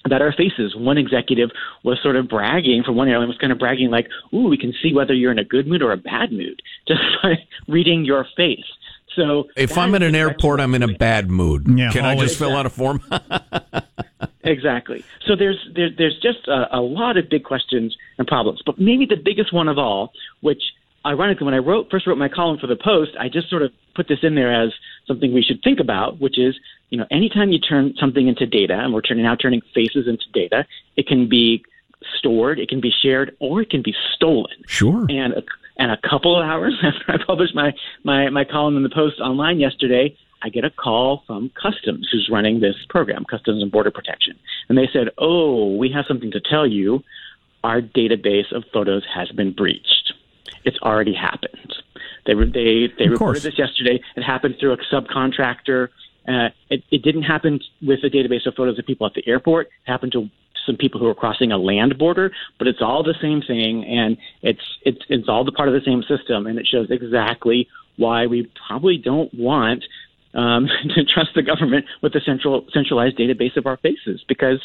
about 0.05 0.23
our 0.23 0.33
faces. 0.33 0.75
One 0.75 0.99
executive 0.99 1.51
was 1.85 2.01
sort 2.03 2.17
of 2.17 2.29
bragging 2.29 2.83
from 2.83 2.97
one 2.97 3.09
airline 3.09 3.29
was 3.29 3.39
kind 3.39 3.53
of 3.53 3.59
bragging 3.59 3.91
like, 3.91 4.09
"Ooh, 4.33 4.49
we 4.49 4.57
can 4.57 4.73
see 4.83 4.95
whether 4.95 5.15
you're 5.15 5.31
in 5.31 5.39
a 5.39 5.45
good 5.45 5.67
mood 5.67 5.83
or 5.83 5.93
a 5.93 5.97
bad 5.97 6.33
mood 6.33 6.63
just 6.89 7.03
by 7.23 7.39
reading 7.69 8.05
your 8.05 8.25
face." 8.37 8.65
So 9.21 9.49
If 9.55 9.77
I'm 9.77 9.95
at 9.95 10.03
an 10.03 10.15
airport, 10.15 10.61
I'm 10.61 10.75
in 10.75 10.83
a 10.83 10.95
bad 10.97 11.31
mood. 11.31 11.67
Yeah, 11.69 11.93
Can 11.93 12.07
I 12.07 12.17
just 12.17 12.41
oh, 12.41 12.47
fill 12.47 12.57
out 12.57 12.65
a 12.67 12.71
form? 12.71 13.03
Exactly. 14.43 15.05
So 15.27 15.37
there's 15.37 15.59
there, 15.75 15.91
there's 15.97 16.19
just 16.21 16.49
a, 16.49 16.79
a 16.79 16.81
lot 16.81 17.19
of 17.19 17.29
big 17.29 17.45
questions 17.45 17.95
and 18.17 18.27
problems, 18.27 18.63
but 18.65 18.79
maybe 18.81 19.05
the 19.05 19.21
biggest 19.23 19.53
one 19.53 19.69
of 19.69 19.77
all, 19.79 20.13
which 20.41 20.63
ironically, 21.05 21.45
when 21.45 21.53
I 21.53 21.59
wrote 21.59 21.91
first 21.91 22.07
wrote 22.07 22.17
my 22.17 22.31
column 22.31 22.59
for 22.59 22.67
the 22.67 22.75
Post, 22.75 23.13
I 23.21 23.29
just 23.29 23.51
sort 23.51 23.63
of 23.63 23.71
put 23.95 24.09
this 24.09 24.21
in 24.23 24.35
there 24.35 24.53
as 24.53 24.73
something 25.07 25.35
we 25.35 25.43
should 25.43 25.63
think 25.63 25.79
about, 25.79 26.21
which 26.21 26.39
is 26.39 26.59
you 26.89 26.97
know 26.97 27.07
anytime 27.11 27.51
you 27.53 27.59
turn 27.59 27.95
something 28.01 28.29
into 28.29 28.47
data, 28.47 28.75
and 28.75 28.95
we're 28.95 29.03
turning 29.03 29.25
now 29.25 29.35
turning 29.35 29.61
faces 29.75 30.09
into 30.09 30.25
data, 30.33 30.67
it 30.97 31.07
can 31.07 31.29
be 31.29 31.63
stored, 32.19 32.59
it 32.59 32.71
can 32.71 32.81
be 32.81 32.91
shared, 33.03 33.37
or 33.41 33.61
it 33.61 33.69
can 33.69 33.83
be 33.83 33.95
stolen. 34.15 34.57
Sure. 34.67 35.07
And 35.11 35.35
a, 35.35 35.43
and 35.81 35.91
a 35.91 35.97
couple 36.09 36.39
of 36.39 36.47
hours 36.47 36.75
after 36.85 37.11
I 37.11 37.17
published 37.27 37.55
my, 37.55 37.73
my, 38.05 38.29
my 38.29 38.45
column 38.45 38.77
in 38.77 38.85
the 38.85 38.91
Post 38.91 39.19
online 39.19 39.59
yesterday, 39.59 40.17
I 40.43 40.49
get 40.51 40.65
a 40.65 40.71
call 40.71 41.25
from 41.27 41.51
Customs, 41.61 42.09
who's 42.13 42.29
running 42.31 42.61
this 42.61 42.77
program, 42.89 43.25
Customs 43.25 43.63
and 43.63 43.73
Border 43.73 43.91
Protection. 43.91 44.39
And 44.69 44.79
they 44.79 44.89
said, 44.93 45.09
Oh, 45.19 45.75
we 45.77 45.91
have 45.91 46.05
something 46.07 46.31
to 46.31 46.41
tell 46.41 46.67
you. 46.67 47.03
Our 47.63 47.83
database 47.83 48.51
of 48.55 48.65
photos 48.73 49.05
has 49.15 49.29
been 49.33 49.53
breached. 49.53 50.15
It's 50.65 50.79
already 50.79 51.13
happened. 51.15 51.75
They, 52.25 52.33
they, 52.33 52.89
they 52.99 53.05
Of 53.05 53.11
reported 53.13 53.19
course. 53.19 53.43
this 53.43 53.59
yesterday. 53.59 54.01
It 54.17 54.23
happened 54.23 54.57
through 54.59 54.73
a 54.73 54.79
subcontractor 54.93 55.89
Uh, 56.29 56.49
it, 56.69 56.85
it 56.91 57.03
didn't 57.03 57.23
happen 57.25 57.61
with 57.83 58.01
a 58.05 58.09
database 58.11 58.47
of 58.47 58.55
photos 58.55 58.79
of 58.79 58.87
people 58.87 59.07
at 59.07 59.15
the 59.15 59.27
airport. 59.27 59.67
It 59.67 59.91
happened 59.91 60.13
to 60.13 60.29
some 60.67 60.77
people 60.77 61.01
who 61.01 61.07
are 61.07 61.15
crossing 61.15 61.53
a 61.53 61.59
land 61.59 61.99
border, 61.99 62.33
but 62.59 62.67
it's 62.67 62.81
all 62.81 63.03
the 63.03 63.15
same 63.21 63.43
thing, 63.43 63.85
and 63.85 64.17
it's 64.43 64.63
it's 64.83 65.01
it's 65.09 65.29
all 65.29 65.45
the 65.45 65.53
part 65.53 65.69
of 65.69 65.75
the 65.75 65.85
same 65.85 66.03
system, 66.03 66.47
and 66.47 66.59
it 66.59 66.67
shows 66.67 66.91
exactly 66.91 67.69
why 67.97 68.27
we 68.27 68.51
probably 68.67 68.97
don't 68.97 69.33
want 69.35 69.85
um, 70.35 70.69
to 70.95 71.05
trust 71.05 71.31
the 71.35 71.43
government 71.43 71.87
with 72.03 72.13
the 72.13 72.21
central 72.25 72.67
centralized 72.73 73.19
database 73.19 73.57
of 73.57 73.67
our 73.67 73.77
faces 73.79 74.25
because 74.29 74.61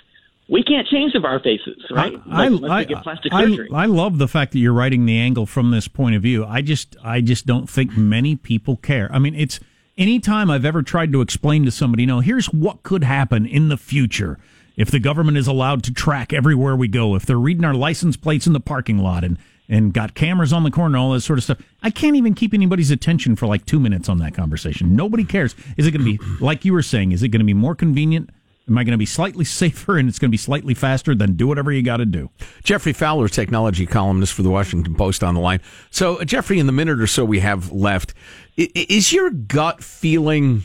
we 0.48 0.64
can't 0.64 0.88
change 0.88 1.16
of 1.16 1.26
our 1.26 1.40
faces, 1.40 1.84
right? 1.90 2.14
I, 2.30 2.46
I, 2.48 2.84
get 2.84 3.02
plastic 3.02 3.34
I, 3.34 3.46
surgery. 3.46 3.70
I 3.74 3.88
love 3.88 4.20
the 4.20 4.28
fact 4.28 4.52
that 4.52 4.60
you're 4.60 4.74
writing 4.74 5.06
the 5.06 5.18
angle 5.18 5.48
from 5.48 5.72
this 5.72 5.88
point 5.88 6.16
of 6.16 6.22
view. 6.22 6.46
I 6.46 6.62
just 6.62 6.96
I 7.04 7.22
just 7.22 7.46
don't 7.46 7.70
think 7.70 7.98
many 7.98 8.36
people 8.36 8.78
care. 8.78 9.10
I 9.12 9.20
mean, 9.20 9.34
it's 9.34 9.60
any 9.98 10.20
time 10.20 10.52
I've 10.52 10.66
ever 10.66 10.84
tried 10.84 11.12
to 11.14 11.22
explain 11.22 11.66
to 11.66 11.72
somebody, 11.72 12.06
no, 12.06 12.20
here's 12.20 12.48
what 12.48 12.84
could 12.84 13.04
happen 13.04 13.46
in 13.46 13.70
the 13.70 13.78
future 13.78 14.38
if 14.78 14.92
the 14.92 15.00
government 15.00 15.38
is 15.38 15.48
allowed 15.48 15.84
to 15.84 15.94
track 15.94 16.34
everywhere 16.34 16.76
we 16.76 16.88
go, 16.88 17.16
if 17.16 17.26
they're 17.26 17.38
reading 17.38 17.66
our 17.66 17.74
license 17.74 18.18
plates 18.18 18.48
in 18.48 18.54
the 18.54 18.60
parking 18.60 18.98
lot 18.98 19.24
and 19.24 19.38
and 19.68 19.94
got 19.94 20.14
cameras 20.14 20.54
on 20.54 20.64
the 20.64 20.72
corner, 20.72 20.98
all 20.98 21.12
that 21.14 21.22
sort 21.22 21.40
of 21.40 21.44
stuff. 21.44 21.58
I 21.82 21.90
can't 21.90 22.16
even 22.16 22.36
keep 22.36 22.54
anybody's 22.54 22.92
attention 22.92 23.36
for 23.36 23.48
like 23.48 23.66
two 23.66 23.80
minutes 23.80 24.10
on 24.10 24.20
that 24.20 24.36
conversation. 24.36 24.96
Nobody 24.96 25.24
cares. 25.24 25.56
Is 25.78 25.88
it 25.88 25.92
going 25.92 26.06
to 26.06 26.18
be 26.18 26.24
like 26.44 26.66
you 26.66 26.74
were 26.74 26.84
saying? 26.84 27.12
Is 27.12 27.24
it 27.24 27.30
going 27.30 27.40
to 27.40 27.46
be 27.46 27.54
more 27.54 27.76
convenient? 27.76 28.30
Am 28.68 28.78
I 28.78 28.84
going 28.84 28.94
to 28.94 28.98
be 28.98 29.06
slightly 29.06 29.46
safer 29.46 29.98
and 29.98 30.10
it's 30.10 30.20
going 30.20 30.30
to 30.30 30.32
be 30.32 30.38
slightly 30.38 30.74
faster? 30.74 31.16
Then 31.16 31.34
do 31.34 31.48
whatever 31.48 31.72
you 31.72 31.84
got 31.84 31.98
to 31.98 32.06
do. 32.06 32.30
Geoffrey 32.64 32.94
Fowler, 32.94 33.28
technology 33.28 33.86
columnist 33.86 34.34
for 34.34 34.44
the 34.44 34.50
Washington 34.50 34.96
Post, 34.96 35.24
on 35.24 35.34
the 35.34 35.40
line. 35.40 35.62
So, 35.92 36.24
Geoffrey, 36.24 36.60
in 36.60 36.66
the 36.66 36.72
minute 36.72 37.00
or 37.00 37.08
so 37.08 37.26
we 37.26 37.40
have 37.40 37.72
left, 37.72 38.14
is 38.58 39.12
your 39.12 39.30
gut 39.30 39.84
feeling 39.84 40.64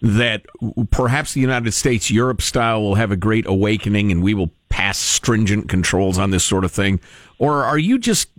that 0.00 0.46
perhaps 0.90 1.34
the 1.34 1.40
United 1.40 1.72
States, 1.72 2.10
Europe 2.10 2.42
style, 2.42 2.82
will 2.82 2.94
have 2.94 3.10
a 3.10 3.16
great 3.16 3.46
awakening 3.46 4.12
and 4.12 4.22
we 4.22 4.34
will 4.34 4.50
pass 4.68 4.98
stringent 4.98 5.68
controls 5.68 6.18
on 6.18 6.30
this 6.30 6.44
sort 6.44 6.64
of 6.64 6.70
thing? 6.70 7.00
Or 7.38 7.64
are 7.64 7.78
you 7.78 7.98
just 7.98 8.30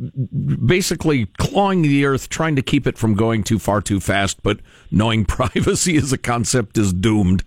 basically 0.65 1.25
clawing 1.37 1.81
the 1.81 2.05
earth, 2.05 2.29
trying 2.29 2.55
to 2.55 2.61
keep 2.61 2.87
it 2.87 2.97
from 2.97 3.15
going 3.15 3.43
too 3.43 3.59
far 3.59 3.81
too 3.81 3.99
fast, 3.99 4.41
but 4.43 4.59
knowing 4.91 5.25
privacy 5.25 5.97
as 5.97 6.13
a 6.13 6.17
concept 6.17 6.77
is 6.77 6.93
doomed? 6.93 7.43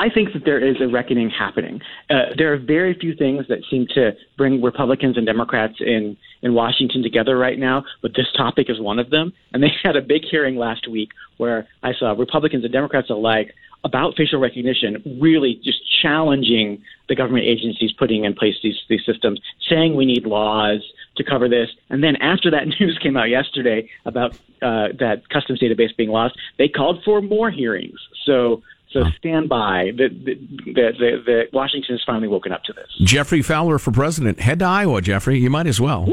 I 0.00 0.08
think 0.10 0.32
that 0.32 0.44
there 0.44 0.64
is 0.64 0.76
a 0.80 0.88
reckoning 0.88 1.30
happening. 1.30 1.80
Uh, 2.10 2.34
there 2.36 2.52
are 2.52 2.58
very 2.58 2.94
few 2.94 3.14
things 3.14 3.46
that 3.48 3.60
seem 3.70 3.86
to 3.94 4.12
bring 4.36 4.60
Republicans 4.60 5.16
and 5.16 5.26
Democrats 5.26 5.74
in 5.80 6.16
in 6.42 6.54
Washington 6.54 7.02
together 7.02 7.38
right 7.38 7.58
now, 7.58 7.84
but 8.02 8.12
this 8.14 8.26
topic 8.36 8.68
is 8.68 8.80
one 8.80 8.98
of 8.98 9.10
them. 9.10 9.32
And 9.52 9.62
they 9.62 9.72
had 9.82 9.96
a 9.96 10.02
big 10.02 10.22
hearing 10.30 10.56
last 10.56 10.88
week 10.88 11.10
where 11.36 11.66
I 11.82 11.92
saw 11.94 12.12
Republicans 12.12 12.64
and 12.64 12.72
Democrats 12.72 13.08
alike 13.10 13.54
about 13.84 14.14
facial 14.16 14.40
recognition, 14.40 15.18
really 15.20 15.60
just 15.62 15.78
challenging 16.02 16.82
the 17.08 17.14
government 17.14 17.44
agencies 17.44 17.92
putting 17.92 18.24
in 18.24 18.34
place 18.34 18.54
these 18.62 18.78
these 18.88 19.04
systems, 19.06 19.40
saying 19.68 19.94
we 19.94 20.06
need 20.06 20.26
laws 20.26 20.82
to 21.16 21.22
cover 21.22 21.48
this. 21.48 21.68
And 21.90 22.02
then 22.02 22.16
after 22.16 22.50
that 22.50 22.66
news 22.80 22.98
came 23.02 23.16
out 23.16 23.28
yesterday 23.28 23.88
about 24.04 24.34
uh, 24.60 24.88
that 24.98 25.28
customs 25.28 25.60
database 25.60 25.96
being 25.96 26.10
lost, 26.10 26.36
they 26.58 26.68
called 26.68 27.02
for 27.04 27.22
more 27.22 27.50
hearings. 27.50 28.00
So. 28.24 28.62
So 28.94 29.10
stand 29.18 29.48
by. 29.48 29.90
The, 29.96 30.08
the 30.08 31.48
Washington 31.52 31.96
has 31.96 32.02
finally 32.06 32.28
woken 32.28 32.52
up 32.52 32.62
to 32.64 32.72
this. 32.72 32.86
Geoffrey 33.00 33.42
Fowler 33.42 33.80
for 33.80 33.90
president. 33.90 34.38
Head 34.38 34.60
to 34.60 34.64
Iowa, 34.66 35.02
Geoffrey. 35.02 35.40
You 35.40 35.50
might 35.50 35.66
as 35.66 35.80
well. 35.80 36.08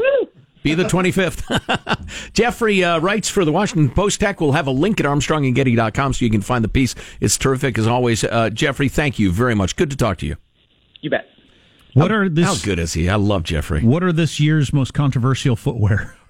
Be 0.63 0.73
the 0.73 0.83
25th. 0.83 2.33
Geoffrey 2.33 2.83
uh, 2.83 2.99
writes 2.99 3.29
for 3.29 3.45
the 3.45 3.51
Washington 3.51 3.93
Post 3.93 4.19
Tech. 4.19 4.41
We'll 4.41 4.51
have 4.53 4.65
a 4.65 4.71
link 4.71 4.99
at 4.99 5.05
armstrongandgetty.com 5.05 6.13
so 6.13 6.25
you 6.25 6.31
can 6.31 6.41
find 6.41 6.63
the 6.63 6.69
piece. 6.69 6.95
It's 7.19 7.37
terrific 7.37 7.77
as 7.77 7.85
always. 7.85 8.23
Uh, 8.23 8.49
Geoffrey, 8.49 8.89
thank 8.89 9.19
you 9.19 9.31
very 9.31 9.55
much. 9.55 9.75
Good 9.75 9.91
to 9.91 9.97
talk 9.97 10.17
to 10.19 10.25
you. 10.25 10.37
You 11.01 11.11
bet. 11.11 11.27
What 11.93 12.11
are 12.11 12.29
this? 12.29 12.45
How 12.45 12.55
good 12.65 12.79
is 12.79 12.93
he? 12.93 13.09
I 13.09 13.15
love 13.15 13.43
Geoffrey. 13.43 13.83
What 13.83 14.01
are 14.01 14.13
this 14.13 14.39
year's 14.39 14.73
most 14.73 14.93
controversial 14.93 15.55
footwear? 15.55 16.15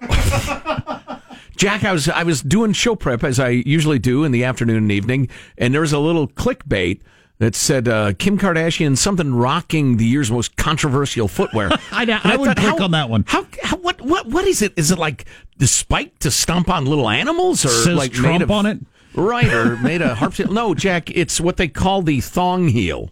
Jack, 1.62 1.84
I 1.84 1.92
was 1.92 2.08
I 2.08 2.24
was 2.24 2.42
doing 2.42 2.72
show 2.72 2.96
prep 2.96 3.22
as 3.24 3.38
I 3.38 3.50
usually 3.50 3.98
do 3.98 4.24
in 4.24 4.32
the 4.32 4.44
afternoon 4.44 4.78
and 4.78 4.92
evening, 4.92 5.28
and 5.56 5.72
there 5.72 5.80
was 5.80 5.92
a 5.92 5.98
little 5.98 6.26
clickbait 6.26 7.00
that 7.38 7.54
said 7.54 7.88
uh, 7.88 8.12
Kim 8.18 8.36
Kardashian 8.38 8.96
something 8.98 9.34
rocking 9.34 9.96
the 9.96 10.04
year's 10.04 10.30
most 10.30 10.56
controversial 10.56 11.28
footwear. 11.28 11.70
I, 11.92 12.02
And 12.02 12.10
I 12.12 12.36
would 12.36 12.46
thought, 12.48 12.56
click 12.56 12.78
how- 12.78 12.84
on 12.84 12.90
that 12.90 13.08
one. 13.08 13.24
How, 13.28 13.46
how 13.62 13.76
what 13.76 14.00
what 14.00 14.26
what 14.26 14.44
is 14.46 14.60
it? 14.62 14.72
Is 14.76 14.90
it 14.90 14.98
like 14.98 15.24
the 15.58 15.66
spike 15.68 16.18
to 16.20 16.30
stomp 16.32 16.68
on 16.68 16.84
little 16.84 17.08
animals, 17.08 17.64
or 17.64 17.68
Says 17.68 17.96
like 17.96 18.12
Trump 18.12 18.42
of, 18.42 18.50
on 18.50 18.66
it? 18.66 18.78
Right, 19.14 19.52
or 19.52 19.76
made 19.82 20.02
a 20.02 20.14
harp? 20.16 20.36
No, 20.40 20.74
Jack. 20.74 21.10
It's 21.10 21.40
what 21.40 21.58
they 21.58 21.68
call 21.68 22.02
the 22.02 22.20
thong 22.20 22.68
heel. 22.68 23.10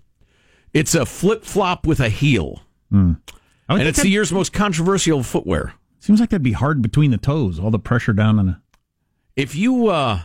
It's 0.73 0.95
a 0.95 1.07
flip 1.07 1.45
flop 1.45 1.87
with 1.87 2.01
a 2.01 2.09
heel, 2.09 2.63
I 2.93 2.97
would 2.97 3.17
and 3.69 3.83
it's 3.83 3.99
that- 3.99 4.03
the 4.05 4.11
year's 4.11 4.33
most 4.33 4.53
controversial 4.53 5.23
footwear. 5.23 5.75
Seems 6.01 6.19
like 6.19 6.31
that'd 6.31 6.43
be 6.43 6.53
hard 6.53 6.83
between 6.83 7.11
the 7.11 7.19
toes. 7.19 7.59
All 7.61 7.71
the 7.71 7.79
pressure 7.79 8.13
down 8.13 8.39
on 8.39 8.49
a. 8.49 8.63
if 9.37 9.55
you 9.55 9.89
uh, 9.89 10.23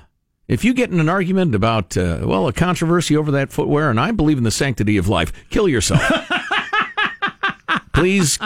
if 0.48 0.64
you 0.64 0.74
get 0.74 0.90
in 0.92 1.00
an 1.00 1.10
argument 1.10 1.54
about 1.54 1.96
uh, 1.98 2.22
well 2.24 2.48
a 2.48 2.54
controversy 2.54 3.16
over 3.16 3.32
that 3.32 3.52
footwear, 3.52 3.90
and 3.90 4.00
I 4.00 4.12
believe 4.12 4.38
in 4.38 4.44
the 4.44 4.52
sanctity 4.52 4.98
of 4.98 5.08
life, 5.08 5.32
kill 5.50 5.68
yourself. 5.68 6.02
Please 7.94 8.38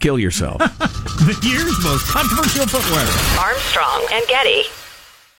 kill 0.00 0.18
yourself. 0.18 0.58
The 0.58 1.38
year's 1.42 1.82
most 1.84 2.06
controversial 2.08 2.66
footwear. 2.66 3.06
Armstrong 3.40 4.06
and 4.12 4.26
Getty. 4.26 4.64